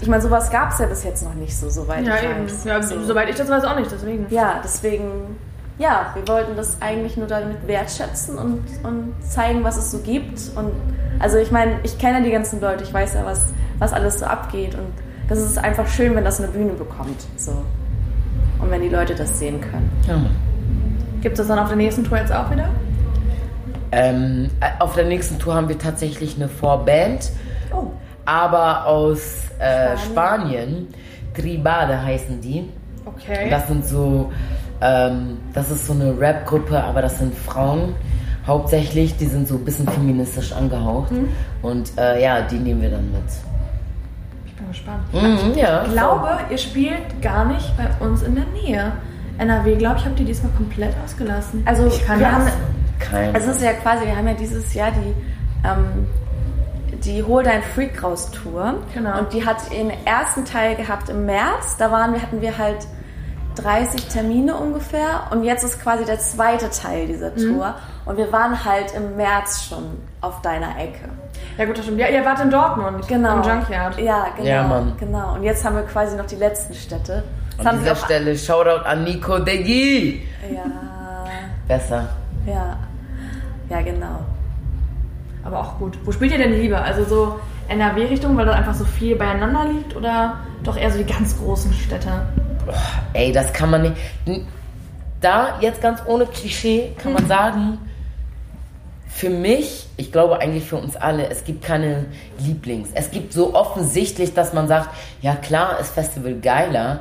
ich 0.00 0.08
meine, 0.08 0.22
sowas 0.22 0.50
gab 0.50 0.72
es 0.72 0.78
ja 0.78 0.86
bis 0.86 1.02
jetzt 1.04 1.24
noch 1.24 1.34
nicht 1.34 1.56
so, 1.56 1.68
soweit 1.68 2.06
Ja, 2.06 2.16
ich 2.16 2.24
eben. 2.24 2.44
weiß. 2.44 2.64
Ja, 2.64 2.82
so. 2.82 3.02
Soweit 3.02 3.28
ich 3.30 3.36
das 3.36 3.48
weiß, 3.48 3.64
auch 3.64 3.76
nicht, 3.78 3.90
deswegen. 3.90 4.26
ja, 4.30 4.60
deswegen, 4.62 5.36
ja, 5.78 6.10
wir 6.14 6.26
wollten 6.28 6.56
das 6.56 6.76
eigentlich 6.80 7.16
nur 7.16 7.26
damit 7.26 7.66
wertschätzen 7.66 8.38
und, 8.38 8.62
und 8.82 9.14
zeigen, 9.28 9.64
was 9.64 9.76
es 9.76 9.90
so 9.90 9.98
gibt. 9.98 10.38
Und 10.54 10.72
also 11.18 11.38
ich 11.38 11.50
meine, 11.50 11.80
ich 11.82 11.98
kenne 11.98 12.18
ja 12.18 12.24
die 12.24 12.30
ganzen 12.30 12.60
Leute, 12.60 12.84
ich 12.84 12.92
weiß 12.94 13.14
ja, 13.14 13.24
was, 13.24 13.46
was 13.78 13.92
alles 13.92 14.18
so 14.20 14.26
abgeht. 14.26 14.74
Und 14.74 14.86
das 15.28 15.38
ist 15.40 15.58
einfach 15.58 15.88
schön, 15.88 16.14
wenn 16.14 16.24
das 16.24 16.38
eine 16.40 16.48
Bühne 16.48 16.72
bekommt. 16.74 17.26
So. 17.36 17.52
Und 18.66 18.72
wenn 18.72 18.82
die 18.82 18.88
Leute 18.88 19.14
das 19.14 19.38
sehen 19.38 19.60
können. 19.60 19.88
Mann. 20.08 20.30
Gibt 21.20 21.34
es 21.34 21.46
das 21.46 21.46
dann 21.46 21.60
auf 21.60 21.68
der 21.68 21.76
nächsten 21.76 22.02
Tour 22.02 22.18
jetzt 22.18 22.32
auch 22.32 22.50
wieder? 22.50 22.68
Ähm, 23.92 24.50
äh, 24.60 24.82
auf 24.82 24.96
der 24.96 25.04
nächsten 25.04 25.38
Tour 25.38 25.54
haben 25.54 25.68
wir 25.68 25.78
tatsächlich 25.78 26.34
eine 26.34 26.48
Vorband, 26.48 27.30
Oh. 27.72 27.92
aber 28.24 28.86
aus 28.86 29.20
äh, 29.60 29.96
Spanien. 29.96 29.98
Spanien. 29.98 30.88
Tribade 31.34 32.02
heißen 32.02 32.40
die. 32.40 32.68
Okay. 33.04 33.48
Das 33.50 33.68
sind 33.68 33.86
so, 33.86 34.32
ähm, 34.80 35.38
das 35.52 35.70
ist 35.70 35.86
so 35.86 35.92
eine 35.92 36.18
Rap-Gruppe, 36.18 36.82
aber 36.82 37.02
das 37.02 37.18
sind 37.18 37.36
Frauen 37.36 37.94
hauptsächlich. 38.48 39.16
Die 39.16 39.26
sind 39.26 39.46
so 39.46 39.54
ein 39.54 39.64
bisschen 39.64 39.86
feministisch 39.86 40.52
angehaucht. 40.52 41.12
Mhm. 41.12 41.28
Und 41.62 41.92
äh, 41.98 42.20
ja, 42.20 42.40
die 42.42 42.56
nehmen 42.58 42.82
wir 42.82 42.90
dann 42.90 43.12
mit. 43.12 43.22
Ich 44.70 44.84
bin 44.84 45.02
gespannt. 45.12 45.44
Mhm, 45.52 45.58
ja. 45.58 45.84
Ich 45.84 45.92
glaube, 45.92 46.38
ihr 46.50 46.58
spielt 46.58 47.22
gar 47.22 47.44
nicht 47.44 47.72
bei 47.76 48.04
uns 48.04 48.22
in 48.22 48.34
der 48.34 48.44
Nähe. 48.46 48.92
NRW, 49.38 49.76
glaube 49.76 49.96
ich, 49.98 50.06
habt 50.06 50.18
ihr 50.18 50.26
diesmal 50.26 50.52
komplett 50.52 50.94
ausgelassen. 51.04 51.62
Also 51.66 51.90
kann 52.06 52.18
wir 52.18 52.26
das? 52.26 52.34
haben, 52.34 52.50
Kein. 52.98 53.34
es 53.34 53.46
ist 53.46 53.62
ja 53.62 53.72
quasi, 53.74 54.06
wir 54.06 54.16
haben 54.16 54.28
ja 54.28 54.34
dieses 54.34 54.72
Jahr 54.72 54.90
die, 54.90 55.14
ähm, 55.66 56.06
die 57.04 57.22
Hol 57.22 57.42
dein 57.42 57.62
Freak 57.62 58.02
raus 58.02 58.30
Tour. 58.30 58.74
Genau. 58.94 59.18
Und 59.18 59.32
die 59.32 59.44
hat 59.44 59.70
den 59.70 59.90
ersten 60.06 60.44
Teil 60.44 60.74
gehabt 60.76 61.08
im 61.10 61.26
März. 61.26 61.76
Da 61.76 61.90
waren 61.92 62.14
wir, 62.14 62.22
hatten 62.22 62.40
wir 62.40 62.56
halt 62.56 62.86
30 63.56 64.06
Termine 64.08 64.54
ungefähr. 64.56 65.24
Und 65.30 65.42
jetzt 65.44 65.64
ist 65.64 65.80
quasi 65.82 66.04
der 66.04 66.18
zweite 66.20 66.70
Teil 66.70 67.06
dieser 67.06 67.30
Mhm. 67.30 67.36
Tour. 67.54 67.74
Und 68.04 68.16
wir 68.16 68.30
waren 68.32 68.64
halt 68.64 68.94
im 68.94 69.16
März 69.16 69.64
schon 69.68 69.84
auf 70.20 70.40
deiner 70.42 70.78
Ecke. 70.78 71.08
Ja 71.58 71.64
gut, 71.64 71.76
das 71.78 71.84
stimmt. 71.84 71.98
Ja, 72.00 72.08
ihr 72.08 72.24
wart 72.24 72.40
in 72.40 72.50
Dortmund. 72.50 73.06
Genau. 73.08 73.36
Im 73.38 73.42
Junkyard. 73.42 73.98
Ja, 73.98 74.26
genau. 74.36 74.48
Ja, 74.48 74.62
Mann. 74.66 74.92
Genau. 74.98 75.34
Und 75.34 75.42
jetzt 75.42 75.64
haben 75.64 75.76
wir 75.76 75.82
quasi 75.84 76.16
noch 76.16 76.26
die 76.26 76.36
letzten 76.36 76.74
Städte. 76.74 77.22
Das 77.56 77.66
An 77.66 77.72
haben 77.72 77.78
dieser 77.80 77.96
Stelle 77.96 78.36
Shoutout 78.36 78.84
an 78.86 79.04
Nico 79.04 79.38
Degui. 79.38 80.22
Ja, 80.54 80.62
Besser. 81.66 82.08
ja. 82.46 82.76
Ja, 83.68 83.80
genau. 83.80 84.20
Aber 85.42 85.60
auch 85.60 85.78
gut. 85.78 85.98
Wo 86.04 86.12
spielt 86.12 86.32
ihr 86.32 86.38
denn 86.38 86.52
lieber? 86.52 86.82
Also 86.82 87.04
so 87.04 87.40
NRW-Richtung, 87.68 88.36
weil 88.36 88.46
da 88.46 88.52
einfach 88.52 88.74
so 88.74 88.84
viel 88.84 89.16
beieinander 89.16 89.66
liegt? 89.66 89.96
Oder 89.96 90.38
doch 90.62 90.76
eher 90.76 90.90
so 90.90 90.98
die 90.98 91.04
ganz 91.04 91.36
großen 91.38 91.72
Städte? 91.72 92.26
Ey, 93.12 93.32
das 93.32 93.52
kann 93.52 93.70
man 93.70 93.82
nicht. 93.82 93.96
Da, 95.20 95.58
jetzt 95.60 95.80
ganz 95.80 96.00
ohne 96.06 96.26
Klischee, 96.26 96.92
kann 96.98 97.12
man 97.12 97.26
sagen, 97.26 97.78
für 99.08 99.30
mich, 99.30 99.86
ich 99.96 100.12
glaube 100.12 100.40
eigentlich 100.40 100.64
für 100.64 100.76
uns 100.76 100.94
alle, 100.94 101.28
es 101.30 101.44
gibt 101.44 101.64
keine 101.64 102.04
Lieblings. 102.38 102.90
Es 102.92 103.10
gibt 103.10 103.32
so 103.32 103.54
offensichtlich, 103.54 104.34
dass 104.34 104.52
man 104.52 104.68
sagt, 104.68 104.90
ja 105.22 105.34
klar 105.34 105.80
ist 105.80 105.94
Festival 105.94 106.34
geiler, 106.34 107.00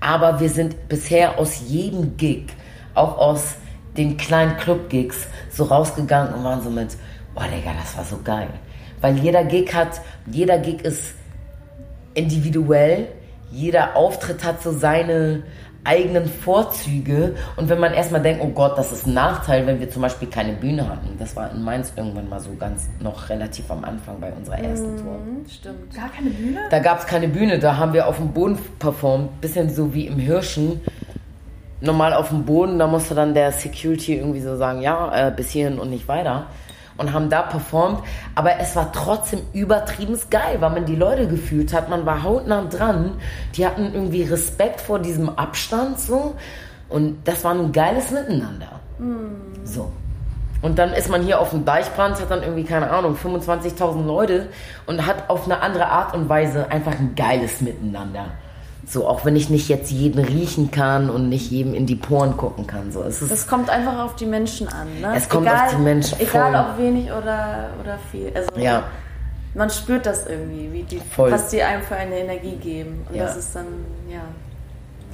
aber 0.00 0.38
wir 0.38 0.48
sind 0.48 0.88
bisher 0.88 1.38
aus 1.38 1.62
jedem 1.66 2.16
Gig, 2.16 2.44
auch 2.94 3.18
aus 3.18 3.56
den 3.96 4.16
kleinen 4.16 4.56
Club-Gigs, 4.58 5.26
so 5.50 5.64
rausgegangen 5.64 6.34
und 6.34 6.44
waren 6.44 6.62
so 6.62 6.70
mit, 6.70 6.96
boah 7.34 7.44
Digga, 7.44 7.72
das 7.80 7.96
war 7.96 8.04
so 8.04 8.20
geil. 8.22 8.48
Weil 9.06 9.18
jeder 9.18 9.44
Gig 9.44 9.72
hat, 9.72 10.00
jeder 10.26 10.58
Gig 10.58 10.82
ist 10.82 11.14
individuell. 12.14 13.06
Jeder 13.52 13.94
Auftritt 13.94 14.42
hat 14.42 14.60
so 14.60 14.72
seine 14.72 15.44
eigenen 15.84 16.26
Vorzüge. 16.26 17.36
Und 17.54 17.68
wenn 17.68 17.78
man 17.78 17.94
erstmal 17.94 18.20
denkt, 18.20 18.42
oh 18.42 18.48
Gott, 18.48 18.76
das 18.76 18.90
ist 18.90 19.06
ein 19.06 19.14
Nachteil, 19.14 19.64
wenn 19.68 19.78
wir 19.78 19.88
zum 19.88 20.02
Beispiel 20.02 20.26
keine 20.26 20.54
Bühne 20.54 20.88
hatten. 20.88 21.16
Das 21.20 21.36
war 21.36 21.52
in 21.52 21.62
Mainz 21.62 21.92
irgendwann 21.94 22.28
mal 22.28 22.40
so 22.40 22.50
ganz 22.58 22.88
noch 22.98 23.28
relativ 23.28 23.70
am 23.70 23.84
Anfang 23.84 24.18
bei 24.18 24.32
unserer 24.32 24.58
ersten 24.58 24.96
Tour. 24.96 25.20
Stimmt. 25.48 25.94
Gar 25.94 26.08
keine 26.08 26.30
Bühne? 26.30 26.62
Da 26.68 26.80
gab 26.80 26.98
es 26.98 27.06
keine 27.06 27.28
Bühne, 27.28 27.60
da 27.60 27.76
haben 27.76 27.92
wir 27.92 28.08
auf 28.08 28.16
dem 28.16 28.32
Boden 28.32 28.58
performt, 28.80 29.40
bisschen 29.40 29.70
so 29.70 29.94
wie 29.94 30.08
im 30.08 30.18
Hirschen. 30.18 30.80
Normal 31.80 32.12
auf 32.12 32.30
dem 32.30 32.44
Boden, 32.44 32.80
da 32.80 32.88
musste 32.88 33.14
dann 33.14 33.34
der 33.34 33.52
Security 33.52 34.16
irgendwie 34.16 34.40
so 34.40 34.56
sagen, 34.56 34.82
ja, 34.82 35.28
äh, 35.28 35.30
bis 35.30 35.50
hierhin 35.50 35.78
und 35.78 35.90
nicht 35.90 36.08
weiter. 36.08 36.48
Und 36.96 37.12
haben 37.12 37.28
da 37.28 37.42
performt, 37.42 38.02
aber 38.34 38.58
es 38.58 38.74
war 38.74 38.90
trotzdem 38.90 39.40
übertrieben 39.52 40.18
geil, 40.30 40.56
weil 40.60 40.70
man 40.70 40.86
die 40.86 40.96
Leute 40.96 41.28
gefühlt 41.28 41.74
hat, 41.74 41.90
man 41.90 42.06
war 42.06 42.22
hautnah 42.22 42.64
dran, 42.64 43.12
die 43.54 43.66
hatten 43.66 43.92
irgendwie 43.92 44.22
Respekt 44.22 44.80
vor 44.80 44.98
diesem 44.98 45.28
Abstand 45.28 46.00
so 46.00 46.34
und 46.88 47.18
das 47.24 47.44
war 47.44 47.52
ein 47.52 47.70
geiles 47.72 48.10
Miteinander. 48.10 48.80
So. 49.64 49.92
Und 50.62 50.78
dann 50.78 50.92
ist 50.94 51.10
man 51.10 51.22
hier 51.22 51.40
auf 51.40 51.50
dem 51.50 51.64
Deichbrand, 51.64 52.18
hat 52.18 52.30
dann 52.30 52.42
irgendwie, 52.42 52.64
keine 52.64 52.90
Ahnung, 52.90 53.14
25.000 53.14 54.04
Leute 54.06 54.48
und 54.86 55.06
hat 55.06 55.28
auf 55.28 55.44
eine 55.44 55.60
andere 55.60 55.86
Art 55.86 56.14
und 56.14 56.28
Weise 56.28 56.70
einfach 56.70 56.98
ein 56.98 57.14
geiles 57.14 57.60
Miteinander. 57.60 58.30
So, 58.88 59.08
auch 59.08 59.24
wenn 59.24 59.34
ich 59.34 59.50
nicht 59.50 59.68
jetzt 59.68 59.90
jeden 59.90 60.24
riechen 60.24 60.70
kann 60.70 61.10
und 61.10 61.28
nicht 61.28 61.50
jedem 61.50 61.74
in 61.74 61.86
die 61.86 61.96
Poren 61.96 62.36
gucken 62.36 62.66
kann. 62.68 62.92
So, 62.92 63.02
es 63.02 63.20
ist, 63.20 63.32
Das 63.32 63.46
kommt 63.48 63.68
einfach 63.68 63.98
auf 63.98 64.14
die 64.14 64.26
Menschen 64.26 64.68
an. 64.68 64.86
Ne? 65.00 65.12
Es 65.16 65.28
kommt 65.28 65.48
auf 65.48 65.70
die 65.76 65.82
Menschen, 65.82 66.20
Egal 66.20 66.52
voll. 66.52 66.60
ob 66.60 66.78
wenig 66.78 67.06
oder, 67.10 67.70
oder 67.82 67.98
viel. 68.12 68.30
Also 68.34 68.48
ja, 68.56 68.84
man 69.54 69.70
spürt 69.70 70.06
das 70.06 70.26
irgendwie, 70.28 70.72
wie 70.72 70.82
die, 70.84 71.00
Voll. 71.00 71.32
was 71.32 71.48
die 71.48 71.62
einem 71.62 71.82
für 71.82 71.96
eine 71.96 72.16
Energie 72.16 72.54
geben. 72.56 73.04
Und 73.08 73.16
Ja. 73.16 73.24
das 73.24 73.36
ist 73.36 73.56
dann, 73.56 73.66
ja. 74.08 74.20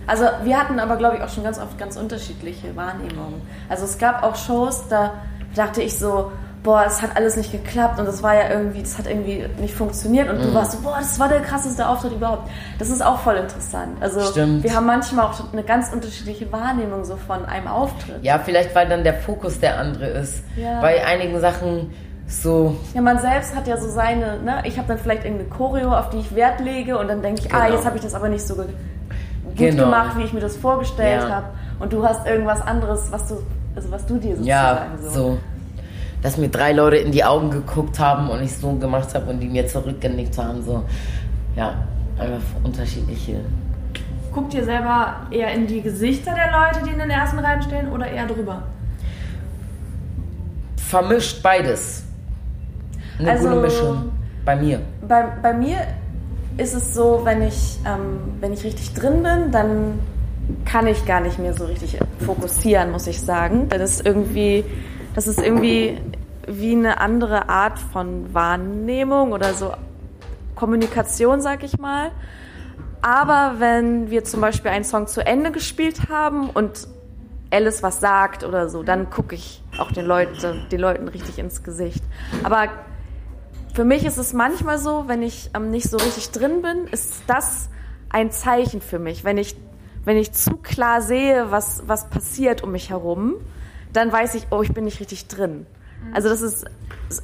Also 0.06 0.24
wir 0.44 0.58
hatten 0.60 0.78
aber, 0.78 0.96
glaube 0.96 1.16
ich, 1.16 1.22
auch 1.22 1.28
schon 1.30 1.44
ganz 1.44 1.58
oft 1.58 1.78
ganz 1.78 1.96
unterschiedliche 1.96 2.74
Wahrnehmungen. 2.76 3.40
Also 3.70 3.84
es 3.84 3.96
gab 3.98 4.22
auch 4.22 4.34
Shows, 4.36 4.84
da 4.90 5.12
dachte 5.54 5.80
ich 5.80 5.96
so, 5.98 6.30
boah, 6.62 6.84
es 6.86 7.02
hat 7.02 7.16
alles 7.16 7.36
nicht 7.36 7.50
geklappt 7.50 7.98
und 7.98 8.06
das 8.06 8.22
war 8.22 8.34
ja 8.34 8.48
irgendwie, 8.50 8.82
das 8.82 8.96
hat 8.96 9.06
irgendwie 9.08 9.44
nicht 9.60 9.74
funktioniert 9.74 10.30
und 10.30 10.38
Mhm. 10.38 10.42
du 10.42 10.54
warst 10.54 10.72
so, 10.72 10.78
boah, 10.80 10.96
das 10.98 11.18
war 11.18 11.28
der 11.28 11.40
krasseste 11.40 11.88
Auftritt 11.88 12.12
überhaupt. 12.12 12.48
Das 12.78 12.88
ist 12.88 13.04
auch 13.04 13.18
voll 13.18 13.34
interessant. 13.36 13.96
Also 14.00 14.20
Stimmt. 14.20 14.62
wir 14.62 14.74
haben 14.74 14.86
manchmal 14.86 15.26
auch 15.26 15.52
eine 15.52 15.64
ganz 15.64 15.92
unterschiedliche 15.92 16.50
Wahrnehmung 16.52 17.04
so 17.04 17.16
von 17.16 17.44
einem 17.46 17.66
Auftritt. 17.66 18.22
ja, 18.22 18.38
vielleicht 18.38 18.74
weil 18.76 18.88
dann 18.88 19.02
der 19.02 19.14
Fokus 19.14 19.58
der 19.58 19.78
andere 19.78 20.06
ist. 20.06 20.44
Ja. 20.56 20.80
Bei 20.80 21.04
einigen 21.04 21.40
Sachen 21.40 21.92
so, 22.28 22.76
Ja, 22.94 23.00
man 23.02 23.18
selbst 23.18 23.54
hat 23.56 23.66
ja 23.66 23.76
so 23.76 23.88
seine, 23.90 24.38
ne? 24.38 24.62
Ich 24.64 24.78
habe 24.78 24.86
dann 24.88 24.98
vielleicht 24.98 25.24
irgendeine 25.24 25.50
Choreo, 25.50 25.92
auf 25.92 26.10
die 26.10 26.18
ich 26.18 26.34
Wert 26.34 26.60
lege 26.60 26.96
und 26.96 27.08
dann 27.08 27.20
denke 27.22 27.42
ich, 27.44 27.52
ah, 27.52 27.64
Genau. 27.66 27.74
jetzt 27.76 27.84
habe 27.86 27.96
ich 27.96 28.02
das 28.02 28.14
aber 28.14 28.28
nicht 28.28 28.46
so 28.46 28.54
gut 28.54 28.68
Genau. 29.56 29.84
gemacht, 29.84 30.16
wie 30.16 30.22
ich 30.22 30.32
mir 30.32 30.40
das 30.40 30.56
vorgestellt 30.56 31.24
Ja. 31.24 31.28
habe. 31.28 31.46
Und 31.80 31.92
du 31.92 32.06
hast 32.06 32.24
irgendwas 32.26 32.62
anderes, 32.62 33.10
was 33.10 33.26
du, 33.26 33.38
also 33.74 33.90
was 33.90 34.06
du 34.06 34.14
dir 34.18 34.36
sozusagen 34.36 34.46
ja, 34.46 34.86
so. 35.02 35.10
so. 35.10 35.38
Dass 36.22 36.36
mir 36.36 36.48
drei 36.48 36.72
Leute 36.72 36.96
in 36.96 37.10
die 37.12 37.24
Augen 37.24 37.50
geguckt 37.50 37.98
haben 37.98 38.28
und 38.30 38.42
ich 38.42 38.56
so 38.56 38.72
gemacht 38.74 39.14
habe 39.14 39.30
und 39.30 39.40
die 39.40 39.48
mir 39.48 39.66
zurückgenickt 39.66 40.38
haben. 40.38 40.62
So, 40.62 40.84
ja, 41.56 41.74
einfach 42.18 42.40
unterschiedliche. 42.62 43.40
Guckt 44.32 44.54
ihr 44.54 44.64
selber 44.64 45.16
eher 45.30 45.52
in 45.52 45.66
die 45.66 45.82
Gesichter 45.82 46.32
der 46.34 46.50
Leute, 46.52 46.86
die 46.86 46.92
in 46.92 46.98
den 46.98 47.10
ersten 47.10 47.38
Reihen 47.38 47.60
stehen, 47.62 47.90
oder 47.90 48.06
eher 48.06 48.26
drüber? 48.26 48.62
Vermischt 50.76 51.42
beides. 51.42 52.04
Eine 53.18 53.30
Also- 53.32 53.48
gute 53.48 53.60
Mischung. 53.60 54.12
Bei 54.44 54.56
mir. 54.56 54.80
Bei, 55.06 55.24
bei 55.42 55.52
mir 55.52 55.76
ist 56.56 56.74
es 56.74 56.94
so, 56.94 57.20
wenn 57.24 57.42
ich, 57.42 57.78
ähm, 57.86 58.18
wenn 58.40 58.52
ich 58.52 58.64
richtig 58.64 58.92
drin 58.94 59.22
bin, 59.22 59.52
dann 59.52 59.98
kann 60.64 60.86
ich 60.86 61.04
gar 61.06 61.20
nicht 61.20 61.38
mehr 61.38 61.54
so 61.54 61.66
richtig 61.66 61.98
fokussieren, 62.24 62.90
muss 62.90 63.06
ich 63.06 63.20
sagen. 63.20 63.68
Das 63.68 63.80
ist 63.90 64.06
irgendwie, 64.06 64.64
das 65.14 65.26
ist 65.26 65.40
irgendwie 65.40 65.98
wie 66.46 66.72
eine 66.72 67.00
andere 67.00 67.48
Art 67.48 67.78
von 67.78 68.34
Wahrnehmung 68.34 69.32
oder 69.32 69.54
so 69.54 69.72
Kommunikation, 70.54 71.40
sag 71.40 71.62
ich 71.62 71.78
mal. 71.78 72.10
Aber 73.00 73.56
wenn 73.58 74.10
wir 74.10 74.24
zum 74.24 74.40
Beispiel 74.40 74.70
einen 74.70 74.84
Song 74.84 75.06
zu 75.06 75.24
Ende 75.26 75.50
gespielt 75.50 76.08
haben 76.08 76.50
und 76.50 76.86
Alice 77.50 77.82
was 77.82 78.00
sagt 78.00 78.44
oder 78.44 78.68
so, 78.68 78.82
dann 78.82 79.10
gucke 79.10 79.34
ich 79.34 79.62
auch 79.78 79.92
den 79.92 80.06
Leuten, 80.06 80.66
den 80.70 80.80
Leuten 80.80 81.08
richtig 81.08 81.38
ins 81.38 81.62
Gesicht. 81.62 82.02
Aber 82.44 82.68
für 83.74 83.84
mich 83.84 84.04
ist 84.04 84.18
es 84.18 84.32
manchmal 84.32 84.78
so, 84.78 85.04
wenn 85.06 85.22
ich 85.22 85.50
ähm, 85.54 85.70
nicht 85.70 85.88
so 85.88 85.96
richtig 85.96 86.30
drin 86.30 86.62
bin, 86.62 86.86
ist 86.90 87.22
das 87.26 87.68
ein 88.08 88.30
Zeichen 88.30 88.80
für 88.80 88.98
mich. 88.98 89.24
Wenn 89.24 89.38
ich, 89.38 89.56
wenn 90.04 90.16
ich 90.16 90.32
zu 90.32 90.56
klar 90.56 91.02
sehe, 91.02 91.50
was, 91.50 91.82
was 91.86 92.08
passiert 92.08 92.62
um 92.62 92.72
mich 92.72 92.90
herum, 92.90 93.34
dann 93.92 94.12
weiß 94.12 94.34
ich, 94.34 94.46
oh, 94.50 94.62
ich 94.62 94.72
bin 94.72 94.84
nicht 94.84 95.00
richtig 95.00 95.28
drin. 95.28 95.66
Also 96.12 96.28
das 96.28 96.42
ist, 96.42 96.64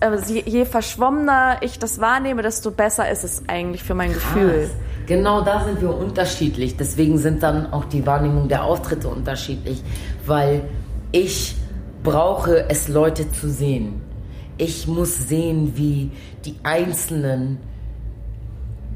äh, 0.00 0.16
je, 0.46 0.64
verschwommener 0.64 1.58
ich 1.62 1.78
das 1.78 2.00
wahrnehme, 2.00 2.42
desto 2.42 2.70
besser 2.70 3.10
ist 3.10 3.24
es 3.24 3.42
eigentlich 3.48 3.82
für 3.82 3.94
mein 3.94 4.12
Gefühl. 4.12 4.68
Krass. 4.68 4.76
Genau 5.06 5.40
da 5.40 5.64
sind 5.64 5.80
wir 5.80 5.96
unterschiedlich. 5.96 6.76
Deswegen 6.76 7.18
sind 7.18 7.42
dann 7.42 7.72
auch 7.72 7.86
die 7.86 8.06
Wahrnehmung 8.06 8.48
der 8.48 8.64
Auftritte 8.64 9.08
unterschiedlich, 9.08 9.82
weil 10.26 10.62
ich 11.12 11.56
brauche 12.02 12.68
es, 12.68 12.88
Leute 12.88 13.30
zu 13.32 13.48
sehen. 13.48 14.02
Ich 14.58 14.86
muss 14.86 15.28
sehen, 15.28 15.72
wie 15.76 16.10
die 16.44 16.56
Einzelnen 16.62 17.58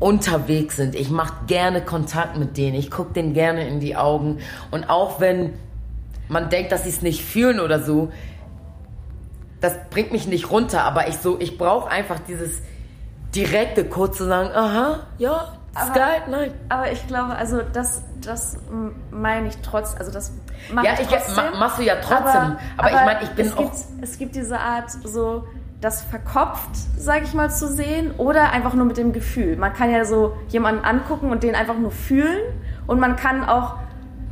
unterwegs 0.01 0.77
sind. 0.77 0.95
Ich 0.95 1.11
mache 1.11 1.47
gerne 1.47 1.81
Kontakt 1.81 2.37
mit 2.37 2.57
denen. 2.57 2.75
Ich 2.75 2.91
gucke 2.91 3.13
denen 3.15 3.35
gerne 3.35 3.67
in 3.69 3.81
die 3.81 3.97
Augen. 3.97 4.39
Und 4.71 4.91
auch 4.91 5.21
wenn 5.21 5.55
man 6.33 6.49
denkt, 6.49 6.73
dass 6.73 6.85
sie 6.85 6.89
es 6.89 7.03
nicht 7.03 7.23
fühlen 7.25 7.61
oder 7.61 7.81
so, 7.81 8.11
das 9.61 9.75
bringt 9.91 10.13
mich 10.13 10.27
nicht 10.27 10.51
runter. 10.51 10.83
Aber 10.85 11.09
ich 11.09 11.19
so, 11.19 11.39
ich 11.39 11.59
brauche 11.59 11.91
einfach 11.91 12.19
dieses 12.27 12.61
direkte, 13.35 13.85
kurz 13.85 14.17
zu 14.19 14.25
sagen, 14.25 14.51
aha, 14.55 15.01
ja, 15.19 15.53
ist 15.75 15.79
Aber- 15.81 15.95
geil, 15.95 16.23
nein. 16.31 16.51
Aber 16.69 16.91
ich 16.93 17.07
glaube, 17.07 17.35
also 17.35 17.61
das, 17.73 18.03
das 18.23 18.57
meine 19.11 19.49
ich 19.49 19.57
trotz, 19.59 19.95
also 19.99 20.11
das 20.13 20.33
mache 20.73 20.87
Ja, 20.87 20.93
ich 21.01 21.07
trotzdem. 21.07 21.37
ma- 21.53 21.59
machst 21.59 21.79
du 21.79 21.83
ja 21.83 21.95
trotzdem. 21.97 22.57
Aber 22.77 22.89
ich 22.89 22.95
meine, 22.95 23.23
ich 23.23 23.31
bin 23.31 23.47
es 23.47 23.53
auch- 23.55 23.59
Gibt, 23.59 23.75
es 24.03 24.19
gibt 24.19 24.35
diese 24.35 24.59
Art 24.59 24.91
so 24.91 25.47
das 25.81 26.03
verkopft, 26.03 26.71
sage 26.97 27.25
ich 27.25 27.35
mal, 27.35 27.51
zu 27.51 27.67
sehen 27.69 28.13
oder 28.17 28.53
einfach 28.53 28.75
nur 28.75 28.85
mit 28.85 28.97
dem 28.99 29.13
Gefühl. 29.13 29.57
Man 29.57 29.73
kann 29.73 29.91
ja 29.91 30.05
so 30.05 30.37
jemanden 30.49 30.85
angucken 30.85 31.31
und 31.31 31.43
den 31.43 31.55
einfach 31.57 31.77
nur 31.77 31.91
fühlen 31.91 32.39
und 32.87 33.01
man 33.01 33.17
kann 33.17 33.45
auch 33.49 33.75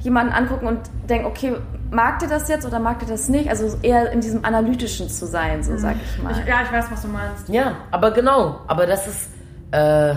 jemanden 0.01 0.33
angucken 0.33 0.67
und 0.67 0.79
denken, 1.09 1.27
okay, 1.27 1.57
mag 1.91 2.19
der 2.21 2.29
das 2.29 2.49
jetzt 2.49 2.67
oder 2.67 2.79
mag 2.79 2.99
der 3.01 3.09
das 3.09 3.29
nicht? 3.29 3.49
Also 3.49 3.77
eher 3.83 4.11
in 4.13 4.21
diesem 4.21 4.45
Analytischen 4.45 5.09
zu 5.09 5.27
sein, 5.27 5.63
so 5.63 5.77
sag 5.77 5.97
ich 5.97 6.23
mal. 6.23 6.33
Ich, 6.33 6.47
ja, 6.47 6.63
ich 6.63 6.73
weiß, 6.73 6.91
was 6.91 7.03
du 7.03 7.09
meinst. 7.09 7.49
Ja, 7.49 7.77
aber 7.91 8.11
genau. 8.13 8.61
Aber 8.67 8.87
das 8.87 9.07
ist, 9.07 9.29
äh, 9.73 10.15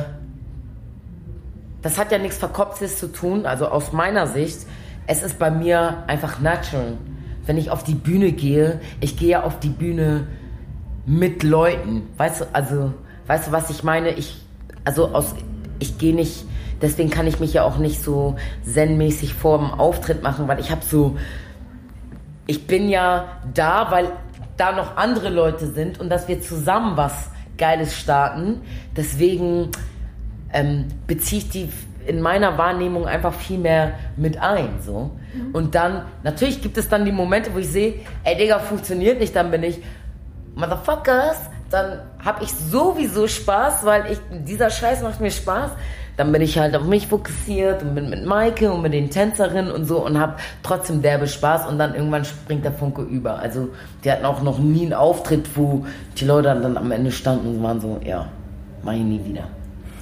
das 1.81 1.97
hat 1.97 2.11
ja 2.11 2.17
nichts 2.17 2.37
Verkopftes 2.37 2.99
zu 2.99 3.11
tun. 3.11 3.45
Also 3.45 3.67
aus 3.67 3.91
meiner 3.91 4.27
Sicht, 4.27 4.65
es 5.07 5.23
ist 5.23 5.39
bei 5.39 5.51
mir 5.51 6.03
einfach 6.07 6.39
natural. 6.39 6.97
Wenn 7.45 7.57
ich 7.57 7.71
auf 7.71 7.83
die 7.83 7.95
Bühne 7.95 8.31
gehe, 8.31 8.79
ich 9.01 9.17
gehe 9.17 9.29
ja 9.29 9.43
auf 9.43 9.59
die 9.59 9.69
Bühne 9.69 10.27
mit 11.05 11.43
Leuten. 11.43 12.07
Weißt 12.17 12.41
du, 12.41 12.45
also, 12.53 12.93
weißt 13.27 13.47
du, 13.47 13.51
was 13.51 13.69
ich 13.69 13.83
meine? 13.83 14.11
Ich, 14.11 14.45
also 14.85 15.09
aus, 15.09 15.35
ich 15.79 15.97
gehe 15.97 16.15
nicht, 16.15 16.45
deswegen 16.81 17.09
kann 17.09 17.27
ich 17.27 17.41
mich 17.41 17.53
ja 17.53 17.63
auch 17.63 17.77
nicht 17.77 18.01
so 18.01 18.37
zen-mäßig 18.63 19.33
vor 19.33 19.57
dem 19.57 19.71
Auftritt 19.71 20.23
machen, 20.23 20.47
weil 20.47 20.59
ich 20.59 20.71
habe 20.71 20.81
so, 20.85 21.17
ich 22.47 22.67
bin 22.67 22.89
ja 22.89 23.39
da, 23.53 23.89
weil 23.91 24.11
da 24.57 24.71
noch 24.71 24.97
andere 24.97 25.29
Leute 25.29 25.67
sind 25.67 25.99
und 25.99 26.09
dass 26.09 26.27
wir 26.27 26.41
zusammen 26.41 26.97
was 26.97 27.29
Geiles 27.57 27.95
starten. 27.97 28.61
Deswegen 28.95 29.69
ähm, 30.51 30.87
beziehe 31.07 31.41
ich 31.41 31.49
die 31.49 31.69
in 32.05 32.21
meiner 32.21 32.57
Wahrnehmung 32.57 33.07
einfach 33.07 33.33
viel 33.33 33.57
mehr 33.57 33.93
mit 34.17 34.37
ein. 34.37 34.81
So. 34.81 35.11
Und 35.53 35.73
dann, 35.73 36.05
natürlich 36.23 36.61
gibt 36.61 36.77
es 36.77 36.89
dann 36.89 37.05
die 37.05 37.11
Momente, 37.11 37.53
wo 37.53 37.59
ich 37.59 37.69
sehe, 37.69 37.95
ey 38.23 38.37
Digga, 38.37 38.59
funktioniert 38.59 39.19
nicht, 39.19 39.35
dann 39.35 39.51
bin 39.51 39.63
ich, 39.63 39.81
Motherfuckers, 40.55 41.37
dann 41.69 42.01
habe 42.23 42.43
ich 42.43 42.51
sowieso 42.51 43.27
Spaß, 43.27 43.85
weil 43.85 44.11
ich, 44.11 44.19
dieser 44.45 44.69
Scheiß 44.69 45.01
macht 45.01 45.19
mir 45.19 45.31
Spaß. 45.31 45.71
Dann 46.15 46.31
bin 46.31 46.41
ich 46.41 46.59
halt 46.59 46.75
auf 46.75 46.83
mich 46.83 47.07
fokussiert 47.07 47.81
und 47.81 47.95
bin 47.95 48.09
mit 48.09 48.25
Maike 48.25 48.71
und 48.71 48.81
mit 48.83 48.93
den 48.93 49.09
Tänzerinnen 49.09 49.71
und 49.71 49.85
so 49.85 50.05
und 50.05 50.19
habe 50.19 50.35
trotzdem 50.61 51.01
derbe 51.01 51.27
Spaß 51.27 51.67
und 51.67 51.79
dann 51.79 51.95
irgendwann 51.95 52.23
springt 52.23 52.63
der 52.63 52.71
Funke 52.71 53.01
über. 53.01 53.39
Also 53.39 53.69
die 54.03 54.11
hatten 54.11 54.25
auch 54.25 54.41
noch 54.43 54.59
nie 54.59 54.83
einen 54.83 54.93
Auftritt, 54.93 55.47
wo 55.55 55.85
die 56.17 56.25
Leute 56.25 56.49
dann 56.61 56.77
am 56.77 56.91
Ende 56.91 57.11
standen 57.11 57.55
und 57.57 57.63
waren 57.63 57.81
so, 57.81 57.99
ja, 58.05 58.27
mach 58.83 58.93
ich 58.93 59.01
nie 59.01 59.21
wieder. 59.25 59.43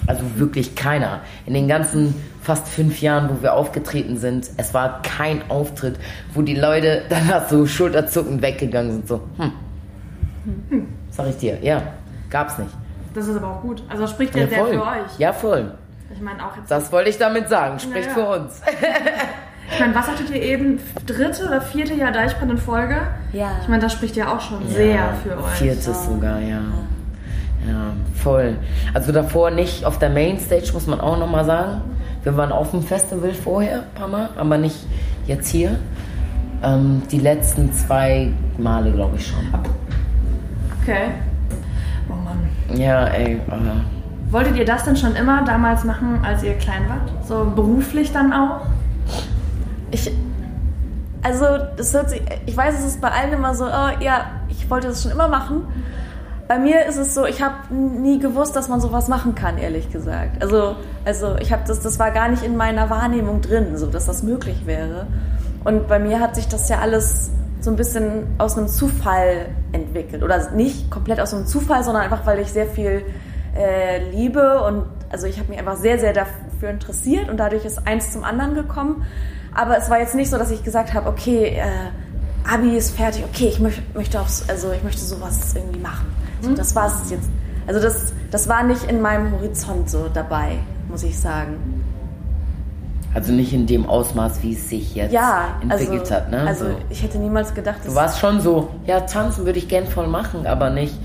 Also 0.07 0.23
wirklich 0.35 0.75
keiner. 0.75 1.21
In 1.45 1.53
den 1.53 1.67
ganzen 1.67 2.13
fast 2.41 2.67
fünf 2.67 3.01
Jahren, 3.01 3.29
wo 3.29 3.41
wir 3.41 3.53
aufgetreten 3.53 4.17
sind, 4.17 4.49
es 4.57 4.73
war 4.73 5.01
kein 5.03 5.49
Auftritt, 5.49 5.97
wo 6.33 6.41
die 6.41 6.55
Leute 6.55 7.03
danach 7.09 7.47
so 7.47 7.65
schulterzuckend 7.65 8.41
weggegangen 8.41 8.91
sind. 8.91 9.07
So, 9.07 9.21
hm. 9.37 10.87
Sag 11.11 11.29
ich 11.29 11.37
dir, 11.37 11.59
ja, 11.61 11.81
gab's 12.29 12.57
nicht. 12.57 12.71
Das 13.13 13.27
ist 13.27 13.35
aber 13.35 13.49
auch 13.49 13.61
gut. 13.61 13.83
Also 13.89 14.07
spricht 14.07 14.35
ja, 14.35 14.43
Ja, 14.43 14.47
sehr 14.47 14.59
voll. 14.59 14.73
für 14.73 14.81
euch. 14.81 15.19
Ja, 15.19 15.33
voll. 15.33 15.71
Ich 16.13 16.21
meine 16.21 16.45
auch 16.45 16.55
jetzt. 16.57 16.69
Das 16.69 16.91
wollte 16.91 17.09
ich 17.09 17.17
damit 17.17 17.49
sagen. 17.49 17.79
Spricht 17.79 18.07
Ja, 18.09 18.13
für 18.13 18.27
uns. 18.27 18.61
Ich 19.73 19.79
meine, 19.79 19.95
was 19.95 20.05
hattet 20.05 20.29
ihr 20.31 20.41
eben? 20.41 20.79
Dritte 21.07 21.45
oder 21.47 21.61
vierte 21.61 21.93
Jahr 21.93 22.11
Deichbrand 22.11 22.51
in 22.51 22.57
Folge? 22.57 23.07
Ja. 23.31 23.51
Ich 23.61 23.69
meine, 23.69 23.81
das 23.81 23.93
spricht 23.93 24.17
ja 24.17 24.27
auch 24.35 24.41
schon 24.41 24.67
sehr 24.67 24.95
Ja, 24.95 25.13
für 25.23 25.37
euch. 25.41 25.51
Viertes 25.53 26.05
sogar, 26.07 26.41
ja. 26.41 26.59
Ja, 27.65 27.93
voll. 28.21 28.57
Also 28.93 29.13
davor 29.13 29.49
nicht 29.49 29.85
auf 29.85 29.97
der 29.97 30.09
Mainstage, 30.09 30.71
muss 30.73 30.87
man 30.87 30.99
auch 30.99 31.17
nochmal 31.17 31.45
sagen. 31.45 31.81
Wir 32.23 32.35
waren 32.35 32.51
auf 32.51 32.71
dem 32.71 32.83
Festival 32.83 33.33
vorher, 33.33 33.83
ein 33.83 33.93
paar 33.95 34.09
Mal, 34.09 34.29
aber 34.35 34.57
nicht 34.57 34.75
jetzt 35.25 35.47
hier. 35.47 35.79
Ähm, 36.63 37.03
die 37.09 37.19
letzten 37.19 37.71
zwei 37.71 38.29
Male, 38.57 38.91
glaube 38.91 39.15
ich 39.15 39.27
schon. 39.27 39.47
Okay. 40.81 41.11
Oh 42.09 42.13
Mann. 42.13 42.77
Ja, 42.77 43.05
ey, 43.07 43.39
aber 43.47 43.85
Wolltet 44.31 44.55
ihr 44.55 44.65
das 44.65 44.85
denn 44.85 44.95
schon 44.95 45.15
immer 45.15 45.43
damals 45.43 45.83
machen, 45.83 46.21
als 46.23 46.41
ihr 46.41 46.53
klein 46.53 46.87
wart? 46.87 47.27
So 47.27 47.51
beruflich 47.53 48.13
dann 48.13 48.31
auch? 48.31 48.61
Ich, 49.91 50.09
also 51.21 51.45
das 51.75 51.93
hört 51.93 52.09
sich, 52.09 52.21
ich 52.45 52.55
weiß, 52.55 52.79
es 52.79 52.85
ist 52.85 53.01
bei 53.01 53.11
allen 53.11 53.33
immer 53.33 53.53
so, 53.53 53.65
oh 53.65 53.89
ja, 53.99 54.31
ich 54.47 54.69
wollte 54.69 54.87
das 54.87 55.03
schon 55.03 55.11
immer 55.11 55.27
machen. 55.27 55.63
Bei 56.47 56.59
mir 56.59 56.85
ist 56.85 56.97
es 56.97 57.13
so, 57.13 57.25
ich 57.25 57.41
habe 57.41 57.73
nie 57.73 58.19
gewusst, 58.19 58.55
dass 58.55 58.69
man 58.69 58.79
sowas 58.79 59.09
machen 59.09 59.35
kann, 59.35 59.57
ehrlich 59.57 59.91
gesagt. 59.91 60.41
Also, 60.41 60.77
also 61.03 61.35
ich 61.39 61.51
habe 61.51 61.63
das, 61.67 61.81
das 61.81 61.99
war 61.99 62.11
gar 62.11 62.29
nicht 62.29 62.43
in 62.43 62.55
meiner 62.55 62.89
Wahrnehmung 62.89 63.41
drin, 63.41 63.77
so 63.77 63.87
dass 63.87 64.05
das 64.05 64.23
möglich 64.23 64.65
wäre. 64.65 65.07
Und 65.65 65.89
bei 65.89 65.99
mir 65.99 66.21
hat 66.21 66.35
sich 66.35 66.47
das 66.47 66.69
ja 66.69 66.79
alles 66.79 67.31
so 67.59 67.69
ein 67.69 67.75
bisschen 67.75 68.27
aus 68.37 68.57
einem 68.57 68.67
Zufall 68.67 69.47
entwickelt. 69.73 70.23
Oder 70.23 70.51
nicht 70.51 70.89
komplett 70.89 71.19
aus 71.19 71.33
einem 71.33 71.45
Zufall, 71.45 71.83
sondern 71.83 72.03
einfach, 72.03 72.25
weil 72.25 72.39
ich 72.39 72.51
sehr 72.51 72.65
viel 72.65 73.03
äh, 73.55 74.09
liebe 74.11 74.63
und 74.63 74.85
also 75.09 75.27
ich 75.27 75.37
habe 75.37 75.49
mich 75.49 75.59
einfach 75.59 75.77
sehr, 75.77 75.99
sehr 75.99 76.13
dafür 76.13 76.69
interessiert 76.69 77.29
und 77.29 77.37
dadurch 77.37 77.65
ist 77.65 77.85
eins 77.87 78.11
zum 78.11 78.23
anderen 78.23 78.55
gekommen. 78.55 79.05
Aber 79.53 79.77
es 79.77 79.89
war 79.89 79.99
jetzt 79.99 80.15
nicht 80.15 80.29
so, 80.29 80.37
dass 80.37 80.51
ich 80.51 80.63
gesagt 80.63 80.93
habe, 80.93 81.09
okay, 81.09 81.57
äh, 81.57 82.49
Abi 82.49 82.77
ist 82.77 82.95
fertig, 82.95 83.23
okay, 83.25 83.47
ich 83.47 83.59
möcht, 83.59 83.81
möchte 83.93 84.19
aufs, 84.19 84.45
also 84.49 84.71
ich 84.71 84.83
möchte 84.83 85.01
sowas 85.01 85.53
irgendwie 85.53 85.79
machen. 85.79 86.05
So, 86.41 86.49
mhm. 86.49 86.55
Das 86.55 86.75
war 86.75 86.87
es 86.87 87.09
jetzt. 87.11 87.29
Also 87.67 87.79
das, 87.79 88.13
das 88.31 88.47
war 88.49 88.63
nicht 88.63 88.83
in 88.85 89.01
meinem 89.01 89.31
Horizont 89.33 89.89
so 89.89 90.07
dabei, 90.11 90.57
muss 90.89 91.03
ich 91.03 91.19
sagen. 91.19 91.83
Also 93.13 93.33
nicht 93.33 93.53
in 93.53 93.67
dem 93.67 93.87
Ausmaß, 93.87 94.41
wie 94.41 94.53
es 94.53 94.69
sich 94.69 94.95
jetzt 94.95 95.11
ja, 95.11 95.55
entwickelt 95.61 96.01
also, 96.01 96.15
hat. 96.15 96.31
Ne? 96.31 96.47
Also 96.47 96.65
so. 96.65 96.71
ich 96.89 97.03
hätte 97.03 97.17
niemals 97.17 97.53
gedacht, 97.53 97.79
dass... 97.79 97.87
Du 97.87 97.95
warst 97.95 98.19
schon 98.19 98.39
so, 98.39 98.69
ja, 98.85 99.01
tanzen 99.01 99.45
würde 99.45 99.59
ich 99.59 99.67
gern 99.67 99.85
voll 99.85 100.07
machen, 100.07 100.47
aber 100.47 100.69
nicht... 100.69 100.97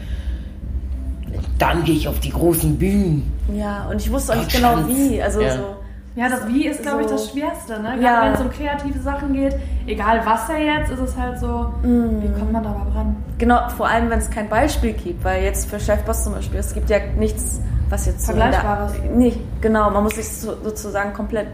Dann 1.58 1.84
gehe 1.84 1.94
ich 1.94 2.08
auf 2.08 2.20
die 2.20 2.30
großen 2.30 2.76
Bühnen. 2.76 3.32
Ja, 3.54 3.86
und 3.90 4.00
ich 4.00 4.10
wusste 4.10 4.32
auch 4.32 4.36
nicht 4.36 4.52
genau 4.52 4.76
wie. 4.86 5.22
Also 5.22 5.40
ja. 5.40 5.56
so... 5.56 5.76
Ja, 6.16 6.30
das 6.30 6.48
Wie 6.48 6.66
ist, 6.66 6.80
glaube 6.80 7.02
ich, 7.02 7.08
das 7.08 7.30
Schwerste. 7.30 7.74
Ne? 7.74 7.90
Gerade 7.90 8.02
ja. 8.02 8.22
wenn 8.24 8.32
es 8.32 8.40
um 8.40 8.50
kreative 8.50 8.98
Sachen 9.00 9.34
geht, 9.34 9.54
egal 9.86 10.22
was 10.24 10.48
ja 10.48 10.56
jetzt, 10.56 10.90
ist 10.90 11.00
es 11.00 11.14
halt 11.14 11.38
so, 11.38 11.70
mm. 11.82 12.22
wie 12.22 12.38
kommt 12.38 12.52
man 12.52 12.64
da 12.64 12.70
überhaupt 12.70 12.94
ran? 12.94 13.16
Genau, 13.36 13.68
vor 13.76 13.86
allem, 13.86 14.08
wenn 14.08 14.18
es 14.18 14.30
kein 14.30 14.48
Beispiel 14.48 14.94
gibt, 14.94 15.22
weil 15.22 15.42
jetzt 15.44 15.68
für 15.68 15.78
Chefboss 15.78 16.24
zum 16.24 16.32
Beispiel, 16.32 16.58
es 16.58 16.72
gibt 16.72 16.88
ja 16.88 17.00
nichts, 17.18 17.60
was 17.90 18.06
jetzt 18.06 18.24
Vergleichbares. 18.24 18.94
So 18.94 19.14
nicht, 19.14 19.38
genau, 19.60 19.90
man 19.90 20.04
muss 20.04 20.14
sich 20.14 20.26
so, 20.26 20.54
sozusagen 20.64 21.12
komplett 21.12 21.48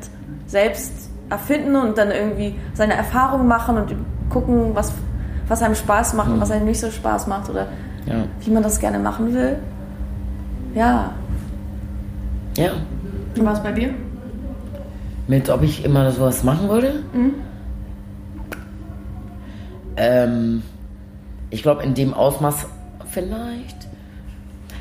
selbst 0.47 1.11
erfinden 1.29 1.75
und 1.75 1.99
dann 1.99 2.13
irgendwie 2.13 2.55
seine 2.75 2.95
Erfahrungen 2.95 3.49
machen 3.49 3.79
und 3.79 3.97
gucken, 4.31 4.71
was, 4.75 4.93
was 5.49 5.61
einem 5.61 5.75
Spaß 5.75 6.15
macht 6.15 6.31
und 6.31 6.41
was 6.41 6.53
einem 6.53 6.67
nicht 6.67 6.79
so 6.79 6.89
Spaß 6.89 7.27
macht 7.27 7.51
oder 7.51 7.67
ja. 8.07 8.15
wie 8.41 8.51
man 8.53 8.63
das 8.63 8.79
gerne 8.79 9.01
machen 9.01 9.35
will. 9.35 9.59
Ja. 10.75 11.13
Ja. 12.57 12.73
Und 13.37 13.45
was 13.45 13.63
bei 13.63 13.73
dir? 13.73 13.91
Mit, 15.27 15.49
ob 15.49 15.63
ich 15.63 15.85
immer 15.85 16.11
sowas 16.11 16.43
machen 16.43 16.69
wollte? 16.69 17.03
Mhm. 17.13 17.35
Ähm, 19.97 20.63
ich 21.51 21.63
glaube, 21.63 21.83
in 21.83 21.95
dem 21.95 22.15
Ausmaß 22.15 22.67
vielleicht. 23.09 23.89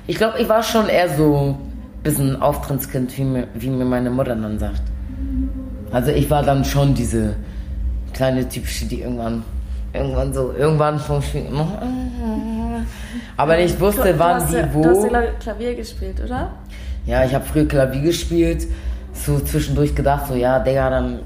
Ich 0.08 0.16
glaube, 0.16 0.40
ich 0.40 0.50
war 0.50 0.64
schon 0.64 0.88
eher 0.88 1.10
so 1.10 1.38
ein 1.38 1.56
bisschen 2.04 2.42
Auftrittskind, 2.42 3.16
wie 3.18 3.24
mir, 3.24 3.48
wie 3.54 3.70
mir 3.70 3.86
meine 3.86 4.10
Mutter 4.10 4.36
dann 4.36 4.58
sagt. 4.58 4.82
Also 5.92 6.12
ich 6.12 6.30
war 6.30 6.44
dann 6.44 6.64
schon 6.66 6.94
diese 6.94 7.36
kleine 8.14 8.48
typische, 8.48 8.86
die 8.86 9.02
irgendwann, 9.02 9.44
irgendwann 9.94 10.34
so, 10.34 10.54
irgendwann 10.58 11.00
vom 11.00 11.22
Spiel 11.22 11.46
aber 13.38 13.58
nicht 13.58 13.80
wusste, 13.80 14.14
du, 14.14 14.20
wann, 14.20 14.48
wie, 14.50 14.74
wo. 14.74 14.84
Du 14.84 14.90
hast 14.90 15.12
ja 15.12 15.22
Klavier 15.40 15.76
gespielt, 15.76 16.22
oder? 16.24 16.52
Ja, 17.06 17.24
ich 17.24 17.34
habe 17.34 17.46
früher 17.46 17.68
Klavier 17.68 18.02
gespielt, 18.02 18.68
so 19.14 19.40
zwischendurch 19.40 19.96
gedacht, 19.96 20.28
so 20.28 20.36
ja, 20.36 20.60
Digga, 20.60 20.90
dann 20.90 21.20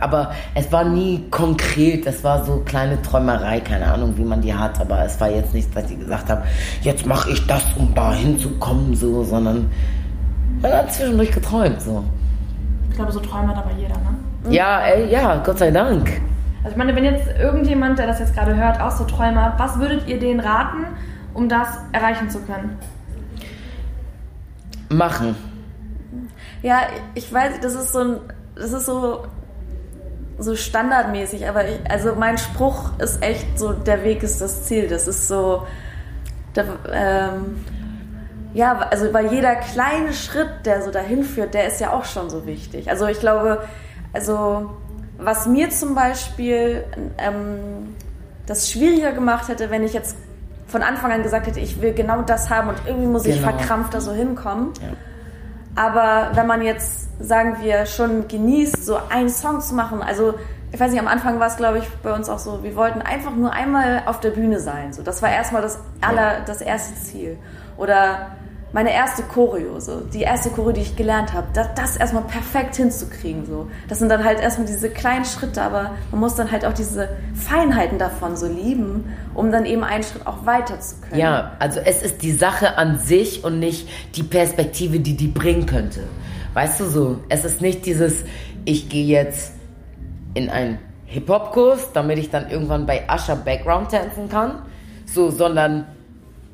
aber 0.00 0.32
es 0.54 0.70
war 0.70 0.84
nie 0.84 1.24
konkret, 1.30 2.06
es 2.06 2.22
war 2.22 2.44
so 2.44 2.62
kleine 2.64 3.00
Träumerei, 3.02 3.60
keine 3.60 3.86
Ahnung, 3.86 4.14
wie 4.16 4.24
man 4.24 4.40
die 4.40 4.52
hat, 4.52 4.80
aber 4.80 5.04
es 5.04 5.20
war 5.20 5.30
jetzt 5.30 5.54
nicht, 5.54 5.74
dass 5.74 5.90
ich 5.90 5.98
gesagt 5.98 6.28
habe, 6.28 6.42
jetzt 6.82 7.06
mache 7.06 7.30
ich 7.30 7.46
das, 7.46 7.64
um 7.76 7.94
da 7.94 8.12
hinzukommen, 8.12 8.94
so, 8.94 9.24
sondern 9.24 9.70
man 10.60 10.72
hat 10.72 10.92
zwischendurch 10.92 11.32
geträumt, 11.32 11.80
so. 11.80 12.04
Ich 12.90 12.96
glaube, 12.96 13.12
so 13.12 13.20
Träume 13.20 13.48
hat 13.48 13.56
aber 13.56 13.70
jeder, 13.78 13.94
ne? 13.94 14.54
Ja, 14.54 14.80
ey, 14.80 15.10
ja, 15.10 15.36
Gott 15.44 15.58
sei 15.58 15.70
Dank. 15.70 16.10
Also 16.62 16.72
ich 16.72 16.76
meine, 16.76 16.94
wenn 16.94 17.04
jetzt 17.04 17.26
irgendjemand, 17.38 17.98
der 17.98 18.06
das 18.06 18.18
jetzt 18.18 18.34
gerade 18.34 18.54
hört, 18.54 18.80
auch 18.80 18.90
so 18.90 19.04
Träume 19.04 19.42
hat, 19.42 19.58
was 19.58 19.78
würdet 19.78 20.06
ihr 20.08 20.18
denen 20.18 20.40
raten, 20.40 20.86
um 21.34 21.48
das 21.48 21.68
erreichen 21.92 22.28
zu 22.28 22.40
können? 22.40 22.78
Machen. 24.88 25.36
Ja, 26.62 26.80
ich 27.14 27.32
weiß, 27.32 27.60
das 27.62 27.74
ist 27.74 27.92
so 27.92 28.00
ein, 28.00 28.16
das 28.54 28.72
ist 28.72 28.86
so 28.86 29.24
so 30.40 30.56
standardmäßig, 30.56 31.46
aber 31.48 31.68
ich, 31.68 31.78
also 31.88 32.14
mein 32.14 32.38
Spruch 32.38 32.98
ist 32.98 33.22
echt 33.22 33.58
so, 33.58 33.72
der 33.72 34.04
Weg 34.04 34.22
ist 34.22 34.40
das 34.40 34.64
Ziel. 34.64 34.88
Das 34.88 35.06
ist 35.06 35.28
so, 35.28 35.66
da, 36.54 36.64
ähm, 36.90 37.64
ja, 38.54 38.78
also 38.90 39.12
weil 39.12 39.32
jeder 39.32 39.54
kleine 39.56 40.12
Schritt, 40.12 40.48
der 40.64 40.82
so 40.82 40.90
dahin 40.90 41.24
führt, 41.24 41.54
der 41.54 41.66
ist 41.66 41.80
ja 41.80 41.92
auch 41.92 42.04
schon 42.04 42.30
so 42.30 42.46
wichtig. 42.46 42.90
Also 42.90 43.06
ich 43.06 43.20
glaube, 43.20 43.62
also 44.12 44.70
was 45.22 45.46
mir 45.46 45.70
zum 45.70 45.94
Beispiel 45.94 46.84
ähm, 47.18 47.96
das 48.46 48.70
schwieriger 48.70 49.12
gemacht 49.12 49.48
hätte, 49.48 49.70
wenn 49.70 49.82
ich 49.82 49.92
jetzt 49.92 50.16
von 50.66 50.82
Anfang 50.82 51.12
an 51.12 51.22
gesagt 51.22 51.46
hätte, 51.46 51.60
ich 51.60 51.82
will 51.82 51.92
genau 51.92 52.22
das 52.22 52.50
haben 52.50 52.68
und 52.68 52.78
irgendwie 52.86 53.06
muss 53.06 53.24
genau. 53.24 53.36
ich 53.36 53.42
verkrampft 53.42 53.94
da 53.94 54.00
so 54.00 54.12
hinkommen. 54.12 54.72
Ja. 54.80 54.88
Aber 55.76 56.36
wenn 56.36 56.46
man 56.46 56.62
jetzt, 56.62 57.08
sagen 57.20 57.58
wir, 57.60 57.86
schon 57.86 58.28
genießt, 58.28 58.84
so 58.84 58.98
einen 59.08 59.28
Song 59.28 59.60
zu 59.60 59.74
machen, 59.74 60.02
also 60.02 60.34
ich 60.72 60.78
weiß 60.78 60.90
nicht, 60.92 61.00
am 61.00 61.08
Anfang 61.08 61.40
war 61.40 61.48
es, 61.48 61.56
glaube 61.56 61.78
ich, 61.78 61.88
bei 62.02 62.12
uns 62.12 62.28
auch 62.28 62.38
so, 62.38 62.62
wir 62.62 62.76
wollten 62.76 63.02
einfach 63.02 63.34
nur 63.34 63.52
einmal 63.52 64.02
auf 64.06 64.20
der 64.20 64.30
Bühne 64.30 64.60
sein. 64.60 64.92
So, 64.92 65.02
das 65.02 65.20
war 65.20 65.30
erstmal 65.30 65.62
das 65.62 65.78
aller, 66.00 66.40
das 66.46 66.60
erste 66.60 66.94
Ziel. 66.94 67.38
Oder 67.76 68.36
meine 68.72 68.92
erste 68.92 69.22
Choreo, 69.24 69.80
so, 69.80 70.00
die 70.00 70.22
erste 70.22 70.50
Choreo, 70.50 70.72
die 70.72 70.82
ich 70.82 70.96
gelernt 70.96 71.32
habe, 71.32 71.48
das, 71.52 71.68
das 71.74 71.96
erstmal 71.96 72.22
perfekt 72.24 72.76
hinzukriegen. 72.76 73.44
So. 73.44 73.68
Das 73.88 73.98
sind 73.98 74.08
dann 74.08 74.24
halt 74.24 74.40
erstmal 74.40 74.66
diese 74.66 74.90
kleinen 74.90 75.24
Schritte, 75.24 75.62
aber 75.62 75.96
man 76.10 76.20
muss 76.20 76.36
dann 76.36 76.50
halt 76.50 76.64
auch 76.64 76.72
diese 76.72 77.08
Feinheiten 77.34 77.98
davon 77.98 78.36
so 78.36 78.46
lieben, 78.46 79.12
um 79.34 79.50
dann 79.50 79.66
eben 79.66 79.82
einen 79.82 80.04
Schritt 80.04 80.26
auch 80.26 80.46
weiter 80.46 80.78
zu 80.80 80.96
können. 81.00 81.20
Ja, 81.20 81.52
also 81.58 81.80
es 81.80 82.02
ist 82.02 82.22
die 82.22 82.32
Sache 82.32 82.78
an 82.78 82.98
sich 82.98 83.42
und 83.42 83.58
nicht 83.58 83.88
die 84.14 84.22
Perspektive, 84.22 85.00
die 85.00 85.16
die 85.16 85.28
bringen 85.28 85.66
könnte. 85.66 86.04
Weißt 86.54 86.78
du 86.80 86.84
so, 86.84 87.20
es 87.28 87.44
ist 87.44 87.60
nicht 87.60 87.86
dieses, 87.86 88.24
ich 88.64 88.88
gehe 88.88 89.06
jetzt 89.06 89.52
in 90.34 90.48
einen 90.48 90.78
Hip-Hop-Kurs, 91.06 91.92
damit 91.92 92.18
ich 92.18 92.30
dann 92.30 92.50
irgendwann 92.50 92.86
bei 92.86 93.02
Usher 93.12 93.34
Background 93.36 93.90
tanzen 93.90 94.28
kann, 94.28 94.62
so, 95.06 95.30
sondern 95.30 95.86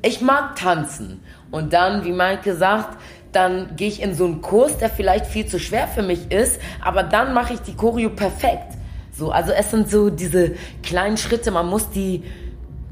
ich 0.01 0.21
mag 0.21 0.55
tanzen. 0.55 1.21
Und 1.51 1.73
dann, 1.73 2.03
wie 2.03 2.11
Mike 2.11 2.43
gesagt, 2.43 2.97
dann 3.31 3.75
gehe 3.75 3.87
ich 3.87 4.01
in 4.01 4.15
so 4.15 4.25
einen 4.25 4.41
Kurs, 4.41 4.77
der 4.77 4.89
vielleicht 4.89 5.25
viel 5.27 5.45
zu 5.45 5.59
schwer 5.59 5.87
für 5.87 6.01
mich 6.01 6.31
ist, 6.31 6.59
aber 6.83 7.03
dann 7.03 7.33
mache 7.33 7.53
ich 7.53 7.59
die 7.61 7.75
Choreo 7.75 8.09
perfekt. 8.09 8.73
So, 9.11 9.31
also 9.31 9.51
es 9.51 9.71
sind 9.71 9.89
so 9.89 10.09
diese 10.09 10.53
kleinen 10.83 11.17
Schritte, 11.17 11.51
man 11.51 11.67
muss 11.67 11.89
die, 11.89 12.23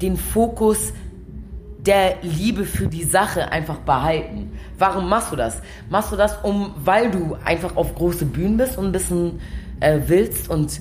den 0.02 0.16
Fokus 0.16 0.92
der 1.78 2.16
Liebe 2.22 2.64
für 2.64 2.88
die 2.88 3.04
Sache 3.04 3.52
einfach 3.52 3.78
behalten. 3.78 4.58
Warum 4.78 5.08
machst 5.08 5.32
du 5.32 5.36
das? 5.36 5.62
Machst 5.88 6.12
du 6.12 6.16
das, 6.16 6.36
um, 6.42 6.74
weil 6.76 7.10
du 7.10 7.36
einfach 7.44 7.76
auf 7.76 7.94
große 7.94 8.24
Bühnen 8.26 8.56
bist 8.56 8.76
und 8.76 8.86
ein 8.86 8.92
bisschen 8.92 9.40
äh, 9.80 10.00
willst 10.06 10.50
und 10.50 10.80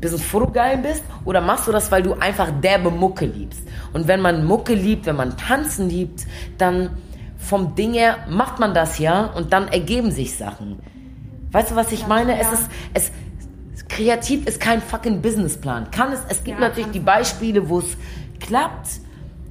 bisschen 0.00 0.18
fotogeil 0.18 0.78
bist? 0.78 1.02
Oder 1.24 1.40
machst 1.40 1.66
du 1.66 1.72
das, 1.72 1.90
weil 1.90 2.02
du 2.02 2.14
einfach 2.14 2.50
derbe 2.62 2.90
Mucke 2.90 3.26
liebst? 3.26 3.62
Und 3.92 4.08
wenn 4.08 4.20
man 4.20 4.44
Mucke 4.44 4.74
liebt, 4.74 5.06
wenn 5.06 5.16
man 5.16 5.36
Tanzen 5.36 5.88
liebt, 5.88 6.26
dann 6.58 6.90
vom 7.38 7.74
Ding 7.74 7.92
her 7.92 8.18
macht 8.28 8.58
man 8.58 8.74
das 8.74 8.98
ja 8.98 9.26
und 9.26 9.52
dann 9.52 9.68
ergeben 9.68 10.10
sich 10.10 10.36
Sachen. 10.36 10.78
Weißt 11.52 11.70
du, 11.70 11.76
was 11.76 11.92
ich 11.92 12.00
ja, 12.00 12.08
meine? 12.08 12.32
Ja. 12.32 12.40
Es 12.40 12.52
ist, 12.52 12.70
es, 12.94 13.12
kreativ 13.88 14.46
ist 14.46 14.60
kein 14.60 14.80
fucking 14.80 15.22
Businessplan. 15.22 15.90
Kann 15.90 16.12
es, 16.12 16.20
es 16.28 16.42
gibt 16.42 16.60
ja, 16.60 16.68
natürlich 16.68 16.90
die 16.90 17.00
Beispiele, 17.00 17.68
wo 17.68 17.78
es 17.78 17.96
klappt, 18.40 19.00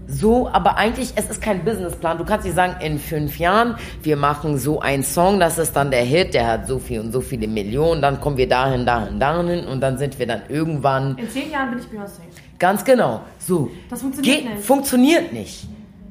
so, 0.08 0.50
aber 0.50 0.78
eigentlich, 0.78 1.14
es 1.16 1.30
ist 1.30 1.42
kein 1.42 1.64
Businessplan. 1.64 2.18
Du 2.18 2.26
kannst 2.26 2.46
nicht 2.46 2.56
sagen, 2.56 2.76
in 2.82 3.00
fünf 3.00 3.40
Jahren, 3.40 3.76
wir 4.02 4.18
machen 4.18 4.58
so 4.58 4.82
einen 4.82 5.04
Song, 5.04 5.40
das 5.40 5.58
ist 5.58 5.76
dann 5.76 5.92
der 5.92 6.04
Hit, 6.04 6.34
der 6.34 6.48
hat 6.48 6.68
so 6.68 6.80
viel 6.80 7.00
und 7.00 7.12
so 7.12 7.22
viele 7.22 7.48
Millionen, 7.48 8.02
dann 8.02 8.20
kommen 8.20 8.38
wir 8.38 8.48
dahin, 8.48 8.86
dahin, 8.86 9.20
dahin 9.20 9.66
und 9.66 9.80
dann 9.82 9.98
sind 9.98 10.20
wir 10.20 10.28
dann 10.28 10.42
irgendwann. 10.50 11.18
In 11.18 11.30
zehn 11.30 11.50
Jahren 11.50 11.70
bin 11.70 11.80
ich 11.80 11.86
Beyoncé. 11.86 12.22
Ganz 12.60 12.84
genau. 12.84 13.22
So. 13.40 13.72
Das 13.90 14.02
funktioniert 14.02 14.38
Geht, 14.38 14.50
nicht. 14.50 14.66
Funktioniert 14.66 15.34
nicht. 15.34 15.68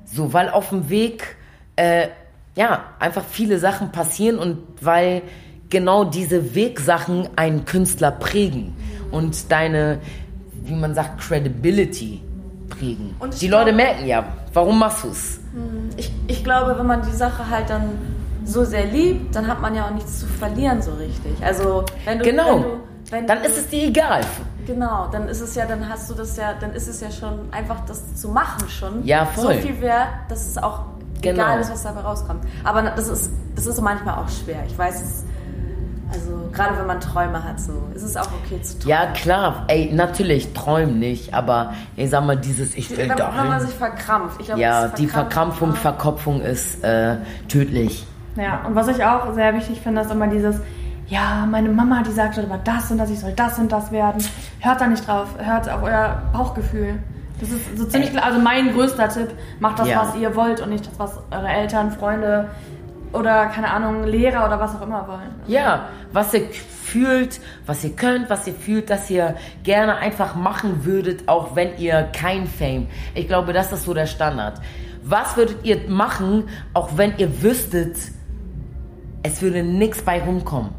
So, 0.07 0.33
weil 0.33 0.49
auf 0.49 0.71
dem 0.71 0.89
Weg, 0.89 1.37
äh, 1.77 2.09
ja, 2.57 2.85
einfach 2.99 3.25
viele 3.25 3.59
Sachen 3.59 3.93
passieren 3.93 4.39
und 4.39 4.59
weil 4.81 5.23
genau 5.71 6.05
diese 6.05 6.55
Wegsachen 6.55 7.29
einen 7.37 7.65
Künstler 7.65 8.11
prägen 8.11 8.75
und 9.11 9.51
deine, 9.51 10.01
wie 10.65 10.75
man 10.75 10.95
sagt, 10.95 11.21
Credibility 11.21 12.21
prägen. 12.79 13.15
Und 13.19 13.41
die 13.41 13.49
Leute 13.49 13.73
merken 13.73 14.07
ja, 14.07 14.25
warum 14.53 14.79
machst 14.79 15.05
du 15.05 15.09
es? 15.09 15.41
Hm, 15.53 15.91
ich, 15.97 16.13
ich 16.27 16.43
glaube, 16.45 16.79
wenn 16.79 16.87
man 16.87 17.03
die 17.03 17.17
Sache 17.17 17.49
halt 17.49 17.71
dann 17.71 17.91
so 18.45 18.65
sehr 18.65 18.87
liebt, 18.87 19.35
dann 19.37 19.47
hat 19.47 19.61
man 19.61 19.75
ja 19.75 19.87
auch 19.87 19.91
nichts 19.91 20.21
zu 20.21 20.27
verlieren 20.27 20.83
so 20.83 20.93
richtig. 20.95 21.33
Also 21.45 21.85
wenn 22.05 22.19
du, 22.19 22.25
genau. 22.25 22.55
wenn 22.57 22.63
du 22.63 22.69
wenn 23.11 23.27
Dann 23.27 23.39
du- 23.43 23.49
ist 23.49 23.59
es 23.59 23.69
dir 23.69 23.89
egal. 23.89 24.23
Genau, 24.67 25.09
dann 25.13 25.29
ist 25.29 25.41
es 25.41 25.55
ja, 25.55 25.67
dann 25.67 25.89
hast 25.89 26.09
du 26.09 26.15
das 26.15 26.37
ja, 26.37 26.55
dann 26.59 26.73
ist 26.73 26.87
es 26.89 27.01
ja 27.01 27.11
schon 27.11 27.53
einfach 27.53 27.85
das 27.87 28.15
zu 28.15 28.29
machen 28.29 28.69
schon. 28.69 29.05
Ja, 29.05 29.27
voll. 29.27 29.55
So 29.57 29.61
viel 29.61 29.81
wert, 29.81 30.09
dass 30.29 30.47
es 30.47 30.57
auch 30.59 30.81
Genau. 31.21 31.43
egal 31.43 31.61
ist, 31.61 31.71
was 31.71 31.83
dabei 31.83 32.01
rauskommt. 32.01 32.45
Aber 32.65 32.83
das 32.83 33.09
ist, 33.09 33.31
das 33.55 33.67
ist 33.67 33.81
manchmal 33.81 34.17
auch 34.19 34.29
schwer. 34.29 34.65
Ich 34.67 34.77
weiß 34.79 35.03
es, 35.03 35.25
also 36.13 36.49
gerade 36.53 36.79
wenn 36.79 36.87
man 36.87 37.01
Träume 37.01 37.43
hat, 37.43 37.59
so 37.61 37.73
ist 37.95 38.03
es 38.03 38.17
auch 38.17 38.29
okay 38.45 38.61
zu 38.63 38.79
träumen. 38.79 38.89
Ja, 38.91 39.07
klar. 39.13 39.65
Ey, 39.69 39.91
natürlich, 39.93 40.53
träum 40.53 40.99
nicht. 40.99 41.33
Aber 41.35 41.73
ich 41.97 42.11
sag 42.11 42.25
mal, 42.25 42.37
dieses 42.37 42.75
Ich 42.75 42.91
will 42.91 42.99
wenn, 42.99 43.09
wenn 43.11 43.49
man 43.49 43.61
sich 43.61 43.75
verkrampft. 43.75 44.41
Ich 44.41 44.47
glaub, 44.47 44.59
Ja, 44.59 44.83
das 44.89 44.95
die 44.95 45.07
verkrampft- 45.07 45.13
Verkrampfung, 45.13 45.73
Verkopfung 45.75 46.41
ist 46.43 46.83
äh, 46.85 47.17
tödlich. 47.49 48.07
Ja, 48.37 48.61
und 48.67 48.75
was 48.75 48.89
ich 48.89 49.05
auch 49.05 49.33
sehr 49.35 49.55
wichtig 49.55 49.81
finde, 49.81 50.01
ist 50.03 50.11
immer 50.11 50.27
dieses, 50.29 50.57
ja, 51.09 51.47
meine 51.51 51.69
Mama, 51.69 52.03
die 52.07 52.13
sagt 52.13 52.39
immer 52.39 52.59
das 52.59 52.91
und 52.91 52.99
das, 52.99 53.11
ich 53.11 53.21
soll 53.21 53.33
das 53.33 53.59
und 53.59 53.71
das 53.71 53.93
werden. 53.93 54.25
Hört 54.61 54.81
da 54.81 54.87
nicht 54.87 55.07
drauf, 55.07 55.29
hört 55.39 55.69
auf 55.69 55.83
euer 55.83 56.23
Bauchgefühl. 56.33 56.95
Das 57.41 57.51
ist 57.51 57.77
so 57.77 57.85
ziemlich 57.87 58.11
klar, 58.13 58.25
also 58.25 58.39
mein 58.39 58.73
größter 58.73 59.09
Tipp, 59.09 59.29
macht 59.59 59.79
das, 59.81 59.89
Ja. 59.89 60.01
was 60.03 60.15
ihr 60.17 60.35
wollt 60.37 60.61
und 60.61 60.71
nicht 60.71 60.87
das, 60.87 60.99
was 60.99 61.19
eure 61.33 61.49
Eltern, 61.49 61.91
Freunde 61.91 62.47
oder, 63.13 63.47
keine 63.47 63.71
Ahnung, 63.71 64.05
Lehrer 64.05 64.47
oder 64.47 64.59
was 64.59 64.75
auch 64.77 64.83
immer 64.83 65.07
wollen. 65.07 65.31
Ja, 65.47 65.89
was 66.13 66.33
ihr 66.35 66.49
fühlt, 66.85 67.41
was 67.67 67.85
ihr 67.85 67.95
könnt, 67.95 68.31
was 68.31 68.47
ihr 68.47 68.55
fühlt, 68.55 68.91
dass 68.91 69.09
ihr 69.11 69.37
gerne 69.63 69.97
einfach 69.97 70.35
machen 70.35 70.85
würdet, 70.85 71.29
auch 71.29 71.55
wenn 71.55 71.77
ihr 71.79 72.09
kein 72.13 72.47
Fame. 72.47 72.87
Ich 73.15 73.29
glaube, 73.29 73.53
das 73.53 73.73
ist 73.73 73.85
so 73.85 73.95
der 73.95 74.07
Standard. 74.07 74.61
Was 75.05 75.37
würdet 75.37 75.65
ihr 75.65 75.89
machen, 75.89 76.49
auch 76.75 76.97
wenn 76.97 77.17
ihr 77.19 77.43
wüsstet, 77.43 77.97
es 79.23 79.43
würde 79.43 79.63
nichts 79.63 80.03
bei 80.03 80.23
rumkommen? 80.23 80.71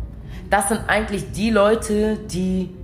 Das 0.49 0.69
sind 0.69 0.81
eigentlich 0.87 1.31
die 1.31 1.49
Leute, 1.49 2.17
die 2.17 2.75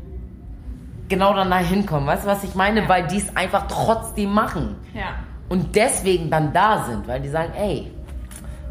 genau 1.08 1.34
dann 1.34 1.50
da 1.50 1.58
hinkommen. 1.58 2.08
Weißt 2.08 2.24
du, 2.24 2.28
was 2.28 2.44
ich 2.44 2.56
meine? 2.56 2.88
Weil 2.90 3.08
die 3.08 3.18
es 3.18 3.36
einfach 3.36 3.68
trotzdem 3.68 4.34
machen. 4.34 4.76
Ja. 4.94 5.16
Und 5.50 5.76
deswegen 5.76 6.30
dann 6.30 6.54
da 6.54 6.86
sind, 6.86 7.08
weil 7.08 7.22
die 7.22 7.30
sagen, 7.30 7.54
ey, 7.56 7.92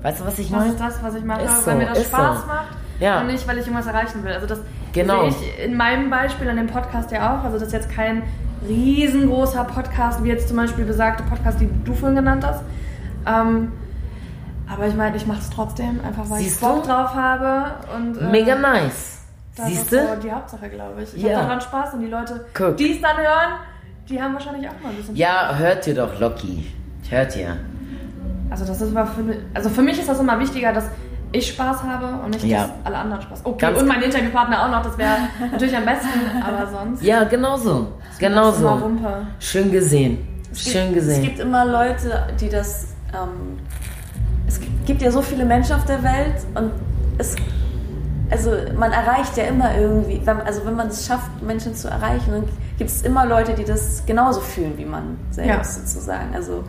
weißt 0.03 0.21
du, 0.21 0.27
was 0.27 0.39
ich 0.39 0.49
Das 0.51 0.59
meine? 0.59 0.71
ist 0.73 0.81
das, 0.81 1.03
was 1.03 1.15
ich 1.15 1.25
mache, 1.25 1.43
Ist 1.43 1.67
weil 1.67 1.75
so, 1.75 1.79
mir 1.81 1.87
das 1.87 1.99
ist 1.99 2.07
Spaß 2.09 2.41
so. 2.41 2.47
macht 2.47 2.67
Ja. 3.01 3.21
und 3.21 3.27
nicht, 3.29 3.47
weil 3.49 3.59
ich 3.59 3.67
irgendwas 3.67 3.87
erreichen 3.87 4.23
will. 4.25 4.33
Also 4.33 4.47
das 4.47 4.61
Genau. 4.93 5.29
sehe 5.29 5.29
ich 5.31 5.65
in 5.65 5.77
meinem 5.77 6.09
Beispiel 6.11 6.49
an 6.49 6.57
dem 6.57 6.67
Podcast 6.67 7.11
ja 7.13 7.39
auch. 7.39 7.45
Also 7.45 7.59
das 7.59 7.69
ist 7.69 7.73
jetzt 7.73 7.91
kein 7.91 8.23
riesengroßer 8.69 9.65
Podcast, 9.65 10.23
wie 10.25 10.29
jetzt 10.29 10.49
zum 10.49 10.57
Beispiel 10.57 10.85
besagte 10.85 11.23
Podcast, 11.25 11.61
die 11.61 11.69
du 11.85 11.95
vorhin 11.95 12.17
genannt 12.17 12.45
hast. 12.47 12.63
Ähm, 13.27 13.73
aber 14.73 14.87
ich 14.87 14.95
meine, 14.95 15.17
ich 15.17 15.27
mache 15.27 15.39
es 15.41 15.51
trotzdem, 15.51 16.01
einfach 16.05 16.29
weil 16.29 16.39
Siehst 16.41 16.57
ich 16.57 16.61
Bock 16.61 16.83
drauf 16.85 17.15
habe. 17.15 17.73
Und, 17.97 18.17
äh, 18.21 18.25
Mega 18.31 18.55
nice. 18.57 19.19
das 19.57 19.67
Siehst 19.69 19.83
ist 19.83 19.93
du? 19.93 19.97
so 20.09 20.17
die 20.23 20.33
Hauptsache, 20.33 20.69
glaube 20.69 21.03
ich. 21.03 21.15
Ich 21.17 21.23
Ja. 21.23 21.37
habe 21.37 21.47
daran 21.47 21.61
Spaß 21.61 21.95
und 21.95 22.01
die 22.01 22.07
Leute, 22.09 22.45
Guck. 22.55 22.77
die 22.77 22.93
es 22.97 23.01
dann 23.01 23.17
hören, 23.17 23.59
die 24.09 24.21
haben 24.21 24.33
wahrscheinlich 24.35 24.69
auch 24.69 24.81
mal 24.83 24.91
ein 24.91 24.97
bisschen 24.97 25.17
Ja, 25.17 25.55
hört 25.57 25.87
ihr 25.87 25.95
doch, 25.95 26.19
Loki. 26.19 26.73
Hört 27.09 27.37
ihr. 27.37 27.57
Also 28.51 28.65
das 28.65 28.81
ist 28.81 28.97
aber 28.97 29.07
für 29.07 29.23
mich, 29.23 29.37
also 29.55 29.69
für 29.69 29.83
mich 29.83 29.99
ist 29.99 30.09
das 30.09 30.19
immer 30.21 30.39
wichtiger, 30.41 30.73
dass 30.73 30.85
ich 31.33 31.49
Spaß 31.49 31.83
habe 31.83 32.23
und 32.25 32.31
nicht, 32.31 32.45
Ja. 32.45 32.63
dass 32.63 32.71
alle 32.85 32.97
anderen 32.97 33.23
Spaß. 33.23 33.41
Okay, 33.45 33.67
Ganz 33.67 33.81
und 33.81 33.87
mein 33.89 34.01
Interviewpartner 34.03 34.65
auch 34.65 34.71
noch, 34.71 34.83
das 34.83 34.97
wäre 34.97 35.17
natürlich 35.53 35.77
am 35.77 35.85
besten, 35.85 36.09
aber 36.43 36.67
sonst. 36.71 37.03
Ja, 37.03 37.25
genau 37.25 37.57
so. 37.59 37.89
Genau 38.19 38.47
Das 38.47 38.57
ist 38.57 38.61
immer 38.63 38.79
so. 38.79 38.85
Wumpe. 38.85 39.27
Schön 39.39 39.71
gesehen. 39.71 40.27
Es 40.51 40.65
gibt- 40.65 40.77
Schön 40.77 40.95
gesehen. 40.95 41.21
Es 41.23 41.29
gibt 41.29 41.39
immer 41.41 41.65
Leute, 41.67 42.27
die 42.41 42.49
das. 42.49 42.87
Ähm, 43.13 43.59
es 44.47 44.59
gibt- 44.61 44.87
gibt 44.87 45.03
ja 45.03 45.11
so 45.11 45.21
viele 45.21 45.45
Menschen 45.45 45.77
auf 45.77 45.85
der 45.85 46.03
Welt 46.03 46.37
und 46.55 46.73
es. 47.19 47.37
Also 48.31 48.51
man 48.79 48.93
erreicht 48.93 49.37
ja 49.39 49.45
immer 49.45 49.75
irgendwie, 49.75 50.21
wenn, 50.25 50.41
also 50.43 50.65
wenn 50.67 50.77
man 50.77 50.89
es 50.89 51.07
schafft, 51.07 51.43
Menschen 51.43 51.75
zu 51.75 51.89
erreichen, 51.89 52.31
dann 52.33 52.45
gibt 52.77 52.91
es 52.91 53.01
immer 53.03 53.25
Leute, 53.25 53.55
die 53.55 53.65
das 53.65 54.05
genauso 54.05 54.41
fühlen 54.41 54.75
wie 54.77 54.85
man 54.85 55.17
selbst 55.31 55.49
Ja. 55.79 55.83
sozusagen. 55.85 56.35
Also 56.35 56.65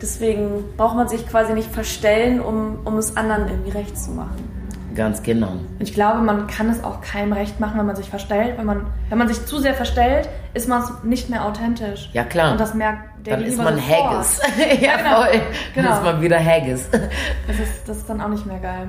deswegen 0.00 0.64
braucht 0.76 0.96
man 0.96 1.08
sich 1.08 1.26
quasi 1.28 1.52
nicht 1.52 1.70
verstellen, 1.70 2.40
um, 2.40 2.78
um 2.84 2.98
es 2.98 3.16
anderen 3.16 3.48
irgendwie 3.48 3.70
recht 3.70 3.98
zu 3.98 4.10
machen. 4.12 4.56
Ganz 4.94 5.22
genau. 5.22 5.52
Ich 5.78 5.92
glaube, 5.92 6.20
man 6.20 6.46
kann 6.46 6.70
es 6.70 6.82
auch 6.82 7.02
keinem 7.02 7.34
recht 7.34 7.60
machen, 7.60 7.78
wenn 7.78 7.84
man 7.84 7.96
sich 7.96 8.08
verstellt. 8.08 8.56
Wenn 8.56 8.64
man, 8.64 8.86
wenn 9.10 9.18
man 9.18 9.28
sich 9.28 9.44
zu 9.44 9.58
sehr 9.58 9.74
verstellt, 9.74 10.28
ist 10.54 10.68
man 10.68 10.82
es 10.82 10.90
nicht 11.04 11.28
mehr 11.28 11.44
authentisch. 11.44 12.08
Ja, 12.14 12.24
klar. 12.24 12.52
Und 12.52 12.60
das 12.60 12.72
merkt 12.72 13.26
der 13.26 13.36
Dann 13.36 13.46
ist 13.46 13.58
man 13.58 13.76
sofort. 13.76 14.14
Haggis. 14.14 14.40
Ja, 14.58 14.74
ja, 14.88 14.96
genau. 14.96 15.16
voll. 15.16 15.40
Genau. 15.74 15.88
Dann 15.88 15.98
ist 15.98 16.04
man 16.04 16.20
wieder 16.22 16.38
Haggis. 16.42 16.88
Das 16.90 17.58
ist, 17.58 17.86
das 17.86 17.96
ist 17.98 18.08
dann 18.08 18.22
auch 18.22 18.28
nicht 18.28 18.46
mehr 18.46 18.58
geil. 18.58 18.88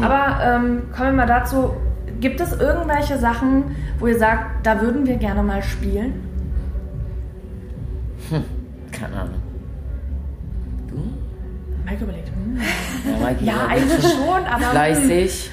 Aber 0.00 0.42
ähm, 0.42 0.84
kommen 0.96 1.10
wir 1.10 1.12
mal 1.12 1.26
dazu. 1.26 1.74
Gibt 2.20 2.40
es 2.40 2.52
irgendwelche 2.52 3.18
Sachen, 3.18 3.76
wo 3.98 4.06
ihr 4.06 4.18
sagt, 4.18 4.66
da 4.66 4.80
würden 4.80 5.06
wir 5.06 5.16
gerne 5.16 5.42
mal 5.42 5.62
spielen? 5.62 6.26
Keine 8.30 8.63
Mike 11.94 12.04
überlegt. 12.04 12.28
Hm. 12.28 12.60
Ja, 13.20 13.52
Ja, 13.54 13.66
eigentlich 13.68 14.02
schon, 14.02 14.44
aber. 14.46 14.64
Fleißig. 14.64 15.50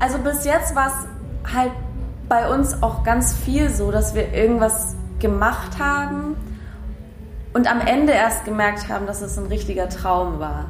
Also 0.00 0.18
bis 0.18 0.44
jetzt 0.44 0.74
war 0.74 0.88
es 0.88 1.52
halt 1.54 1.72
bei 2.28 2.48
uns 2.48 2.82
auch 2.82 3.04
ganz 3.04 3.34
viel 3.34 3.68
so, 3.70 3.90
dass 3.90 4.14
wir 4.14 4.32
irgendwas 4.32 4.96
gemacht 5.18 5.78
haben 5.78 6.36
und 7.52 7.70
am 7.70 7.80
Ende 7.80 8.12
erst 8.12 8.44
gemerkt 8.44 8.88
haben, 8.88 9.06
dass 9.06 9.22
es 9.22 9.38
ein 9.38 9.46
richtiger 9.46 9.88
Traum 9.88 10.38
war. 10.38 10.66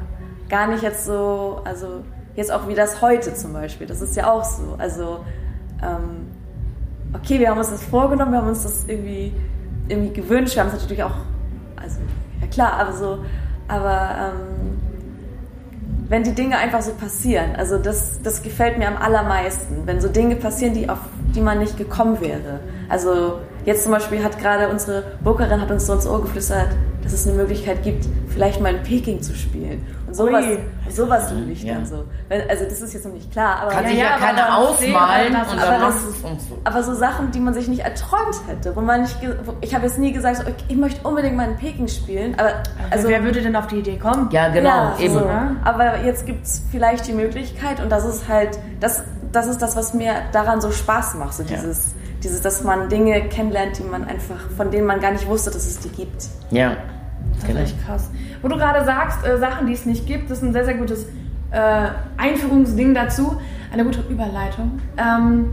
Gar 0.49 0.67
nicht 0.67 0.83
jetzt 0.83 1.05
so, 1.05 1.61
also 1.65 2.03
jetzt 2.35 2.51
auch 2.51 2.67
wie 2.67 2.75
das 2.75 3.01
heute 3.01 3.33
zum 3.33 3.53
Beispiel. 3.53 3.87
Das 3.87 4.01
ist 4.01 4.15
ja 4.15 4.31
auch 4.31 4.43
so. 4.43 4.75
Also 4.77 5.25
ähm, 5.81 6.27
okay, 7.13 7.39
wir 7.39 7.49
haben 7.49 7.57
uns 7.57 7.69
das 7.69 7.83
vorgenommen, 7.83 8.31
wir 8.31 8.39
haben 8.39 8.49
uns 8.49 8.63
das 8.63 8.85
irgendwie, 8.87 9.33
irgendwie 9.87 10.13
gewünscht, 10.13 10.55
wir 10.55 10.63
haben 10.63 10.69
es 10.69 10.81
natürlich 10.81 11.03
auch, 11.03 11.15
also 11.75 11.99
ja 12.41 12.47
klar, 12.47 12.73
aber 12.73 12.93
so, 12.93 13.19
aber 13.67 14.15
ähm, 14.19 14.79
wenn 16.07 16.23
die 16.23 16.33
Dinge 16.33 16.57
einfach 16.57 16.81
so 16.81 16.93
passieren. 16.93 17.55
Also 17.55 17.77
das, 17.77 18.21
das 18.21 18.43
gefällt 18.43 18.77
mir 18.77 18.87
am 18.87 18.97
allermeisten, 18.97 19.83
wenn 19.85 20.01
so 20.01 20.07
Dinge 20.07 20.35
passieren, 20.35 20.73
die 20.73 20.87
auf 20.87 20.99
die 21.35 21.41
man 21.41 21.59
nicht 21.59 21.77
gekommen 21.77 22.21
wäre. 22.21 22.59
Also 22.87 23.39
jetzt 23.65 23.83
zum 23.83 23.91
Beispiel 23.91 24.23
hat 24.23 24.39
gerade 24.39 24.69
unsere 24.69 25.03
Bookerin 25.23 25.59
hat 25.61 25.69
uns 25.71 25.85
so 25.85 25.93
ins 25.93 26.07
Ohr 26.07 26.21
geflüstert, 26.21 26.69
dass 27.03 27.13
es 27.13 27.27
eine 27.27 27.35
Möglichkeit 27.35 27.83
gibt, 27.83 28.05
vielleicht 28.29 28.61
mal 28.61 28.73
in 28.73 28.83
Peking 28.83 29.21
zu 29.21 29.35
spielen. 29.35 29.85
Und 30.19 30.27
sowas, 30.27 30.45
sowas 30.89 31.31
liebe 31.31 31.51
ich 31.51 31.63
Ja. 31.63 31.75
dann 31.75 31.85
so. 31.85 32.05
Wenn- 32.29 32.49
Also 32.49 32.65
das 32.65 32.81
ist 32.81 32.93
jetzt 32.93 33.05
noch 33.05 33.13
nicht 33.13 33.31
klar, 33.31 33.59
aber 33.61 33.71
Kann 33.71 33.83
Ja, 33.83 33.89
sich 33.89 33.97
ja, 33.99 34.05
ja, 34.05 34.11
aber 34.15 34.25
keiner 34.25 34.57
ausmalen 34.57 35.33
sehen 35.33 35.35
und 35.35 35.59
aber 35.61 35.71
dann 35.71 35.81
das- 35.81 35.81
machst 35.81 36.05
du 36.05 36.09
es 36.09 36.31
uns 36.31 36.49
so. 36.49 36.57
aber 36.63 36.83
so 36.83 36.93
Sachen, 36.93 37.31
die 37.31 37.39
man 37.39 37.53
sich 37.53 37.67
nicht 37.67 37.81
erträumt 37.83 38.35
hätte, 38.47 38.75
wo 38.75 38.81
man 38.81 39.01
nicht, 39.01 39.17
wo, 39.45 39.53
ich 39.61 39.73
habe 39.75 39.85
jetzt 39.85 39.97
nie 39.99 40.11
gesagt, 40.13 40.37
so, 40.37 40.43
okay, 40.43 40.53
ich 40.67 40.75
möchte 40.77 41.07
unbedingt 41.07 41.35
mal 41.35 41.49
in 41.49 41.57
Peking 41.57 41.87
spielen, 41.87 42.35
aber 42.37 42.49
Also, 42.91 43.07
wer 43.09 43.23
würde 43.23 43.41
denn 43.41 43.55
auf 43.55 43.67
die 43.67 43.77
Idee 43.79 43.97
kommen? 43.97 44.29
Ja, 44.31 44.49
genau, 44.49 44.69
ja, 44.69 44.95
eben. 44.99 45.13
So. 45.13 45.19
ne? 45.21 45.55
Aber 45.63 45.99
jetzt 46.03 46.25
gibt 46.25 46.45
es 46.45 46.61
vielleicht 46.71 47.07
die 47.07 47.13
Möglichkeit 47.13 47.79
und 47.81 47.89
das 47.91 48.05
ist 48.05 48.27
halt, 48.27 48.57
das, 48.79 49.03
das 49.31 49.47
ist 49.47 49.61
das, 49.61 49.75
was 49.75 49.93
mir 49.93 50.13
daran 50.31 50.61
so 50.61 50.71
Spaß 50.71 51.15
macht. 51.15 51.33
So 51.33 51.43
Ja. 51.43 51.49
dieses, 51.49 51.93
dieses, 52.23 52.41
dass 52.41 52.63
man 52.63 52.89
Dinge 52.89 53.21
kennenlernt, 53.29 53.77
die 53.77 53.83
man 53.83 54.03
einfach, 54.05 54.49
von 54.55 54.71
denen 54.71 54.87
man 54.87 54.99
gar 54.99 55.11
nicht 55.11 55.27
wusste, 55.27 55.51
dass 55.51 55.65
es 55.67 55.79
die 55.79 55.89
gibt. 55.89 56.25
Ja. 56.51 56.71
Das 57.33 57.39
ist 57.39 57.47
Genau. 57.47 57.59
echt 57.61 57.85
krass. 57.85 58.09
Wo 58.45 58.49
du 58.49 58.57
gerade 58.57 58.85
sagst, 58.85 59.25
äh, 59.25 59.39
Sachen, 59.39 59.65
die 59.65 59.73
es 59.73 59.87
nicht 59.87 60.05
gibt, 60.05 60.29
das 60.29 60.37
ist 60.37 60.43
ein 60.43 60.53
sehr, 60.53 60.65
sehr 60.65 60.75
gutes 60.75 61.07
äh, 61.49 61.87
Einführungsding 62.15 62.93
dazu. 62.93 63.41
Eine 63.73 63.83
gute 63.85 64.01
Überleitung. 64.01 64.79
Ähm, 64.97 65.47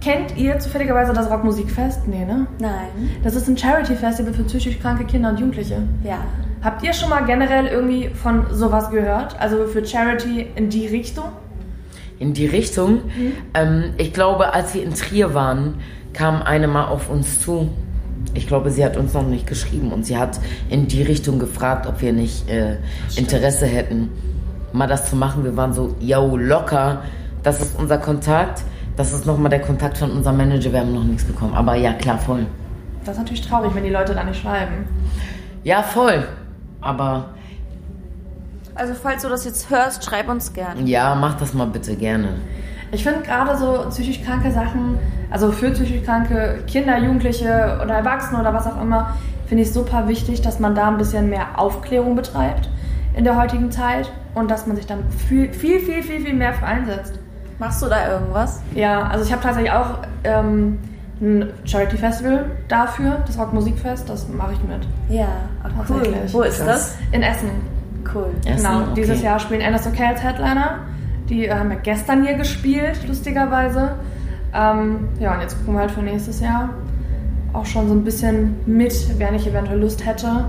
kennt 0.00 0.34
ihr 0.34 0.58
zufälligerweise 0.58 1.12
das 1.12 1.30
Rockmusikfest? 1.30 2.08
Nee, 2.08 2.24
ne? 2.24 2.46
Nein. 2.58 3.10
Das 3.22 3.34
ist 3.34 3.46
ein 3.46 3.58
Charity-Festival 3.58 4.32
für 4.32 4.44
psychisch 4.44 4.80
kranke 4.80 5.04
Kinder 5.04 5.28
und 5.28 5.38
Jugendliche. 5.38 5.82
Ja. 6.02 6.16
Habt 6.62 6.82
ihr 6.82 6.94
schon 6.94 7.10
mal 7.10 7.26
generell 7.26 7.66
irgendwie 7.66 8.08
von 8.08 8.46
sowas 8.50 8.88
gehört? 8.88 9.38
Also 9.38 9.66
für 9.66 9.84
Charity 9.84 10.48
in 10.54 10.70
die 10.70 10.86
Richtung? 10.86 11.26
in 12.18 12.32
die 12.32 12.46
Richtung. 12.46 13.02
Ähm, 13.52 13.92
ich 13.98 14.14
glaube, 14.14 14.54
als 14.54 14.72
wir 14.72 14.82
in 14.82 14.94
Trier 14.94 15.34
waren, 15.34 15.74
kam 16.14 16.40
eine 16.40 16.68
mal 16.68 16.86
auf 16.86 17.10
uns 17.10 17.40
zu. 17.40 17.68
Ich 18.32 18.46
glaube, 18.46 18.70
sie 18.70 18.84
hat 18.84 18.96
uns 18.96 19.12
noch 19.12 19.26
nicht 19.26 19.46
geschrieben 19.46 19.92
und 19.92 20.04
sie 20.06 20.16
hat 20.16 20.40
in 20.70 20.88
die 20.88 21.02
Richtung 21.02 21.38
gefragt, 21.38 21.86
ob 21.86 22.00
wir 22.00 22.12
nicht 22.12 22.48
äh, 22.48 22.76
Interesse 23.16 23.66
hätten, 23.66 24.08
mal 24.72 24.86
das 24.88 25.08
zu 25.10 25.16
machen. 25.16 25.44
Wir 25.44 25.56
waren 25.56 25.72
so, 25.72 25.94
yo, 26.00 26.36
locker, 26.36 27.02
das 27.42 27.60
ist 27.60 27.78
unser 27.78 27.98
Kontakt. 27.98 28.62
Das 28.96 29.12
ist 29.12 29.26
nochmal 29.26 29.50
der 29.50 29.60
Kontakt 29.60 29.98
von 29.98 30.10
unserem 30.12 30.36
Manager. 30.36 30.72
Wir 30.72 30.80
haben 30.80 30.94
noch 30.94 31.02
nichts 31.04 31.24
bekommen. 31.24 31.52
Aber 31.54 31.74
ja, 31.74 31.92
klar, 31.94 32.16
voll. 32.18 32.46
Das 33.04 33.16
ist 33.16 33.18
natürlich 33.22 33.42
traurig, 33.46 33.74
wenn 33.74 33.82
die 33.84 33.90
Leute 33.90 34.14
da 34.14 34.22
nicht 34.24 34.40
schreiben. 34.40 34.86
Ja, 35.64 35.82
voll. 35.82 36.26
Aber 36.80 37.30
Also 38.76 38.94
falls 38.94 39.22
du 39.22 39.28
das 39.28 39.44
jetzt 39.44 39.68
hörst, 39.70 40.04
schreib 40.04 40.28
uns 40.28 40.52
gern. 40.52 40.86
ja, 40.86 41.14
mach 41.14 41.34
das 41.38 41.54
mal 41.54 41.66
bitte 41.66 41.94
gerne. 41.96 42.28
Ich 42.92 43.02
finde 43.02 43.20
gerade 43.20 43.56
so 43.56 43.86
psychisch 43.90 44.22
kranke 44.22 44.50
Sachen, 44.50 44.98
also 45.30 45.50
für 45.52 45.70
psychisch 45.70 46.04
kranke 46.04 46.62
Kinder, 46.66 46.98
Jugendliche 46.98 47.80
oder 47.82 47.94
Erwachsene 47.94 48.40
oder 48.40 48.54
was 48.54 48.66
auch 48.66 48.80
immer, 48.80 49.16
finde 49.46 49.62
ich 49.62 49.72
super 49.72 50.08
wichtig, 50.08 50.42
dass 50.42 50.60
man 50.60 50.74
da 50.74 50.88
ein 50.88 50.96
bisschen 50.96 51.28
mehr 51.28 51.58
Aufklärung 51.58 52.16
betreibt 52.16 52.68
in 53.16 53.24
der 53.24 53.36
heutigen 53.36 53.70
Zeit 53.70 54.10
und 54.34 54.50
dass 54.50 54.66
man 54.66 54.76
sich 54.76 54.86
dann 54.86 55.04
viel, 55.10 55.52
viel, 55.52 55.80
viel, 55.80 56.02
viel, 56.02 56.20
viel 56.20 56.34
mehr 56.34 56.52
für 56.52 56.66
einsetzt. 56.66 57.18
Machst 57.58 57.82
du 57.82 57.86
da 57.86 58.10
irgendwas? 58.10 58.60
Ja, 58.74 59.04
also 59.04 59.24
ich 59.24 59.32
habe 59.32 59.42
tatsächlich 59.42 59.72
auch 59.72 59.98
ähm, 60.24 60.78
ein 61.20 61.52
Charity 61.64 61.96
Festival 61.96 62.46
dafür, 62.68 63.22
das 63.26 63.38
Rock 63.38 63.52
Musikfest, 63.52 64.08
das 64.08 64.28
mache 64.28 64.54
ich 64.54 64.62
mit. 64.64 64.86
Ja, 65.08 65.28
cool. 65.88 66.02
Wo 66.32 66.42
ist 66.42 66.60
das? 66.60 66.96
In 67.12 67.22
Essen. 67.22 67.50
Cool. 68.12 68.30
Essen, 68.44 68.56
genau, 68.56 68.80
okay. 68.82 68.90
dieses 68.96 69.22
Jahr 69.22 69.38
spielen 69.38 69.62
Anderson 69.62 69.92
Okay 69.92 70.06
als 70.06 70.22
Headliner. 70.22 70.80
Die 71.28 71.46
äh, 71.46 71.54
haben 71.54 71.70
ja 71.70 71.78
gestern 71.82 72.24
hier 72.24 72.34
gespielt, 72.34 73.06
lustigerweise. 73.06 73.96
Ähm, 74.54 75.08
ja, 75.18 75.34
und 75.34 75.40
jetzt 75.40 75.56
gucken 75.58 75.74
wir 75.74 75.80
halt 75.80 75.90
für 75.90 76.02
nächstes 76.02 76.40
Jahr 76.40 76.70
auch 77.52 77.66
schon 77.66 77.88
so 77.88 77.94
ein 77.94 78.04
bisschen 78.04 78.56
mit, 78.66 78.92
wer 79.18 79.30
nicht 79.32 79.46
eventuell 79.46 79.80
Lust 79.80 80.04
hätte. 80.04 80.46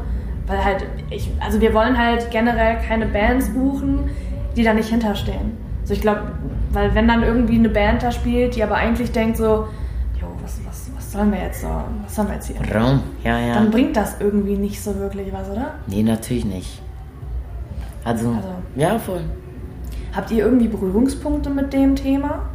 Weil 0.47 0.63
halt, 0.63 0.85
ich, 1.09 1.31
also 1.39 1.59
wir 1.61 1.73
wollen 1.73 1.97
halt 1.97 2.29
generell 2.31 2.77
keine 2.87 3.05
Bands 3.07 3.49
buchen, 3.49 4.09
die 4.55 4.63
da 4.63 4.73
nicht 4.73 4.89
hinterstehen. 4.89 5.57
Also 5.81 5.93
ich 5.93 6.01
glaube, 6.01 6.21
weil 6.71 6.93
wenn 6.95 7.07
dann 7.07 7.23
irgendwie 7.23 7.55
eine 7.55 7.69
Band 7.69 8.03
da 8.03 8.11
spielt, 8.11 8.55
die 8.55 8.63
aber 8.63 8.75
eigentlich 8.75 9.11
denkt 9.11 9.37
so, 9.37 9.67
jo, 10.19 10.27
was, 10.43 10.59
was, 10.67 10.89
was 10.95 11.11
sollen 11.11 11.31
wir 11.31 11.39
jetzt 11.39 11.61
so, 11.61 11.67
was 12.03 12.15
sollen 12.15 12.27
wir 12.27 12.35
jetzt 12.35 12.47
hier? 12.47 12.75
Raum, 12.75 13.01
ja, 13.23 13.39
ja. 13.39 13.53
Dann 13.55 13.71
bringt 13.71 13.95
das 13.95 14.17
irgendwie 14.19 14.57
nicht 14.57 14.81
so 14.81 14.95
wirklich 14.95 15.31
was, 15.31 15.49
oder? 15.49 15.75
Nee, 15.87 16.03
natürlich 16.03 16.45
nicht. 16.45 16.81
Also, 18.03 18.29
Also- 18.29 18.47
ja, 18.75 18.99
voll. 18.99 19.21
Habt 20.15 20.31
ihr 20.31 20.45
irgendwie 20.45 20.67
Berührungspunkte 20.67 21.49
mit 21.49 21.73
dem 21.73 21.95
Thema? 21.95 22.47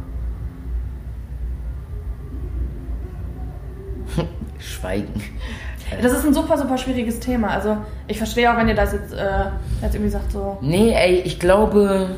Schweigen. 4.59 5.21
Das 6.01 6.13
ist 6.13 6.25
ein 6.25 6.33
super, 6.33 6.57
super 6.57 6.77
schwieriges 6.77 7.19
Thema. 7.19 7.49
Also 7.49 7.77
ich 8.07 8.17
verstehe 8.17 8.51
auch, 8.51 8.57
wenn 8.57 8.67
ihr 8.67 8.75
das 8.75 8.93
jetzt, 8.93 9.13
äh, 9.13 9.45
jetzt 9.81 9.93
irgendwie 9.93 10.09
sagt, 10.09 10.31
so. 10.31 10.57
Nee, 10.61 10.93
ey, 10.93 11.21
ich 11.25 11.39
glaube, 11.39 12.15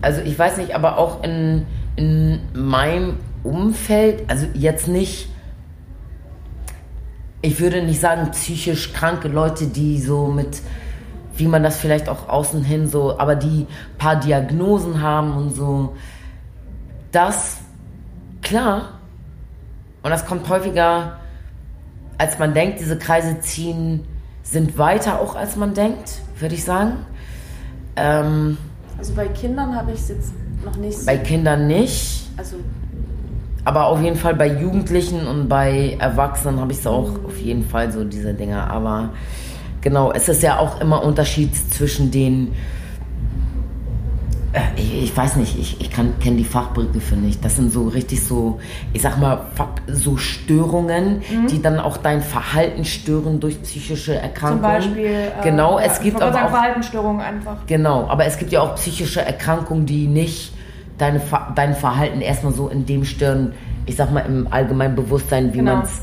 also 0.00 0.20
ich 0.22 0.38
weiß 0.38 0.56
nicht, 0.56 0.74
aber 0.74 0.98
auch 0.98 1.22
in, 1.22 1.66
in 1.96 2.40
meinem 2.52 3.18
Umfeld, 3.42 4.24
also 4.28 4.46
jetzt 4.54 4.88
nicht, 4.88 5.28
ich 7.42 7.60
würde 7.60 7.82
nicht 7.82 8.00
sagen 8.00 8.30
psychisch 8.30 8.92
kranke 8.92 9.28
Leute, 9.28 9.66
die 9.66 10.00
so 10.00 10.28
mit, 10.28 10.62
wie 11.36 11.46
man 11.46 11.62
das 11.62 11.76
vielleicht 11.76 12.08
auch 12.08 12.28
außen 12.28 12.62
hin 12.62 12.88
so, 12.88 13.18
aber 13.18 13.34
die 13.34 13.66
paar 13.98 14.16
Diagnosen 14.16 15.00
haben 15.00 15.36
und 15.36 15.54
so, 15.54 15.94
das, 17.12 17.58
klar, 18.42 19.00
und 20.02 20.10
das 20.10 20.26
kommt 20.26 20.48
häufiger, 20.48 21.18
als 22.18 22.38
man 22.38 22.54
denkt, 22.54 22.80
diese 22.80 22.98
Kreise 22.98 23.40
ziehen, 23.40 24.04
sind 24.42 24.76
weiter 24.78 25.20
auch 25.20 25.34
als 25.34 25.56
man 25.56 25.74
denkt, 25.74 26.20
würde 26.38 26.54
ich 26.54 26.64
sagen. 26.64 26.96
Ähm, 27.96 28.58
Also 28.98 29.14
bei 29.14 29.26
Kindern 29.28 29.74
habe 29.74 29.92
ich 29.92 30.00
es 30.00 30.08
jetzt 30.08 30.32
noch 30.64 30.76
nicht 30.76 30.98
so. 30.98 31.06
bei 31.06 31.16
Kindern 31.16 31.66
nicht, 31.66 32.28
Also 32.36 32.56
aber 33.64 33.86
auf 33.86 34.02
jeden 34.02 34.16
Fall 34.16 34.34
bei 34.34 34.46
Jugendlichen 34.46 35.26
und 35.26 35.48
bei 35.48 35.96
Erwachsenen 35.98 36.60
habe 36.60 36.72
ich 36.72 36.78
es 36.78 36.86
auch 36.86 37.08
auf 37.24 37.38
jeden 37.38 37.64
Fall 37.66 37.90
so 37.90 38.04
diese 38.04 38.34
Dinger. 38.34 38.70
Aber 38.70 39.08
genau, 39.84 40.10
es 40.10 40.28
ist 40.28 40.42
ja 40.42 40.58
auch 40.58 40.80
immer 40.80 41.04
Unterschied 41.04 41.54
zwischen 41.72 42.10
den. 42.10 42.52
Äh, 44.52 44.60
ich, 44.76 45.04
ich 45.04 45.16
weiß 45.16 45.36
nicht, 45.36 45.56
ich, 45.58 45.80
ich 45.80 45.90
kenne 45.90 46.12
die 46.36 46.44
Fachbegriffe 46.44 47.14
nicht. 47.16 47.44
Das 47.44 47.56
sind 47.56 47.72
so 47.72 47.86
richtig 47.88 48.24
so, 48.24 48.58
ich 48.92 49.02
sag 49.02 49.18
mal, 49.20 49.40
so 49.86 50.16
Störungen, 50.16 51.22
die 51.50 51.60
dann 51.62 51.78
auch 51.78 51.96
dein 51.98 52.22
Verhalten 52.22 52.84
stören 52.84 53.38
durch 53.40 53.60
psychische 53.62 54.12
Zum 54.14 54.22
Erkrankungen. 54.22 54.62
Beispiel. 54.62 55.06
Äh, 55.06 55.30
genau, 55.42 55.78
es 55.78 56.00
gibt 56.00 56.20
aber 56.20 56.32
sagen, 56.32 56.46
auch 56.46 56.50
Verhaltensstörungen 56.50 57.20
einfach. 57.20 57.56
Genau, 57.66 58.08
aber 58.08 58.24
es 58.26 58.38
gibt 58.38 58.50
ja 58.52 58.60
auch 58.62 58.74
psychische 58.76 59.22
Erkrankungen, 59.22 59.86
die 59.86 60.06
nicht 60.06 60.52
deine, 60.98 61.20
dein 61.54 61.74
Verhalten 61.74 62.20
erstmal 62.20 62.52
so 62.52 62.68
in 62.68 62.86
dem 62.86 63.04
stören, 63.04 63.52
ich 63.86 63.96
sag 63.96 64.12
mal 64.12 64.20
im 64.20 64.46
allgemeinen 64.50 64.94
Bewusstsein, 64.94 65.52
wie 65.52 65.58
Genau. 65.58 65.76
man 65.76 65.82
es, 65.84 66.00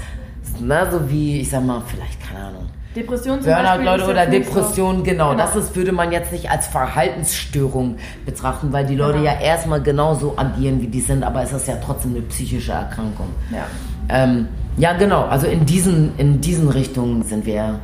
na, 0.59 0.91
so 0.91 1.09
wie, 1.09 1.39
ich 1.39 1.49
sag 1.49 1.65
mal, 1.65 1.81
vielleicht, 1.87 2.19
keine 2.27 2.45
Ahnung, 2.47 2.65
Depression 2.95 3.41
zum 3.41 3.53
Burnout. 3.53 3.83
Leute, 3.83 4.03
oder 4.09 4.25
Depression, 4.25 5.03
genau, 5.03 5.31
Genau. 5.31 5.35
das 5.35 5.55
ist, 5.55 5.75
würde 5.75 5.91
man 5.93 6.11
jetzt 6.11 6.31
nicht 6.31 6.49
als 6.51 6.67
Verhaltensstörung 6.67 7.95
betrachten, 8.25 8.73
weil 8.73 8.85
die 8.85 8.95
Leute 8.95 9.19
Genau. 9.19 9.31
ja 9.31 9.39
erstmal 9.39 9.81
genauso 9.81 10.33
agieren, 10.37 10.81
wie 10.81 10.87
die 10.87 10.99
sind, 10.99 11.23
aber 11.23 11.41
es 11.43 11.53
ist 11.53 11.67
ja 11.67 11.75
trotzdem 11.83 12.11
eine 12.15 12.21
psychische 12.23 12.73
Erkrankung. 12.73 13.27
Ja. 13.51 13.65
Ähm, 14.09 14.47
ja, 14.77 14.93
genau. 14.93 15.23
Also 15.25 15.47
in 15.47 15.65
diesen, 15.65 16.11
in 16.17 16.41
diesen 16.41 16.67
Richtungen 16.69 17.23
sind 17.23 17.45
wir 17.45 17.79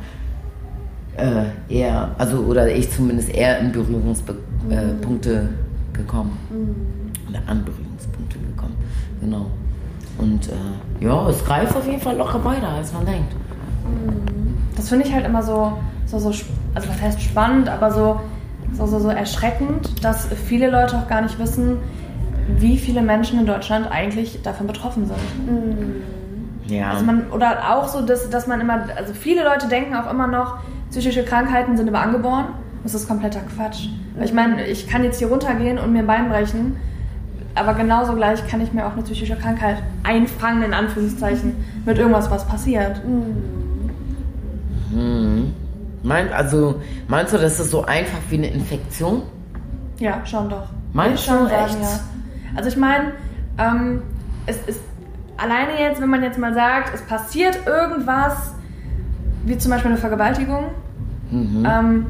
äh, 1.16 1.44
eher, 1.74 2.10
also 2.18 2.38
oder 2.40 2.68
ich 2.74 2.90
zumindest 2.90 3.30
eher 3.30 3.58
in 3.60 3.72
Berührungspunkte 3.72 4.42
äh, 4.70 4.94
Punkte 5.04 5.48
gekommen. 5.94 6.38
Oder 7.30 7.40
an 7.46 7.64
Berührungspunkte 7.64 8.38
gekommen. 8.38 8.76
Genau. 9.20 9.46
Und 10.18 10.48
äh, 10.48 11.04
ja, 11.04 11.28
es 11.28 11.44
greift 11.44 11.76
auf 11.76 11.86
jeden 11.86 12.00
Fall 12.00 12.16
locker 12.16 12.44
weiter, 12.44 12.68
als 12.68 12.92
man 12.92 13.06
denkt. 13.06 13.32
Das 14.78 14.88
finde 14.88 15.06
ich 15.06 15.12
halt 15.12 15.26
immer 15.26 15.42
so, 15.42 15.76
so, 16.06 16.20
so, 16.20 16.28
also 16.28 16.88
was 16.88 17.02
heißt 17.02 17.20
spannend, 17.20 17.68
aber 17.68 17.90
so, 17.90 18.20
so, 18.72 18.86
so, 18.86 19.00
so 19.00 19.08
erschreckend, 19.08 20.04
dass 20.04 20.28
viele 20.46 20.70
Leute 20.70 20.96
auch 20.96 21.08
gar 21.08 21.20
nicht 21.20 21.36
wissen, 21.40 21.78
wie 22.56 22.78
viele 22.78 23.02
Menschen 23.02 23.40
in 23.40 23.46
Deutschland 23.46 23.90
eigentlich 23.90 24.40
davon 24.42 24.68
betroffen 24.68 25.06
sind. 25.06 25.18
Ja. 26.68 26.92
Also 26.92 27.04
man, 27.04 27.28
oder 27.32 27.74
auch 27.74 27.88
so, 27.88 28.02
dass, 28.02 28.30
dass 28.30 28.46
man 28.46 28.60
immer, 28.60 28.84
also 28.96 29.14
viele 29.14 29.42
Leute 29.42 29.66
denken 29.66 29.96
auch 29.96 30.08
immer 30.08 30.28
noch, 30.28 30.58
psychische 30.90 31.24
Krankheiten 31.24 31.76
sind 31.76 31.88
immer 31.88 32.00
angeboren. 32.00 32.46
Das 32.84 32.94
ist 32.94 33.08
kompletter 33.08 33.40
Quatsch. 33.56 33.88
Weil 34.16 34.26
ich 34.26 34.32
meine, 34.32 34.64
ich 34.64 34.86
kann 34.86 35.02
jetzt 35.02 35.18
hier 35.18 35.28
runtergehen 35.28 35.78
und 35.78 35.92
mir 35.92 36.00
ein 36.00 36.06
Bein 36.06 36.28
brechen, 36.28 36.76
aber 37.56 37.74
genauso 37.74 38.14
gleich 38.14 38.46
kann 38.46 38.60
ich 38.60 38.72
mir 38.72 38.86
auch 38.86 38.92
eine 38.92 39.02
psychische 39.02 39.34
Krankheit 39.34 39.82
einfangen, 40.04 40.62
in 40.62 40.72
Anführungszeichen, 40.72 41.56
mit 41.84 41.98
irgendwas, 41.98 42.30
was 42.30 42.46
passiert. 42.46 43.00
Hm. 44.90 45.52
Meint, 46.02 46.32
also, 46.32 46.80
meinst 47.08 47.32
du, 47.32 47.38
das 47.38 47.58
ist 47.58 47.70
so 47.70 47.84
einfach 47.84 48.18
wie 48.30 48.36
eine 48.38 48.46
Infektion? 48.48 49.22
Ja, 49.98 50.24
schon 50.24 50.48
doch. 50.48 50.68
Meinst 50.92 51.28
du 51.28 51.32
echt? 51.46 51.80
ja. 51.80 52.00
Also 52.54 52.68
ich 52.68 52.76
meine, 52.76 53.12
ähm, 53.58 54.02
es 54.46 54.56
ist 54.66 54.80
alleine 55.36 55.72
jetzt, 55.80 56.00
wenn 56.00 56.08
man 56.08 56.22
jetzt 56.22 56.38
mal 56.38 56.54
sagt, 56.54 56.94
es 56.94 57.02
passiert 57.02 57.58
irgendwas, 57.66 58.52
wie 59.44 59.58
zum 59.58 59.70
Beispiel 59.72 59.90
eine 59.90 60.00
Vergewaltigung, 60.00 60.66
Mhm. 61.30 61.66
ähm, 61.68 62.06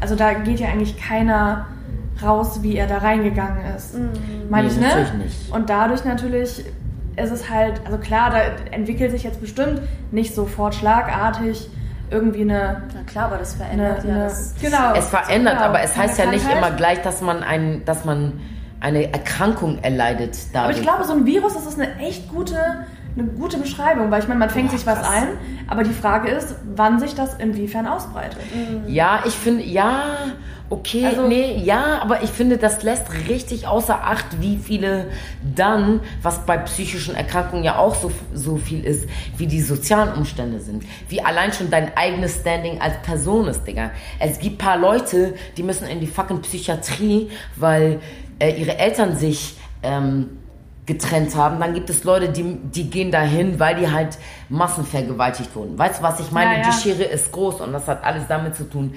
also 0.00 0.16
da 0.16 0.32
geht 0.32 0.58
ja 0.58 0.68
eigentlich 0.68 0.96
keiner 0.98 1.66
raus, 2.22 2.60
wie 2.62 2.76
er 2.76 2.86
da 2.88 2.98
reingegangen 2.98 3.64
ist. 3.76 3.94
Meine 4.50 4.66
Nee, 4.68 4.72
ich, 4.74 4.80
ne? 4.80 4.86
natürlich 4.88 5.12
nicht. 5.14 5.52
Und 5.52 5.68
dadurch 5.70 6.04
natürlich 6.04 6.64
ist 7.16 7.30
es 7.30 7.48
halt, 7.50 7.80
also 7.84 7.98
klar, 7.98 8.30
da 8.30 8.38
entwickelt 8.74 9.10
sich 9.12 9.22
jetzt 9.22 9.40
bestimmt 9.40 9.82
nicht 10.10 10.34
sofort 10.34 10.74
schlagartig 10.74 11.68
irgendwie 12.10 12.42
eine, 12.42 12.82
na 12.94 13.02
klar, 13.04 13.26
aber 13.26 13.38
das 13.38 13.54
eine, 13.60 13.64
verändert 13.64 14.04
ja 14.04 14.10
eine 14.14 14.24
das. 14.24 14.54
genau. 14.60 14.94
Es 14.94 15.08
verändert, 15.08 15.54
genau, 15.54 15.66
aber 15.68 15.82
es 15.82 15.96
heißt 15.96 16.18
ja 16.18 16.26
nicht 16.26 16.44
Krankheit. 16.46 16.66
immer 16.68 16.76
gleich, 16.76 17.02
dass 17.02 17.20
man 17.20 17.42
ein, 17.42 17.84
dass 17.84 18.04
man 18.04 18.40
eine 18.80 19.12
Erkrankung 19.12 19.78
erleidet 19.82 20.36
Aber 20.52 20.52
dadurch. 20.52 20.76
ich 20.78 20.82
glaube, 20.82 21.04
so 21.04 21.12
ein 21.14 21.26
Virus, 21.26 21.54
das 21.54 21.66
ist 21.66 21.80
eine 21.80 21.96
echt 21.98 22.28
gute, 22.28 22.56
eine 23.16 23.26
gute 23.26 23.56
Beschreibung, 23.58 24.10
weil 24.10 24.20
ich 24.22 24.28
meine, 24.28 24.38
man 24.38 24.50
fängt 24.50 24.70
Boah, 24.70 24.76
sich 24.76 24.86
was 24.86 24.98
krass. 25.00 25.08
ein, 25.10 25.28
aber 25.68 25.82
die 25.82 25.92
Frage 25.94 26.28
ist, 26.28 26.54
wann 26.74 26.98
sich 27.00 27.14
das 27.14 27.34
inwiefern 27.34 27.86
ausbreitet. 27.86 28.38
ja, 28.86 29.20
ich 29.24 29.34
finde, 29.34 29.62
ja, 29.64 30.02
okay, 30.70 31.06
Also- 31.06 31.26
nee, 31.28 31.56
ja, 31.62 32.00
aber 32.02 32.22
ich 32.22 32.30
finde, 32.30 32.58
das 32.58 32.82
lässt 32.82 33.06
richtig 33.28 33.66
außer 33.66 34.02
Acht, 34.04 34.40
wie 34.40 34.56
viele 34.58 35.06
dann, 35.54 36.00
was 36.22 36.44
bei 36.46 36.58
psychischen 36.58 37.14
Erkrankungen 37.14 37.64
ja 37.64 37.78
auch 37.78 37.94
so, 37.94 38.10
so 38.34 38.56
viel 38.56 38.84
ist, 38.84 39.08
wie 39.36 39.46
die 39.46 39.60
sozialen 39.60 40.12
Umstände 40.14 40.60
sind. 40.60 40.84
Wie 41.08 41.22
allein 41.22 41.52
schon 41.52 41.70
dein 41.70 41.96
eigenes 41.96 42.36
Standing 42.40 42.80
als 42.80 42.94
Person 43.02 43.48
ist, 43.48 43.64
Digga. 43.66 43.90
Es 44.18 44.38
gibt 44.38 44.58
paar 44.58 44.76
Leute, 44.78 45.34
die 45.56 45.62
müssen 45.62 45.86
in 45.86 46.00
die 46.00 46.06
fucking 46.06 46.40
Psychiatrie, 46.42 47.30
weil 47.56 48.00
äh, 48.38 48.50
ihre 48.60 48.78
Eltern 48.78 49.16
sich 49.16 49.56
ähm, 49.82 50.38
getrennt 50.86 51.34
haben, 51.34 51.58
dann 51.58 51.74
gibt 51.74 51.90
es 51.90 52.04
Leute, 52.04 52.28
die, 52.28 52.44
die 52.62 52.88
gehen 52.88 53.10
dahin, 53.10 53.58
weil 53.58 53.74
die 53.74 53.90
halt 53.90 54.18
massenvergewaltigt 54.48 55.54
wurden. 55.56 55.76
Weißt 55.78 55.98
du, 55.98 56.02
was 56.04 56.20
ich 56.20 56.30
meine? 56.30 56.52
Ja, 56.52 56.58
ja. 56.60 56.70
Die 56.70 56.72
Schere 56.72 57.02
ist 57.04 57.32
groß 57.32 57.60
und 57.60 57.72
das 57.72 57.88
hat 57.88 58.04
alles 58.04 58.24
damit 58.28 58.54
zu 58.54 58.64
tun, 58.70 58.94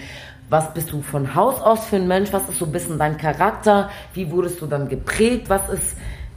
was 0.50 0.74
bist 0.74 0.92
du 0.92 1.02
von 1.02 1.36
Haus 1.36 1.62
aus 1.62 1.86
für 1.86 1.98
ein 1.98 2.08
Mensch, 2.08 2.34
was 2.34 2.48
ist 2.50 2.60
so 2.60 2.66
ein 2.66 2.72
bisschen 2.72 2.98
dein 2.98 3.18
Charakter, 3.18 3.90
wie 4.14 4.32
wurdest 4.32 4.62
du 4.62 4.66
dann 4.66 4.88
geprägt, 4.90 5.50
was 5.50 5.70
ist 5.70 5.96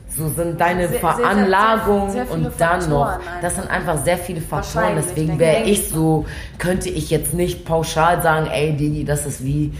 so 0.08 0.28
sind 0.28 0.60
deine 0.60 0.88
Sehr- 0.88 1.00
sehr, 1.00 1.00
sehr- 1.00 1.24
Veranlagungen 1.24 2.10
sehr 2.10 2.26
viele 2.26 2.48
und 2.48 2.60
dann 2.60 2.90
noch, 2.90 3.06
Faktoren 3.06 3.38
das 3.40 3.54
sind 3.56 3.70
einfach 3.70 3.96
sehr 4.04 4.18
viele 4.18 4.42
Faktoren, 4.42 4.92
deswegen 4.96 5.38
wäre 5.38 5.62
ich. 5.62 5.88
so, 5.88 6.26
könnte 6.58 6.90
ich 6.90 7.08
jetzt 7.08 7.32
nicht 7.32 7.64
pauschal 7.64 8.20
sagen, 8.20 8.46
ey 8.52 8.76
Digi, 8.76 9.04
das 9.06 9.24
ist 9.24 9.42
wie 9.42 9.72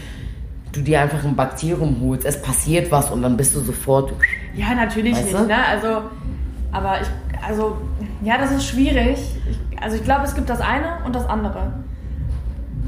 du 0.71 0.81
dir 0.81 1.01
einfach 1.01 1.23
ein 1.23 1.35
Bakterium 1.35 1.97
holst, 2.01 2.25
es 2.25 2.41
passiert 2.41 2.89
was 2.91 3.11
und 3.11 3.21
dann 3.21 3.37
bist 3.37 3.55
du 3.55 3.59
sofort 3.59 4.11
Ja, 4.55 4.73
natürlich 4.73 5.15
Weißt 5.15 5.25
nicht, 5.25 5.47
ne? 5.47 5.55
Also, 5.69 6.01
aber 6.71 6.95
ich, 7.01 7.07
also, 7.47 7.77
ja, 8.23 8.39
das 8.39 8.49
ist 8.51 8.65
schwierig. 8.65 9.19
Ich, 9.47 9.59
also 9.83 9.95
ich 9.97 10.03
glaube, 10.03 10.23
es 10.25 10.33
gibt 10.33 10.49
das 10.49 10.61
eine 10.61 10.97
und 11.05 11.15
das 11.15 11.29
andere. 11.29 11.73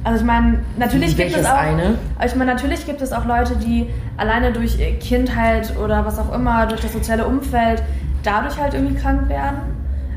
Also 0.05 0.19
ich 0.19 0.25
meine, 0.25 0.59
natürlich 0.77 1.17
gibt 1.17 1.35
es 1.35 1.45
auch. 1.47 1.55
eine? 1.55 1.97
Also 2.19 2.35
ich 2.35 2.39
meine, 2.39 2.53
natürlich 2.53 2.85
gibt 2.85 3.01
es 3.01 3.11
auch 3.11 3.25
Leute, 3.25 3.55
die 3.55 3.89
alleine 4.17 4.53
durch 4.53 4.77
Kindheit 4.99 5.75
oder 5.83 6.05
was 6.05 6.19
auch 6.19 6.31
immer, 6.31 6.67
durch 6.67 6.81
das 6.81 6.93
soziale 6.93 7.25
Umfeld, 7.25 7.81
dadurch 8.21 8.55
halt 8.59 8.75
irgendwie 8.75 8.93
krank 8.93 9.27
werden. 9.29 9.57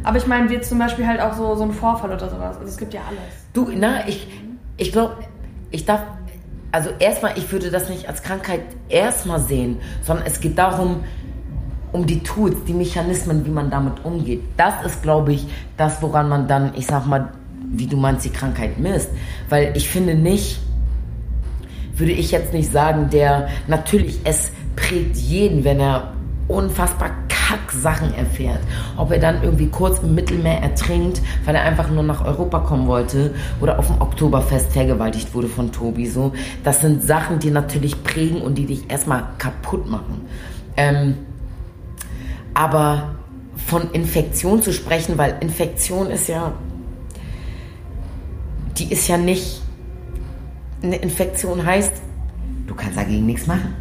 Aber 0.05 0.19
ich 0.19 0.27
meine, 0.27 0.51
wie 0.51 0.61
zum 0.61 0.79
Beispiel 0.79 1.07
halt 1.07 1.23
auch 1.23 1.33
so, 1.33 1.55
so 1.55 1.63
ein 1.63 1.73
Vorfall 1.73 2.11
oder 2.11 2.29
sowas. 2.29 2.59
Also 2.59 2.69
es 2.69 2.77
gibt 2.77 2.93
ja 2.93 3.01
alles. 3.09 3.19
Du, 3.55 3.71
na, 3.75 4.07
ich, 4.07 4.29
ich 4.77 4.93
glaube, 4.93 5.15
ich 5.71 5.87
darf, 5.87 6.03
also 6.71 6.91
erstmal, 6.99 7.39
ich 7.39 7.51
würde 7.51 7.71
das 7.71 7.89
nicht 7.89 8.11
als 8.11 8.23
Krankheit 8.23 8.61
erstmal 8.91 9.41
sehen, 9.41 9.81
sondern 10.03 10.27
es 10.27 10.41
geht 10.41 10.59
darum, 10.59 11.03
um 11.93 12.05
die 12.05 12.23
Tools, 12.23 12.57
die 12.67 12.75
Mechanismen, 12.75 13.47
wie 13.47 13.51
man 13.51 13.71
damit 13.71 14.05
umgeht. 14.05 14.43
Das 14.59 14.85
ist, 14.85 15.03
glaube 15.03 15.33
ich, 15.33 15.47
das, 15.79 16.03
woran 16.03 16.29
man 16.29 16.47
dann, 16.47 16.73
ich 16.75 16.87
sag 16.87 17.07
mal, 17.07 17.31
wie 17.71 17.87
du 17.87 17.97
meinst, 17.97 18.25
die 18.25 18.31
Krankheit 18.31 18.79
misst. 18.79 19.11
Weil 19.49 19.73
ich 19.77 19.89
finde 19.89 20.15
nicht, 20.15 20.61
würde 21.97 22.13
ich 22.13 22.31
jetzt 22.31 22.53
nicht 22.53 22.73
sagen, 22.73 23.11
der, 23.11 23.49
natürlich, 23.67 24.21
es 24.25 24.51
prägt 24.77 25.17
jeden, 25.17 25.65
wenn 25.65 25.81
er 25.81 26.13
unfassbar 26.47 27.11
Kack-Sachen 27.29 28.15
erfährt. 28.15 28.61
Ob 28.97 29.11
er 29.11 29.19
dann 29.19 29.43
irgendwie 29.43 29.69
kurz 29.69 30.01
im 30.01 30.15
Mittelmeer 30.15 30.63
ertrinkt, 30.63 31.21
weil 31.45 31.55
er 31.55 31.63
einfach 31.63 31.91
nur 31.91 32.03
nach 32.03 32.25
Europa 32.25 32.61
kommen 32.61 32.87
wollte 32.87 33.35
oder 33.61 33.79
auf 33.79 33.87
dem 33.87 34.01
Oktoberfest 34.01 34.73
vergewaltigt 34.73 35.35
wurde 35.35 35.49
von 35.49 35.73
Tobi. 35.73 36.07
So, 36.07 36.33
das 36.65 36.81
sind 36.81 37.03
Sachen, 37.03 37.39
die 37.39 37.51
natürlich 37.51 38.03
prägen 38.03 38.43
und 38.43 38.57
die 38.57 38.67
dich 38.67 38.91
erstmal 38.91 39.25
kaputt 39.39 39.89
machen. 39.89 40.27
Ähm, 40.77 41.17
aber 42.55 43.15
von 43.67 43.91
Infektion 43.93 44.63
zu 44.63 44.73
sprechen, 44.73 45.19
weil 45.19 45.37
Infektion 45.41 46.11
ist 46.11 46.29
ja, 46.29 46.53
die 48.79 48.93
ist 48.93 49.09
ja 49.09 49.17
nicht, 49.17 49.63
eine 50.83 50.97
Infektion 50.97 51.65
heißt, 51.65 51.93
du 52.67 52.75
kannst 52.75 52.97
dagegen 52.97 53.27
nichts 53.27 53.47
machen. 53.47 53.75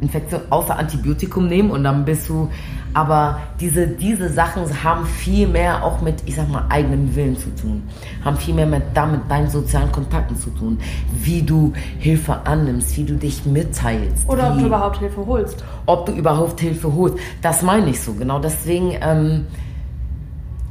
Infektion 0.00 0.42
außer 0.50 0.76
Antibiotikum 0.76 1.48
nehmen 1.48 1.70
und 1.70 1.84
dann 1.84 2.04
bist 2.04 2.28
du, 2.28 2.50
aber 2.92 3.40
diese, 3.58 3.88
diese 3.88 4.28
Sachen 4.28 4.64
haben 4.84 5.06
viel 5.06 5.48
mehr 5.48 5.82
auch 5.82 6.00
mit, 6.02 6.22
ich 6.26 6.36
sag 6.36 6.48
mal, 6.48 6.64
eigenem 6.68 7.14
Willen 7.16 7.36
zu 7.36 7.48
tun, 7.56 7.82
haben 8.24 8.36
viel 8.36 8.54
mehr 8.54 8.66
mit, 8.66 8.82
damit 8.92 9.22
deinen 9.28 9.48
sozialen 9.48 9.90
Kontakten 9.90 10.36
zu 10.36 10.50
tun, 10.50 10.78
wie 11.12 11.42
du 11.42 11.72
Hilfe 11.98 12.46
annimmst, 12.46 12.96
wie 12.96 13.04
du 13.04 13.14
dich 13.14 13.46
mitteilst. 13.46 14.28
Oder 14.28 14.50
ob 14.50 14.56
wie, 14.56 14.60
du 14.60 14.66
überhaupt 14.66 14.98
Hilfe 14.98 15.26
holst. 15.26 15.64
ob 15.86 16.06
du 16.06 16.12
überhaupt 16.12 16.60
Hilfe 16.60 16.94
holst. 16.94 17.16
Das 17.40 17.62
meine 17.62 17.90
ich 17.90 18.00
so, 18.00 18.12
genau. 18.12 18.38
Deswegen, 18.38 18.96
ähm, 19.00 19.46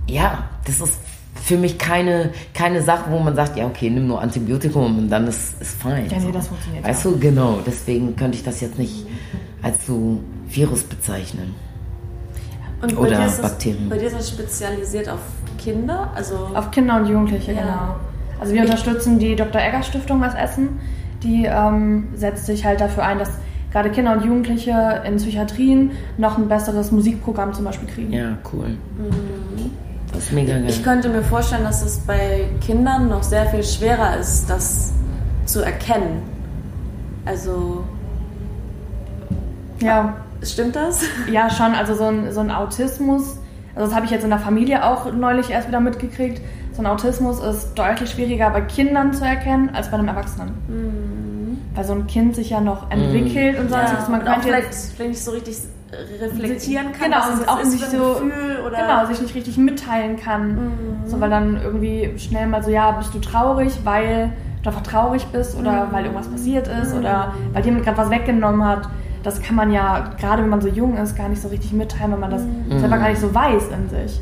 ja, 0.08 0.44
das 0.66 0.80
ist 0.80 1.00
für 1.44 1.58
mich 1.58 1.78
keine, 1.78 2.30
keine 2.54 2.82
Sache, 2.82 3.12
wo 3.12 3.20
man 3.20 3.36
sagt, 3.36 3.58
ja, 3.58 3.66
okay, 3.66 3.90
nimm 3.90 4.08
nur 4.08 4.22
Antibiotikum 4.22 4.98
und 4.98 5.10
dann 5.10 5.28
ist 5.28 5.56
es 5.60 5.74
fein. 5.74 6.10
Ja, 6.10 6.18
nee, 6.18 6.24
so. 6.24 6.32
das 6.32 6.48
funktioniert 6.48 6.86
Weißt 6.86 7.04
du, 7.04 7.20
genau. 7.20 7.60
Deswegen 7.66 8.16
könnte 8.16 8.38
ich 8.38 8.44
das 8.46 8.62
jetzt 8.62 8.80
nicht 8.80 9.06
als 9.62 9.86
so 9.86 10.22
Virus 10.48 10.84
bezeichnen. 10.84 11.54
Und 12.82 12.98
Oder 12.98 13.12
bei 13.12 13.18
dir 13.18 13.26
ist 13.26 13.40
das, 13.40 13.52
Bakterien. 13.52 13.90
Bei 13.90 13.98
dir 13.98 14.08
ist 14.08 14.16
das 14.16 14.30
spezialisiert 14.30 15.10
auf 15.10 15.20
Kinder? 15.58 16.12
Also 16.16 16.36
Auf 16.54 16.72
Kinder 16.72 16.96
und 16.96 17.08
Jugendliche, 17.08 17.52
Ja. 17.52 17.62
genau. 17.62 17.96
Also 18.40 18.54
wir 18.54 18.62
unterstützen 18.62 19.20
die 19.20 19.36
Dr. 19.36 19.62
Egger 19.62 19.84
Stiftung 19.84 20.24
aus 20.24 20.34
Essen. 20.36 20.80
Die 21.24 21.46
ähm, 21.46 22.08
setzt 22.16 22.46
sich 22.46 22.64
halt 22.64 22.80
dafür 22.80 23.04
ein, 23.04 23.20
dass 23.20 23.32
gerade 23.74 23.90
Kinder 23.90 24.14
und 24.14 24.24
Jugendliche 24.24 25.02
in 25.06 25.18
Psychiatrien 25.18 25.92
noch 26.18 26.38
ein 26.38 26.48
besseres 26.48 26.92
Musikprogramm 26.92 27.54
zum 27.54 27.66
Beispiel 27.66 27.90
kriegen. 27.90 28.14
Ja, 28.14 28.38
cool. 28.54 28.78
Das 30.14 30.24
ist 30.26 30.32
mega 30.32 30.54
geil. 30.54 30.66
ich 30.68 30.84
könnte 30.84 31.10
mir 31.10 31.24
vorstellen, 31.24 31.64
dass 31.64 31.82
es 31.84 31.98
bei 32.00 32.46
Kindern 32.66 33.10
noch 33.10 33.24
sehr 33.24 33.46
viel 33.48 33.64
schwerer 33.64 34.18
ist, 34.18 34.50
das 34.50 34.92
zu 35.46 35.62
erkennen. 35.62 36.22
Also 37.26 37.84
Ja, 39.80 40.16
stimmt 40.44 40.76
das? 40.76 41.02
ja 41.32 41.50
schon. 41.50 41.74
Also 41.74 41.96
so 41.96 42.06
ein, 42.06 42.32
so 42.32 42.40
ein 42.42 42.52
Autismus, 42.52 43.38
also 43.76 43.88
das 43.88 43.96
habe 43.96 44.06
ich 44.06 44.12
jetzt 44.12 44.24
in 44.24 44.30
der 44.30 44.40
Familie 44.40 44.86
auch 44.86 45.12
neulich 45.12 45.50
erst 45.50 45.68
wieder 45.68 45.80
mitgekriegt. 45.80 46.42
So 46.74 46.82
ein 46.82 46.88
Autismus 46.88 47.40
ist 47.40 47.74
deutlich 47.76 48.12
schwieriger 48.12 48.50
bei 48.50 48.62
Kindern 48.62 49.14
zu 49.14 49.26
erkennen 49.26 49.70
als 49.74 49.90
bei 49.90 49.98
einem 49.98 50.08
Erwachsenen. 50.08 51.58
Weil 51.76 51.84
so 51.84 51.94
ein 51.94 52.08
Kind 52.08 52.36
sich 52.36 52.50
ja 52.52 52.62
noch 52.62 52.90
entwickelt 52.92 53.60
und 53.60 53.70
so. 53.70 53.76
Also 53.76 54.12
man 54.12 54.22
und 54.22 54.28
auch 54.28 54.42
vielleicht, 54.42 54.68
jetzt 54.68 54.94
vielleicht 54.94 55.12
nicht 55.12 55.24
so 55.24 55.32
richtig 55.32 55.58
reflektieren 56.22 56.92
kann, 56.94 57.12
Genau, 57.12 57.28
und 57.28 57.42
es 57.42 57.48
auch 57.48 57.60
ein 57.60 57.70
so, 57.72 57.78
Gefühl 57.78 58.60
oder 58.66 58.78
genau, 58.78 59.06
sich 59.08 59.22
nicht 59.22 59.36
richtig 59.36 59.58
mitteilen 59.58 60.18
kann. 60.18 60.72
So, 61.06 61.20
weil 61.20 61.30
dann 61.30 61.60
irgendwie 61.62 62.14
schnell 62.18 62.48
mal 62.48 62.64
so, 62.64 62.70
ja, 62.72 62.92
bist 62.92 63.14
du 63.14 63.20
traurig, 63.20 63.80
weil 63.84 64.32
du 64.64 64.70
einfach 64.70 64.84
traurig 64.84 65.26
bist 65.28 65.58
oder 65.58 65.88
weil 65.92 66.06
irgendwas 66.06 66.28
passiert 66.30 66.68
ist 66.68 66.94
oder 66.94 67.34
weil 67.52 67.62
dir 67.62 67.68
jemand 67.70 67.86
gerade 67.86 67.98
was 67.98 68.10
weggenommen 68.10 68.66
hat. 68.66 68.88
Das 69.24 69.42
kann 69.42 69.56
man 69.56 69.72
ja, 69.72 70.12
gerade 70.20 70.44
wenn 70.44 70.50
man 70.50 70.60
so 70.62 70.68
jung 70.68 70.98
ist, 70.98 71.16
gar 71.16 71.30
nicht 71.30 71.42
so 71.42 71.48
richtig 71.48 71.72
mitteilen, 71.72 72.12
wenn 72.12 72.20
man 72.20 72.32
das 72.32 72.42
selber 72.80 72.98
gar 72.98 73.10
nicht 73.10 73.22
so 73.22 73.34
weiß 73.34 73.64
in 73.70 73.90
sich. 73.90 74.20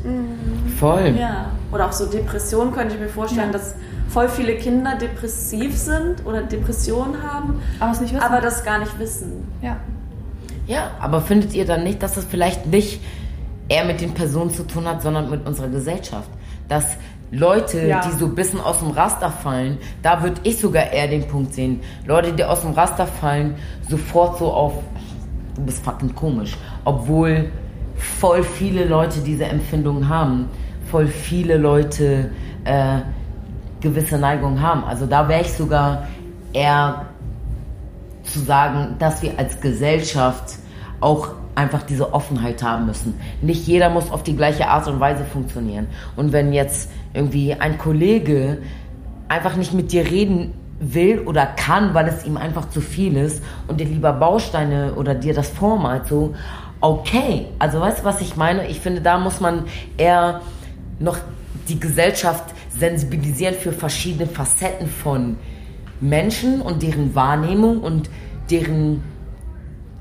Voll. 0.78 1.14
Ja. 1.18 1.46
Oder 1.72 1.86
auch 1.86 1.92
so 1.92 2.06
Depressionen 2.06 2.72
könnte 2.72 2.94
ich 2.94 3.00
mir 3.00 3.08
vorstellen, 3.08 3.48
Ja. 3.48 3.52
dass 3.52 3.74
voll 4.08 4.28
viele 4.28 4.54
Kinder 4.56 4.94
depressiv 4.96 5.76
sind 5.76 6.24
oder 6.26 6.42
Depressionen 6.42 7.22
haben, 7.22 7.60
Aber 7.80 7.90
es 7.92 8.00
nicht 8.00 8.12
wissen. 8.14 8.22
aber 8.24 8.40
das 8.40 8.62
gar 8.64 8.78
nicht 8.78 8.96
wissen. 8.98 9.48
ja. 9.60 9.76
Ja, 10.66 10.90
aber 11.00 11.20
findet 11.20 11.54
ihr 11.54 11.64
dann 11.66 11.84
nicht, 11.84 12.02
dass 12.02 12.14
das 12.14 12.24
vielleicht 12.24 12.66
nicht 12.66 13.00
eher 13.68 13.84
mit 13.84 14.00
den 14.00 14.14
Personen 14.14 14.50
zu 14.50 14.64
tun 14.66 14.86
hat, 14.86 15.02
sondern 15.02 15.30
mit 15.30 15.46
unserer 15.46 15.68
Gesellschaft? 15.68 16.28
Dass 16.68 16.96
Leute, 17.30 17.86
Ja. 17.86 18.02
die 18.06 18.12
so 18.18 18.26
ein 18.26 18.34
bisschen 18.34 18.60
aus 18.60 18.78
dem 18.80 18.90
Raster 18.90 19.30
fallen, 19.30 19.78
da 20.02 20.22
würde 20.22 20.40
ich 20.44 20.58
sogar 20.58 20.92
eher 20.92 21.08
den 21.08 21.26
Punkt 21.26 21.54
sehen. 21.54 21.80
Leute, 22.06 22.32
die 22.32 22.44
aus 22.44 22.60
dem 22.60 22.72
Raster 22.72 23.06
fallen, 23.06 23.54
sofort 23.88 24.38
so 24.38 24.52
auf, 24.52 24.74
du 25.56 25.62
bist 25.62 25.82
fucking 25.84 26.14
komisch. 26.14 26.56
Obwohl 26.84 27.50
voll 27.96 28.42
viele 28.42 28.84
Leute 28.84 29.20
diese 29.20 29.44
Empfindung 29.46 30.08
haben, 30.08 30.48
voll 30.90 31.06
viele 31.06 31.56
Leute 31.56 32.30
äh, 32.64 32.98
gewisse 33.80 34.18
Neigungen 34.18 34.60
haben. 34.60 34.84
Also 34.84 35.06
da 35.06 35.26
wäre 35.28 35.40
ich 35.40 35.52
sogar 35.52 36.06
eher 36.52 37.06
zu 38.24 38.40
sagen, 38.40 38.96
dass 38.98 39.22
wir 39.22 39.38
als 39.38 39.60
Gesellschaft 39.60 40.58
auch 41.00 41.28
einfach 41.54 41.82
diese 41.82 42.14
Offenheit 42.14 42.62
haben 42.62 42.86
müssen. 42.86 43.14
Nicht 43.42 43.66
jeder 43.66 43.90
muss 43.90 44.10
auf 44.10 44.22
die 44.22 44.36
gleiche 44.36 44.68
Art 44.68 44.88
und 44.88 45.00
Weise 45.00 45.24
funktionieren. 45.24 45.88
Und 46.16 46.32
wenn 46.32 46.52
jetzt 46.52 46.90
irgendwie 47.12 47.54
ein 47.54 47.78
Kollege 47.78 48.58
einfach 49.28 49.56
nicht 49.56 49.74
mit 49.74 49.92
dir 49.92 50.10
reden 50.10 50.54
will 50.80 51.20
oder 51.20 51.46
kann, 51.46 51.94
weil 51.94 52.08
es 52.08 52.24
ihm 52.24 52.36
einfach 52.36 52.68
zu 52.70 52.80
viel 52.80 53.16
ist 53.16 53.42
und 53.68 53.80
dir 53.80 53.86
lieber 53.86 54.12
Bausteine 54.12 54.94
oder 54.94 55.14
dir 55.14 55.34
das 55.34 55.48
vormalt, 55.50 56.06
so, 56.06 56.34
okay. 56.80 57.46
Also 57.58 57.80
weißt 57.80 58.00
du, 58.00 58.04
was 58.04 58.20
ich 58.20 58.36
meine? 58.36 58.66
Ich 58.68 58.80
finde, 58.80 59.00
da 59.00 59.18
muss 59.18 59.40
man 59.40 59.64
eher 59.96 60.40
noch 60.98 61.18
die 61.68 61.78
Gesellschaft 61.78 62.44
sensibilisieren 62.76 63.54
für 63.54 63.72
verschiedene 63.72 64.26
Facetten 64.26 64.88
von 64.88 65.36
Menschen 66.02 66.60
und 66.60 66.82
deren 66.82 67.14
Wahrnehmung 67.14 67.80
und 67.80 68.10
deren 68.50 69.02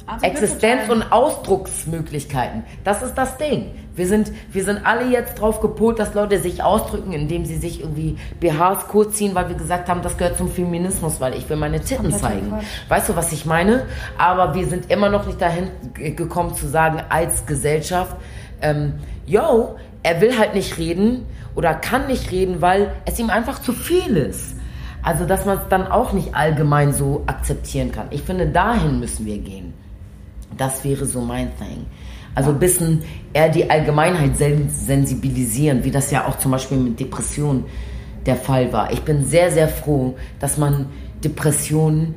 Also 0.07 0.25
Existenz 0.25 0.89
und 0.89 1.11
Ausdrucksmöglichkeiten. 1.11 2.63
Das 2.83 3.01
ist 3.01 3.13
das 3.15 3.37
Ding. 3.37 3.67
Wir 3.95 4.07
sind, 4.07 4.31
wir 4.51 4.63
sind 4.63 4.85
alle 4.85 5.09
jetzt 5.11 5.35
drauf 5.39 5.59
gepolt, 5.59 5.99
dass 5.99 6.13
Leute 6.13 6.39
sich 6.39 6.63
ausdrücken, 6.63 7.11
indem 7.11 7.45
sie 7.45 7.57
sich 7.57 7.81
irgendwie 7.81 8.17
BHs 8.39 8.87
kurz 8.87 9.15
ziehen, 9.17 9.35
weil 9.35 9.49
wir 9.49 9.55
gesagt 9.55 9.89
haben, 9.89 10.01
das 10.01 10.17
gehört 10.17 10.37
zum 10.37 10.49
Feminismus, 10.49 11.19
weil 11.19 11.35
ich 11.35 11.49
will 11.49 11.57
meine 11.57 11.81
Titten 11.81 12.11
zeigen. 12.11 12.53
Weißt 12.87 13.09
du, 13.09 13.15
was 13.15 13.31
ich 13.31 13.45
meine? 13.45 13.85
Aber 14.17 14.55
wir 14.55 14.65
sind 14.67 14.89
immer 14.89 15.09
noch 15.09 15.25
nicht 15.25 15.41
dahin 15.41 15.69
gekommen 15.93 16.55
zu 16.55 16.67
sagen, 16.67 17.01
als 17.09 17.45
Gesellschaft, 17.45 18.15
ähm, 18.61 18.93
yo, 19.25 19.75
er 20.03 20.21
will 20.21 20.37
halt 20.37 20.55
nicht 20.55 20.77
reden 20.77 21.25
oder 21.53 21.73
kann 21.73 22.07
nicht 22.07 22.31
reden, 22.31 22.61
weil 22.61 22.91
es 23.05 23.19
ihm 23.19 23.29
einfach 23.29 23.61
zu 23.61 23.73
viel 23.73 24.15
ist. 24.15 24.55
Also, 25.03 25.25
dass 25.25 25.45
man 25.45 25.57
es 25.57 25.67
dann 25.69 25.87
auch 25.87 26.13
nicht 26.13 26.35
allgemein 26.35 26.93
so 26.93 27.23
akzeptieren 27.25 27.91
kann. 27.91 28.07
Ich 28.11 28.21
finde, 28.21 28.47
dahin 28.47 28.99
müssen 28.99 29.25
wir 29.25 29.37
gehen. 29.37 29.73
Das 30.57 30.83
wäre 30.83 31.05
so 31.05 31.21
mein 31.21 31.47
Thing. 31.57 31.85
Also 32.35 32.51
ein 32.51 32.59
bisschen 32.59 33.01
eher 33.33 33.49
die 33.49 33.69
Allgemeinheit 33.69 34.37
sen 34.37 34.69
sensibilisieren, 34.69 35.83
wie 35.83 35.91
das 35.91 36.11
ja 36.11 36.27
auch 36.27 36.37
zum 36.37 36.51
Beispiel 36.51 36.77
mit 36.77 36.99
Depressionen 36.99 37.65
der 38.25 38.35
Fall 38.35 38.71
war. 38.71 38.91
Ich 38.93 39.01
bin 39.01 39.25
sehr, 39.25 39.51
sehr 39.51 39.67
froh, 39.67 40.15
dass 40.39 40.57
man 40.57 40.85
Depressionen 41.23 42.15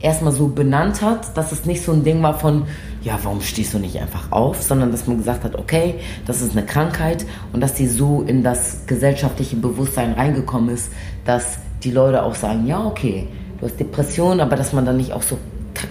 erstmal 0.00 0.32
so 0.32 0.48
benannt 0.48 1.00
hat, 1.00 1.36
dass 1.36 1.50
es 1.50 1.64
nicht 1.64 1.82
so 1.82 1.92
ein 1.92 2.04
Ding 2.04 2.22
war 2.22 2.38
von, 2.38 2.66
ja, 3.02 3.18
warum 3.22 3.40
stehst 3.40 3.72
du 3.72 3.78
nicht 3.78 3.98
einfach 3.98 4.30
auf, 4.32 4.62
sondern 4.62 4.90
dass 4.90 5.06
man 5.06 5.16
gesagt 5.16 5.44
hat, 5.44 5.54
okay, 5.54 5.94
das 6.26 6.42
ist 6.42 6.52
eine 6.52 6.66
Krankheit 6.66 7.24
und 7.52 7.62
dass 7.62 7.72
die 7.72 7.86
so 7.86 8.22
in 8.22 8.42
das 8.42 8.86
gesellschaftliche 8.86 9.56
Bewusstsein 9.56 10.12
reingekommen 10.12 10.74
ist, 10.74 10.90
dass 11.24 11.58
die 11.84 11.90
Leute 11.90 12.22
auch 12.22 12.34
sagen, 12.34 12.66
ja, 12.66 12.84
okay, 12.84 13.28
du 13.60 13.66
hast 13.66 13.78
Depressionen, 13.78 14.40
aber 14.40 14.56
dass 14.56 14.72
man 14.72 14.84
dann 14.84 14.96
nicht 14.96 15.12
auch 15.12 15.22
so 15.22 15.38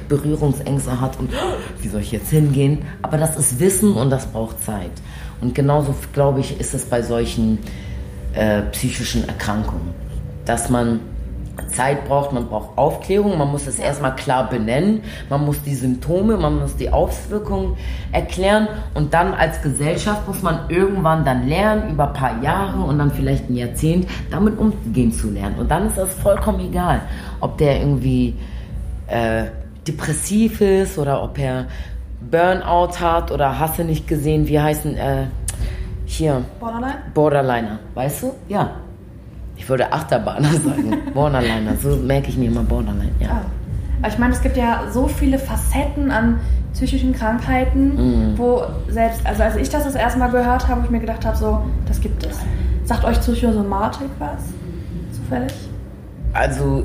Berührungsängste 0.07 0.99
hat 0.99 1.19
und 1.19 1.29
"Oh, 1.33 1.81
wie 1.81 1.87
soll 1.87 2.01
ich 2.01 2.11
jetzt 2.11 2.29
hingehen? 2.29 2.79
Aber 3.01 3.17
das 3.17 3.35
ist 3.37 3.59
Wissen 3.59 3.93
und 3.93 4.09
das 4.09 4.25
braucht 4.27 4.63
Zeit. 4.63 4.91
Und 5.41 5.53
genauso, 5.53 5.93
glaube 6.13 6.39
ich, 6.39 6.59
ist 6.59 6.73
es 6.73 6.85
bei 6.85 7.01
solchen 7.01 7.59
äh, 8.33 8.61
psychischen 8.71 9.27
Erkrankungen, 9.27 9.93
dass 10.45 10.69
man 10.69 11.01
Zeit 11.67 12.07
braucht, 12.07 12.33
man 12.33 12.47
braucht 12.47 12.77
Aufklärung, 12.77 13.37
man 13.37 13.51
muss 13.51 13.67
es 13.67 13.77
erstmal 13.77 14.15
klar 14.15 14.49
benennen, 14.49 15.03
man 15.29 15.45
muss 15.45 15.61
die 15.61 15.75
Symptome, 15.75 16.37
man 16.37 16.59
muss 16.59 16.75
die 16.75 16.91
Auswirkungen 16.91 17.77
erklären 18.11 18.67
und 18.93 19.13
dann 19.13 19.33
als 19.33 19.61
Gesellschaft 19.61 20.27
muss 20.27 20.41
man 20.41 20.69
irgendwann 20.69 21.23
dann 21.25 21.47
lernen, 21.47 21.91
über 21.91 22.07
ein 22.07 22.13
paar 22.13 22.41
Jahre 22.41 22.79
und 22.79 22.97
dann 22.97 23.11
vielleicht 23.11 23.49
ein 23.49 23.55
Jahrzehnt, 23.55 24.07
damit 24.31 24.57
umgehen 24.57 25.11
zu 25.11 25.29
lernen. 25.29 25.55
Und 25.59 25.69
dann 25.69 25.87
ist 25.87 25.97
das 25.97 26.13
vollkommen 26.15 26.59
egal, 26.59 27.01
ob 27.39 27.57
der 27.57 27.79
irgendwie 27.79 28.35
äh, 29.07 29.45
depressiv 29.87 30.61
ist 30.61 30.97
oder 30.97 31.21
ob 31.23 31.37
er 31.37 31.65
Burnout 32.31 32.99
hat 32.99 33.31
oder 33.31 33.59
hast 33.59 33.79
du 33.79 33.83
nicht 33.83 34.07
gesehen, 34.07 34.47
wie 34.47 34.59
heißen, 34.59 34.95
äh, 34.95 35.25
hier. 36.05 36.43
Borderline? 36.59 36.95
Borderliner, 37.13 37.79
weißt 37.93 38.23
du? 38.23 38.33
Ja. 38.47 38.71
Ich 39.55 39.67
würde 39.69 39.91
Achterbahner 39.91 40.49
sagen. 40.65 40.97
Borderliner, 41.13 41.75
so 41.81 41.95
merke 41.95 42.29
ich 42.29 42.37
mir 42.37 42.49
immer 42.49 42.63
Borderline, 42.63 43.11
ja. 43.19 43.29
Ah. 43.29 43.41
Aber 44.01 44.11
ich 44.11 44.17
meine, 44.19 44.33
es 44.33 44.41
gibt 44.41 44.57
ja 44.57 44.81
so 44.91 45.07
viele 45.07 45.39
Facetten 45.39 46.11
an 46.11 46.39
psychischen 46.73 47.13
Krankheiten, 47.13 48.33
wo 48.35 48.63
selbst, 48.89 49.25
also 49.25 49.43
als 49.43 49.55
ich 49.55 49.69
das 49.69 49.83
das 49.85 49.95
erste 49.95 50.19
Mal 50.19 50.29
gehört 50.29 50.67
habe, 50.67 50.81
ich 50.83 50.89
mir 50.89 50.99
gedacht 50.99 51.25
habe, 51.25 51.37
so, 51.37 51.61
das 51.87 52.01
gibt 52.01 52.25
es. 52.25 52.37
Sagt 52.83 53.05
euch 53.05 53.17
Psychosomatik 53.21 54.09
was? 54.19 54.43
Zufällig? 55.13 55.53
Also, 56.33 56.83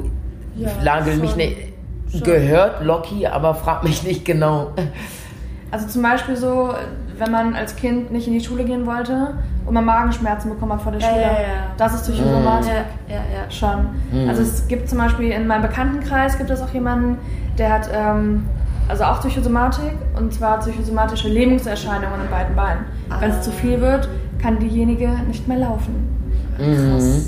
Ja, 0.56 0.68
ich 0.68 0.84
lagel 0.84 1.16
mich 1.16 1.34
nicht. 1.34 1.56
Schon. 2.10 2.22
Gehört 2.22 2.84
Locky, 2.84 3.26
aber 3.26 3.54
frag 3.54 3.82
mich 3.82 4.02
nicht 4.04 4.24
genau. 4.24 4.70
Also 5.70 5.86
zum 5.88 6.02
Beispiel 6.02 6.36
so, 6.36 6.72
wenn 7.18 7.30
man 7.32 7.54
als 7.54 7.74
Kind 7.76 8.12
nicht 8.12 8.26
in 8.28 8.34
die 8.34 8.40
Schule 8.44 8.64
gehen 8.64 8.86
wollte 8.86 9.34
und 9.68 9.74
man 9.74 9.84
Magenschmerzen 9.84 10.50
bekommen 10.50 10.72
hat 10.72 10.82
vor 10.82 10.92
der 10.92 11.00
Ja, 11.00 11.08
Schule. 11.08 11.20
ja, 11.22 11.28
ja. 11.30 11.38
Das 11.76 11.94
ist 11.94 12.02
Psychosomatik. 12.04 12.72
Ja, 13.08 13.14
ja, 13.16 13.20
ja. 13.44 13.50
Schon. 13.50 14.28
Also 14.28 14.42
es 14.42 14.66
gibt 14.66 14.88
zum 14.88 14.98
Beispiel 14.98 15.30
in 15.30 15.46
meinem 15.46 15.62
Bekanntenkreis 15.62 16.36
gibt 16.38 16.50
es 16.50 16.60
auch 16.62 16.70
jemanden, 16.72 17.18
der 17.58 17.72
hat 17.74 17.88
ähm, 17.92 18.44
also 18.88 19.04
auch 19.04 19.20
Psychosomatik 19.20 19.92
und 20.16 20.32
zwar 20.32 20.58
psychosomatische 20.60 21.28
Lähmungserscheinungen 21.28 22.20
in 22.24 22.30
beiden 22.30 22.56
Beinen. 22.56 22.84
Wenn 23.20 23.30
es 23.30 23.42
zu 23.42 23.50
viel 23.52 23.80
wird, 23.80 24.08
kann 24.40 24.58
diejenige 24.58 25.08
nicht 25.28 25.46
mehr 25.46 25.58
laufen. 25.58 25.94
Mhm. 26.58 27.24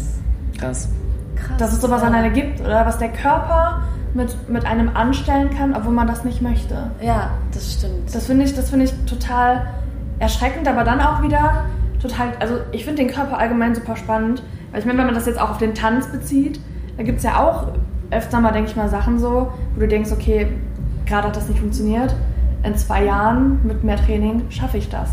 Krass. 0.59 0.89
Krass. 1.37 1.57
Dass 1.59 1.73
es 1.73 1.81
sowas 1.81 2.03
an 2.03 2.15
einer 2.15 2.31
gibt 2.31 2.61
oder 2.61 2.85
was 2.87 2.99
der 2.99 3.09
Körper 3.11 3.83
mit, 4.15 4.35
mit 4.49 4.65
einem 4.67 4.91
anstellen 4.95 5.51
kann, 5.51 5.75
obwohl 5.77 5.93
man 5.93 6.07
das 6.07 6.25
nicht 6.25 6.43
möchte. 6.43 6.91
Ja, 7.01 7.31
das 7.53 7.75
stimmt. 7.75 8.15
Das 8.15 8.27
finde 8.27 8.45
ich, 8.45 8.55
das 8.55 8.71
finde 8.71 8.87
ich 8.87 8.93
total 9.07 9.67
erschreckend, 10.19 10.67
aber 10.69 10.85
dann 10.85 11.01
auch 11.01 11.23
wieder 11.23 11.65
total, 12.01 12.33
also 12.41 12.57
ich 12.73 12.85
finde 12.85 13.03
den 13.03 13.13
Körper 13.13 13.39
allgemein 13.39 13.75
super 13.75 13.97
spannend, 13.97 14.43
weil 14.71 14.81
ich 14.81 14.87
meine, 14.87 14.99
wenn 14.99 15.07
man 15.07 15.15
das 15.15 15.27
jetzt 15.27 15.41
auch 15.41 15.51
auf 15.51 15.59
den 15.59 15.75
Tanz 15.75 16.07
bezieht, 16.09 16.61
da 16.97 17.03
gibt 17.03 17.19
es 17.19 17.25
ja 17.25 17.39
auch 17.39 17.69
öfter 18.11 18.41
mal, 18.41 18.53
denke 18.53 18.71
ich 18.71 18.77
mal, 18.77 18.89
Sachen 18.89 19.19
so, 19.19 19.53
wo 19.75 19.81
du 19.81 19.89
denkst, 19.89 20.13
okay, 20.13 20.49
gerade 21.07 21.29
hat 21.29 21.37
das 21.37 21.49
nicht 21.49 21.61
funktioniert, 21.61 22.15
in 22.63 22.75
zwei 22.77 23.05
Jahren 23.05 23.61
mit 23.65 23.85
mehr 23.85 23.97
Training 23.97 24.43
schaffe 24.51 24.79
ich 24.79 24.89
das. 24.89 25.11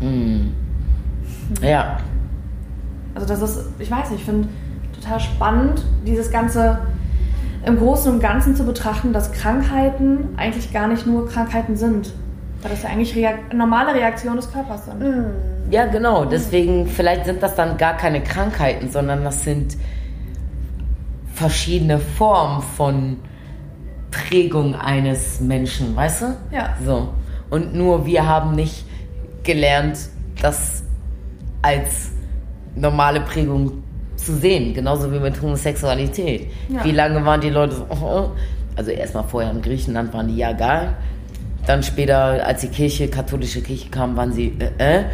Mhm. 0.00 0.52
Ja. 1.62 1.98
Also 3.14 3.26
das 3.26 3.42
ist, 3.42 3.68
ich 3.78 3.90
weiß 3.90 4.10
nicht, 4.10 4.20
ich 4.20 4.24
finde 4.24 4.48
total 4.94 5.20
spannend, 5.20 5.84
dieses 6.06 6.30
ganze 6.30 6.78
im 7.64 7.78
Großen 7.78 8.12
und 8.12 8.20
Ganzen 8.20 8.56
zu 8.56 8.64
betrachten, 8.64 9.12
dass 9.12 9.32
Krankheiten 9.32 10.30
eigentlich 10.36 10.72
gar 10.72 10.88
nicht 10.88 11.06
nur 11.06 11.28
Krankheiten 11.28 11.76
sind. 11.76 12.12
Weil 12.62 12.70
das 12.70 12.82
ja 12.82 12.90
eigentlich 12.90 13.14
Reak 13.16 13.52
normale 13.52 13.94
Reaktionen 13.94 14.36
des 14.36 14.50
Körpers 14.50 14.84
sind. 14.84 15.02
Ja, 15.70 15.86
genau. 15.86 16.24
Deswegen, 16.24 16.86
vielleicht 16.86 17.24
sind 17.24 17.42
das 17.42 17.54
dann 17.56 17.76
gar 17.76 17.96
keine 17.96 18.22
Krankheiten, 18.22 18.90
sondern 18.90 19.24
das 19.24 19.42
sind 19.42 19.76
verschiedene 21.34 21.98
Formen 21.98 22.62
von 22.62 23.16
Prägung 24.12 24.74
eines 24.76 25.40
Menschen, 25.40 25.96
weißt 25.96 26.22
du? 26.22 26.26
Ja. 26.52 26.76
So. 26.84 27.08
Und 27.50 27.74
nur 27.74 28.06
wir 28.06 28.26
haben 28.26 28.54
nicht 28.54 28.84
gelernt, 29.42 29.98
das 30.40 30.84
als 31.62 32.10
normale 32.76 33.20
Prägung 33.20 33.82
zu 34.16 34.34
sehen. 34.36 34.74
Genauso 34.74 35.12
wie 35.12 35.18
mit 35.18 35.40
Homosexualität. 35.40 36.48
Ja. 36.68 36.84
Wie 36.84 36.92
lange 36.92 37.24
waren 37.24 37.40
die 37.40 37.50
Leute 37.50 37.74
so, 37.74 37.86
also 38.76 38.90
erstmal 38.90 39.24
vorher 39.24 39.50
in 39.50 39.62
Griechenland 39.62 40.12
waren 40.12 40.28
die 40.28 40.36
ja 40.36 40.52
geil. 40.52 40.94
Dann 41.66 41.82
später, 41.82 42.44
als 42.44 42.62
die 42.62 42.68
Kirche, 42.68 43.08
katholische 43.08 43.62
Kirche 43.62 43.88
kam, 43.88 44.16
waren 44.16 44.32
sie 44.32 44.56
äh, 44.78 45.00
äh, 45.00 45.04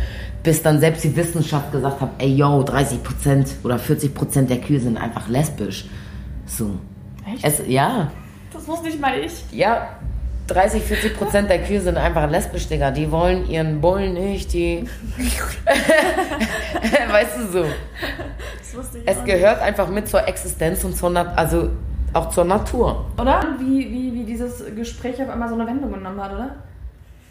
bis 0.43 0.63
dann 0.63 0.81
selbst 0.81 1.05
die 1.05 1.15
Wissenschaft 1.15 1.73
gesagt 1.73 2.01
hat, 2.01 2.11
ey 2.19 2.35
yo, 2.35 2.63
30% 2.63 3.65
oder 3.65 3.77
40% 3.77 4.47
der 4.47 4.59
Kühe 4.59 4.81
sind 4.81 4.97
einfach 4.97 5.29
lesbisch. 5.29 5.87
So. 6.47 6.79
Echt? 7.31 7.45
Es, 7.45 7.63
ja, 7.67 8.11
Das 8.53 8.67
wusste 8.67 8.87
nicht 8.87 9.01
mal 9.01 9.19
ich. 9.19 9.33
ja, 9.53 9.89
30, 10.47 10.83
40% 10.83 11.43
der 11.43 11.63
Kühe 11.63 11.81
sind 11.81 11.99
einfach 11.99 12.31
lesbisch, 12.31 12.69
Digga. 12.69 12.91
Die 12.91 13.11
wollen 13.11 13.49
ihren 13.51 13.83
Bullen 13.83 14.15
nicht, 14.15 14.53
die. 14.55 14.85
weißt 17.11 17.37
du 17.37 17.53
so. 17.53 17.65
Das 18.59 18.75
wusste 18.75 18.99
ich 18.99 19.07
Es 19.07 19.23
gehört 19.25 19.61
einfach 19.61 19.89
mit 19.89 20.09
zur 20.09 20.27
Existenz 20.27 20.83
und 20.85 20.97
zur 20.97 21.15
also 21.37 21.71
auch 22.19 22.31
zur 22.31 22.45
Natur. 22.45 23.07
Oder? 23.21 23.41
Wie, 23.59 23.91
wie, 23.91 24.15
wie 24.15 24.25
dieses 24.25 24.63
Gespräch 24.77 25.21
auf 25.23 25.29
einmal 25.31 25.49
so 25.49 25.55
eine 25.55 25.67
Wendung 25.67 25.93
genommen 25.93 26.21
hat, 26.23 26.33
oder? 26.33 26.51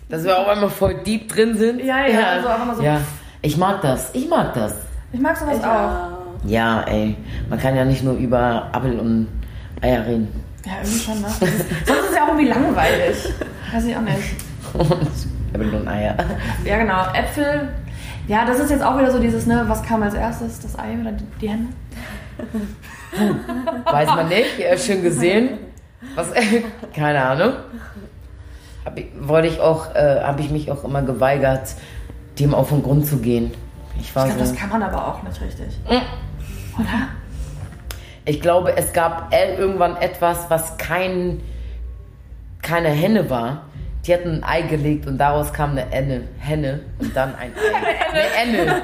Dass 0.10 0.24
wir 0.24 0.38
auch 0.38 0.48
einmal 0.48 0.70
voll 0.70 0.96
deep 1.06 1.28
drin 1.30 1.58
sind. 1.58 1.84
Ja, 1.84 2.06
ja, 2.08 2.28
also 2.34 2.48
einfach 2.48 2.66
mal 2.66 2.76
so- 2.76 2.82
Ja, 2.84 3.02
ich 3.42 3.58
mag 3.58 3.82
das. 3.82 4.10
Ich 4.14 4.28
mag 4.30 4.54
das. 4.54 4.74
Ich 5.12 5.20
mag 5.20 5.36
sowas 5.38 5.60
auch. 5.60 5.64
Ja. 5.64 6.18
Ja, 6.46 6.82
ey. 6.84 7.16
Man 7.50 7.60
kann 7.60 7.76
ja 7.76 7.84
nicht 7.84 8.04
nur 8.04 8.14
über 8.16 8.68
Apfel 8.72 9.00
und 9.00 9.28
Eier 9.82 10.06
reden. 10.06 10.28
Ja, 10.66 10.74
irgendwie 10.82 11.00
schon, 11.00 11.20
ne? 11.22 11.28
Das 11.40 11.50
ist, 11.50 11.66
sonst 11.86 12.00
ist 12.02 12.10
es 12.10 12.16
ja 12.16 12.24
auch 12.24 12.28
irgendwie 12.30 12.48
langweilig. 12.48 13.34
Weiß 13.74 13.86
ich 13.86 13.96
auch 13.96 14.02
nicht. 14.02 14.18
Und 14.74 15.08
Äpfel 15.54 15.74
und 15.76 15.88
Eier. 15.88 16.16
Ja, 16.66 16.78
genau. 16.78 17.04
Äpfel. 17.14 17.70
Ja, 18.28 18.44
das 18.46 18.60
ist 18.60 18.70
jetzt 18.70 18.84
auch 18.84 18.98
wieder 18.98 19.12
so 19.12 19.18
dieses, 19.20 19.46
ne, 19.46 19.64
was 19.68 19.82
kam 19.82 20.04
als 20.04 20.14
erstes? 20.14 20.60
Das 20.60 20.78
Ei 20.78 20.98
oder 21.02 21.14
die, 21.14 21.24
die 21.42 21.50
Henne? 23.12 23.40
Weiß 23.86 24.08
man 24.08 24.30
nicht. 24.30 24.60
Ja, 24.60 24.78
schön 24.78 25.02
gesehen. 25.04 25.58
Was? 26.16 26.32
Keine 26.96 27.24
Ahnung. 27.24 27.54
Hab 28.86 28.98
wollte 29.20 29.48
ich 29.48 29.60
auch, 29.60 29.94
äh, 29.96 30.22
habe 30.22 30.42
ich 30.42 30.50
mich 30.50 30.72
auch 30.72 30.84
immer 30.84 31.02
geweigert, 31.02 31.76
dem 32.40 32.54
auf 32.54 32.70
den 32.70 32.84
Grund 32.84 33.06
zu 33.06 33.18
gehen. 33.18 33.54
Ich 34.00 34.16
war 34.16 34.28
Ich 34.28 34.34
glaube, 34.34 34.46
so. 34.46 34.52
das 34.52 34.62
kann 34.62 34.70
man 34.70 34.84
aber 34.84 35.08
auch 35.08 35.24
nicht 35.24 35.42
richtig. 35.42 35.68
Mm. 35.90 36.82
Oder? 36.82 37.08
Ich 38.26 38.42
glaube, 38.42 38.76
es 38.78 38.94
gab 38.94 39.34
äh, 39.34 39.56
irgendwann 39.56 39.96
etwas, 39.98 40.50
was 40.50 40.78
kein, 40.78 41.42
keine 42.62 42.90
Henne 42.90 43.30
war. 43.30 43.64
Die 44.08 44.14
hatten 44.14 44.42
ein 44.42 44.44
Ei 44.46 44.62
gelegt 44.62 45.06
und 45.06 45.18
daraus 45.18 45.52
kam 45.52 45.72
eine 45.72 45.92
Enne, 45.92 46.22
Henne 46.40 46.80
und 47.00 47.14
dann 47.14 47.36
ein 47.36 47.52
Ei. 47.52 48.14
Eine 48.40 48.64
Enne. 48.64 48.82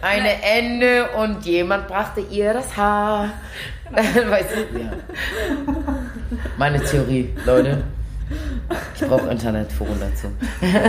Eine 0.00 0.42
Enne 0.44 1.08
und 1.18 1.44
jemand 1.44 1.88
brachte 1.88 2.20
ihr 2.20 2.54
das 2.54 2.76
Haar. 2.76 3.30
weißt 3.90 4.50
du? 4.54 4.78
Ja. 4.78 4.92
Meine 6.56 6.80
Theorie, 6.84 7.34
Leute. 7.44 7.82
Ich 8.94 9.00
brauche 9.02 9.28
Internetforen 9.28 9.98
dazu. 9.98 10.28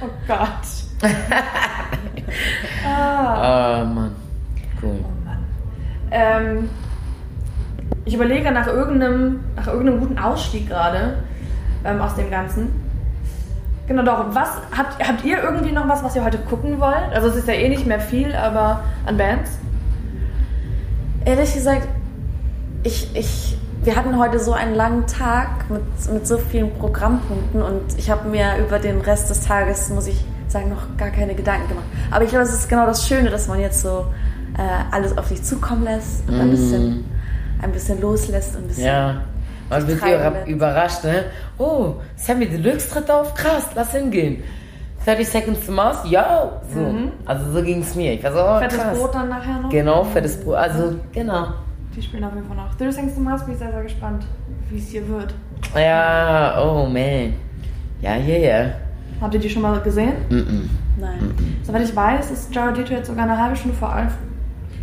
Oh 0.00 0.08
Gott. 0.28 1.10
Ah, 2.86 3.84
Mann. 3.84 4.14
Cool. 4.80 5.04
Ähm, 6.12 6.70
ich 8.04 8.14
überlege 8.14 8.52
nach 8.52 8.68
irgendeinem, 8.68 9.40
nach 9.56 9.66
irgendeinem 9.66 9.98
guten 9.98 10.18
Ausstieg 10.18 10.68
gerade 10.68 11.24
ähm, 11.84 12.00
aus 12.00 12.14
dem 12.14 12.30
Ganzen. 12.30 12.91
Genau 13.88 14.02
doch. 14.02 14.34
Was 14.34 14.48
habt, 14.76 15.06
habt 15.06 15.24
ihr 15.24 15.42
irgendwie 15.42 15.72
noch 15.72 15.88
was, 15.88 16.02
was 16.04 16.14
ihr 16.14 16.24
heute 16.24 16.38
gucken 16.38 16.80
wollt? 16.80 17.12
Also 17.12 17.28
es 17.28 17.36
ist 17.36 17.48
ja 17.48 17.54
eh 17.54 17.68
nicht 17.68 17.86
mehr 17.86 18.00
viel, 18.00 18.34
aber 18.34 18.80
an 19.06 19.16
Bands. 19.16 19.58
Ehrlich 21.24 21.52
gesagt, 21.54 21.88
ich, 22.84 23.14
ich, 23.14 23.56
wir 23.84 23.96
hatten 23.96 24.18
heute 24.18 24.38
so 24.38 24.52
einen 24.52 24.74
langen 24.74 25.06
Tag 25.06 25.70
mit, 25.70 25.82
mit 26.12 26.26
so 26.26 26.38
vielen 26.38 26.72
Programmpunkten 26.74 27.62
und 27.62 27.96
ich 27.96 28.10
habe 28.10 28.28
mir 28.28 28.56
über 28.58 28.78
den 28.78 29.00
Rest 29.00 29.30
des 29.30 29.40
Tages, 29.40 29.88
muss 29.90 30.06
ich 30.06 30.24
sagen, 30.48 30.68
noch 30.68 30.96
gar 30.96 31.10
keine 31.10 31.34
Gedanken 31.34 31.68
gemacht. 31.68 31.86
Aber 32.10 32.24
ich 32.24 32.30
glaube, 32.30 32.44
es 32.44 32.52
ist 32.52 32.68
genau 32.68 32.86
das 32.86 33.06
Schöne, 33.06 33.30
dass 33.30 33.48
man 33.48 33.60
jetzt 33.60 33.82
so 33.82 34.06
äh, 34.58 34.94
alles 34.94 35.16
auf 35.16 35.28
sich 35.28 35.42
zukommen 35.42 35.84
lässt 35.84 36.28
und 36.28 36.40
ein, 36.40 36.50
bisschen, 36.50 37.04
ein 37.60 37.72
bisschen 37.72 38.00
loslässt 38.00 38.54
und 38.56 38.64
ein 38.64 38.68
bisschen. 38.68 38.84
Ja. 38.84 39.22
Man 39.72 39.88
wird 39.88 40.00
treiben 40.00 40.20
über- 40.20 40.30
lässt. 40.30 40.48
überrascht, 40.48 41.04
ne? 41.04 41.24
Oh, 41.58 41.94
Sammy 42.16 42.46
Deluxe 42.46 42.88
tritt 42.90 43.10
auf, 43.10 43.34
krass, 43.34 43.66
lass 43.74 43.92
hingehen. 43.92 44.42
30 45.04 45.28
Seconds 45.28 45.66
to 45.66 45.72
Mars, 45.72 45.98
ja, 46.08 46.60
so. 46.72 46.94
Also 47.24 47.50
so 47.52 47.62
ging 47.62 47.80
es 47.80 47.94
mir. 47.96 48.12
Ich 48.12 48.22
war 48.22 48.32
so, 48.32 48.38
oh, 48.38 48.58
Fettes 48.60 48.78
krass. 48.78 48.98
Brot 48.98 49.14
dann 49.14 49.28
nachher 49.28 49.58
noch. 49.60 49.70
Genau, 49.70 50.04
fettes 50.04 50.36
Brot. 50.40 50.54
Also, 50.54 50.94
genau. 51.12 51.48
Die 51.96 52.00
spielen 52.02 52.24
auf 52.24 52.34
jeden 52.34 52.46
Fall 52.46 52.56
noch. 52.56 52.74
30 52.76 52.94
Seconds 52.94 53.14
to 53.16 53.20
Mars 53.20 53.44
bin 53.44 53.54
ich 53.54 53.58
sehr, 53.58 53.72
sehr 53.72 53.82
gespannt, 53.82 54.24
wie 54.70 54.78
es 54.78 54.88
hier 54.88 55.06
wird. 55.08 55.34
Ja, 55.74 56.62
oh 56.62 56.86
man. 56.86 57.34
Ja, 58.00 58.16
yeah, 58.16 58.38
yeah. 58.38 58.70
Habt 59.20 59.34
ihr 59.34 59.40
die 59.40 59.50
schon 59.50 59.62
mal 59.62 59.80
gesehen? 59.80 60.14
Mm 60.28 60.34
-mm. 60.34 60.68
Nein. 61.00 61.34
Soweit 61.62 61.82
ich 61.82 61.94
weiß, 61.94 62.30
ist 62.30 62.54
Jared 62.54 62.76
Leto 62.76 62.92
jetzt 62.94 63.06
sogar 63.08 63.24
eine 63.24 63.38
halbe 63.38 63.56
Stunde 63.56 63.76
vor. 63.76 63.94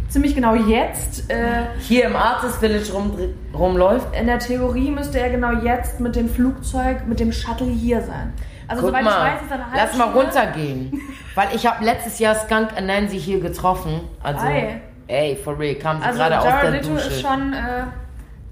Ziemlich 0.09 0.35
genau 0.35 0.55
jetzt. 0.55 1.29
Äh, 1.29 1.65
Hier 1.79 2.05
im 2.05 2.15
Artist 2.15 2.57
Village 2.57 2.91
rum, 2.91 3.17
rumläuft. 3.53 4.07
in 4.15 4.27
der 4.27 4.39
Theorie 4.39 4.91
müsste 4.91 5.19
er 5.19 5.29
genau 5.29 5.51
jetzt 5.51 5.99
mit 5.99 6.15
dem 6.15 6.29
Flugzeug, 6.29 7.07
mit 7.07 7.19
dem 7.19 7.31
Shuttle 7.31 7.67
hier 7.67 8.01
sein. 8.01 8.33
Also 8.67 8.81
Guck 8.83 8.91
soweit 8.91 9.03
mal, 9.03 9.27
ich 9.27 9.33
weiß, 9.33 9.41
ist 9.43 9.51
er 9.51 9.55
eine 9.55 9.65
halbe 9.71 9.77
lass 9.77 9.97
mal 9.97 10.11
runtergehen. 10.11 11.01
Weil 11.35 11.47
ich 11.55 11.65
habe 11.65 11.83
letztes 11.83 12.19
Jahr 12.19 12.35
Skunk 12.35 12.69
Nancy 12.81 13.19
hier 13.19 13.39
getroffen. 13.39 14.01
Also, 14.21 14.45
Ei. 14.45 14.81
ey, 15.07 15.35
for 15.35 15.57
real, 15.57 15.75
kam 15.75 15.99
sie 15.99 16.05
Also 16.05 16.19
gerade 16.19 16.39
aus 16.39 16.45
der 16.61 16.81
Dusche. 16.81 17.07
ist 17.09 17.21
schon... 17.21 17.53
Äh, 17.53 17.83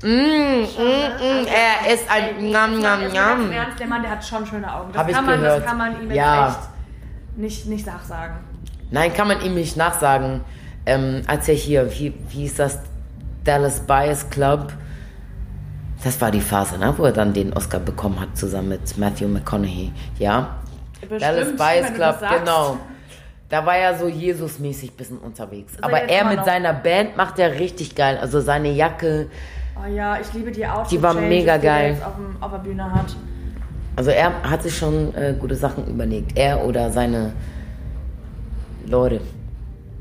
Mm, 0.03 0.10
mm, 0.10 0.62
mm, 0.62 1.47
er 1.47 1.91
ist 1.91 2.03
ein 2.08 2.51
Njam. 2.51 2.74
im 2.76 3.51
Ernst, 3.51 3.80
der 3.80 3.88
Mann, 3.88 4.03
der 4.03 4.12
hat 4.12 4.24
schon 4.24 4.45
schöne 4.45 4.72
Augen. 4.72 4.91
Das, 4.93 5.08
kann, 5.08 5.26
man, 5.26 5.39
gehört. 5.39 5.58
das 5.62 5.66
kann 5.66 5.78
man 5.80 6.01
ihm 6.03 6.12
Ja. 6.12 6.55
nicht, 7.36 7.66
nicht 7.66 7.88
nachsagen. 7.88 8.36
Nein, 8.91 9.12
kann 9.12 9.28
man 9.28 9.41
ihm 9.41 9.55
nicht 9.55 9.76
nachsagen. 9.76 10.41
Ähm, 10.88 11.21
als 11.27 11.47
er 11.49 11.55
hier, 11.55 11.91
wie, 11.91 12.13
wie 12.29 12.39
hieß 12.41 12.55
das, 12.55 12.79
Dallas 13.43 13.79
Bias 13.81 14.29
Club, 14.29 14.73
das 16.03 16.19
war 16.21 16.31
die 16.31 16.41
Phase, 16.41 16.77
ne, 16.77 16.93
wo 16.97 17.03
er 17.05 17.11
dann 17.11 17.33
den 17.33 17.53
Oscar 17.53 17.79
bekommen 17.79 18.19
hat, 18.19 18.38
zusammen 18.38 18.69
mit 18.69 18.97
Matthew 18.97 19.27
McConaughey. 19.27 19.91
Ja, 20.19 20.57
Dallas 21.19 21.55
Bias 21.55 21.93
Club, 21.93 22.19
genau. 22.39 22.77
Da 23.49 23.65
war 23.65 23.77
er 23.77 23.97
so 23.97 24.07
Jesus-mäßig 24.07 24.91
bisschen 24.93 25.17
unterwegs. 25.19 25.73
er 25.77 25.83
Aber 25.85 26.01
er 26.01 26.25
mit 26.25 26.38
noch. 26.39 26.45
seiner 26.45 26.73
Band 26.73 27.15
macht 27.15 27.39
er 27.39 27.59
richtig 27.59 27.95
geil. 27.95 28.17
Also 28.21 28.41
seine 28.41 28.71
Jacke, 28.71 29.27
Oh 29.81 29.88
ja, 29.88 30.19
ich 30.19 30.33
liebe 30.33 30.51
die 30.51 30.65
Outfit 30.65 30.97
Die 30.97 31.03
war 31.03 31.13
mega 31.13 31.57
die 31.57 31.67
er 31.67 31.73
geil. 31.73 31.97
auf, 32.03 32.15
dem, 32.15 32.35
auf 32.41 32.51
der 32.51 32.57
Bühne 32.59 32.91
hat. 32.91 33.15
also 33.95 34.09
er 34.09 34.31
hat 34.43 34.63
sich 34.63 34.75
schon 34.75 35.13
äh, 35.15 35.35
gute 35.39 35.55
Sachen 35.55 35.85
überlegt. 35.88 36.35
Er 36.38 36.65
oder 36.65 36.91
seine 36.91 37.33
Leute. 38.85 39.21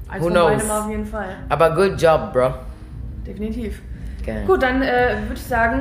Eins 0.08 0.22
Who 0.24 0.30
knows? 0.30 0.50
beidem 0.52 0.70
auf 0.70 0.90
jeden 0.90 1.06
Fall. 1.06 1.28
Aber 1.48 1.70
good 1.74 2.00
job, 2.00 2.32
bro. 2.32 2.54
Definitiv. 3.26 3.82
Geil. 4.24 4.44
Gut, 4.46 4.62
dann 4.62 4.82
äh, 4.82 5.16
würde 5.22 5.34
ich 5.34 5.42
sagen, 5.42 5.80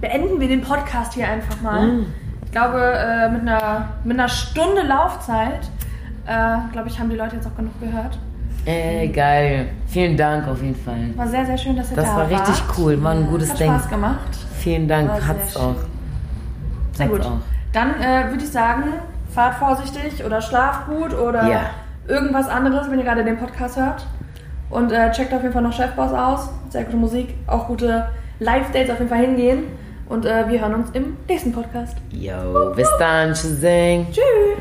beenden 0.00 0.40
wir 0.40 0.48
den 0.48 0.62
Podcast 0.62 1.14
hier 1.14 1.28
einfach 1.28 1.60
mal. 1.60 1.86
Mm. 1.86 2.06
Ich 2.44 2.50
glaube, 2.52 2.78
äh, 2.80 3.28
mit, 3.30 3.42
einer, 3.42 3.88
mit 4.04 4.18
einer 4.18 4.28
Stunde 4.28 4.82
Laufzeit, 4.82 5.70
äh, 6.26 6.56
glaube 6.72 6.88
ich, 6.88 6.98
haben 6.98 7.10
die 7.10 7.16
Leute 7.16 7.36
jetzt 7.36 7.46
auch 7.46 7.56
genug 7.56 7.78
gehört. 7.80 8.18
Ey, 8.66 9.08
geil. 9.08 9.68
Vielen 9.86 10.16
Dank 10.16 10.46
auf 10.48 10.60
jeden 10.60 10.74
Fall. 10.76 11.16
War 11.16 11.28
sehr, 11.28 11.46
sehr 11.46 11.56
schön, 11.56 11.76
dass 11.76 11.90
ihr 11.90 11.96
Das 11.96 12.06
da 12.06 12.16
war 12.16 12.24
richtig 12.28 12.60
wart. 12.68 12.78
cool, 12.78 13.02
war 13.02 13.12
ein 13.12 13.26
gutes 13.26 13.52
Hat 13.52 13.60
Ding. 13.60 13.70
Spaß 13.72 13.88
gemacht. 13.88 14.18
Vielen 14.58 14.86
Dank, 14.88 15.08
War 15.08 15.26
hat's 15.28 15.56
auch. 15.56 15.76
Sehr 16.92 17.06
Hat's 17.06 17.16
gut. 17.16 17.24
auch. 17.26 17.38
Dann 17.72 17.94
äh, 18.02 18.28
würde 18.30 18.44
ich 18.44 18.50
sagen, 18.50 18.84
fahrt 19.32 19.54
vorsichtig 19.54 20.22
oder 20.24 20.42
schlaft 20.42 20.86
gut 20.88 21.14
oder 21.16 21.48
Ja. 21.48 21.60
Irgendwas 22.08 22.48
anderes, 22.48 22.90
wenn 22.90 22.98
ihr 22.98 23.04
gerade 23.04 23.24
den 23.24 23.38
Podcast 23.38 23.76
hört. 23.76 24.06
Und 24.70 24.92
äh, 24.92 25.10
checkt 25.10 25.32
auf 25.34 25.42
jeden 25.42 25.52
Fall 25.52 25.62
noch 25.62 25.72
Chefboss 25.72 26.12
aus. 26.12 26.50
Sehr 26.68 26.84
gute 26.84 26.96
Musik, 26.96 27.34
auch 27.46 27.66
gute 27.66 28.08
Live-Dates 28.38 28.90
auf 28.90 28.98
jeden 28.98 29.10
Fall 29.10 29.20
hingehen. 29.20 29.64
Und 30.08 30.24
äh, 30.24 30.48
wir 30.48 30.60
hören 30.60 30.74
uns 30.74 30.90
im 30.90 31.16
nächsten 31.28 31.52
Podcast. 31.52 31.96
Yo, 32.10 32.72
bis 32.74 32.88
dann, 32.98 33.34
Shazang. 33.34 34.06
Tschüss! 34.10 34.60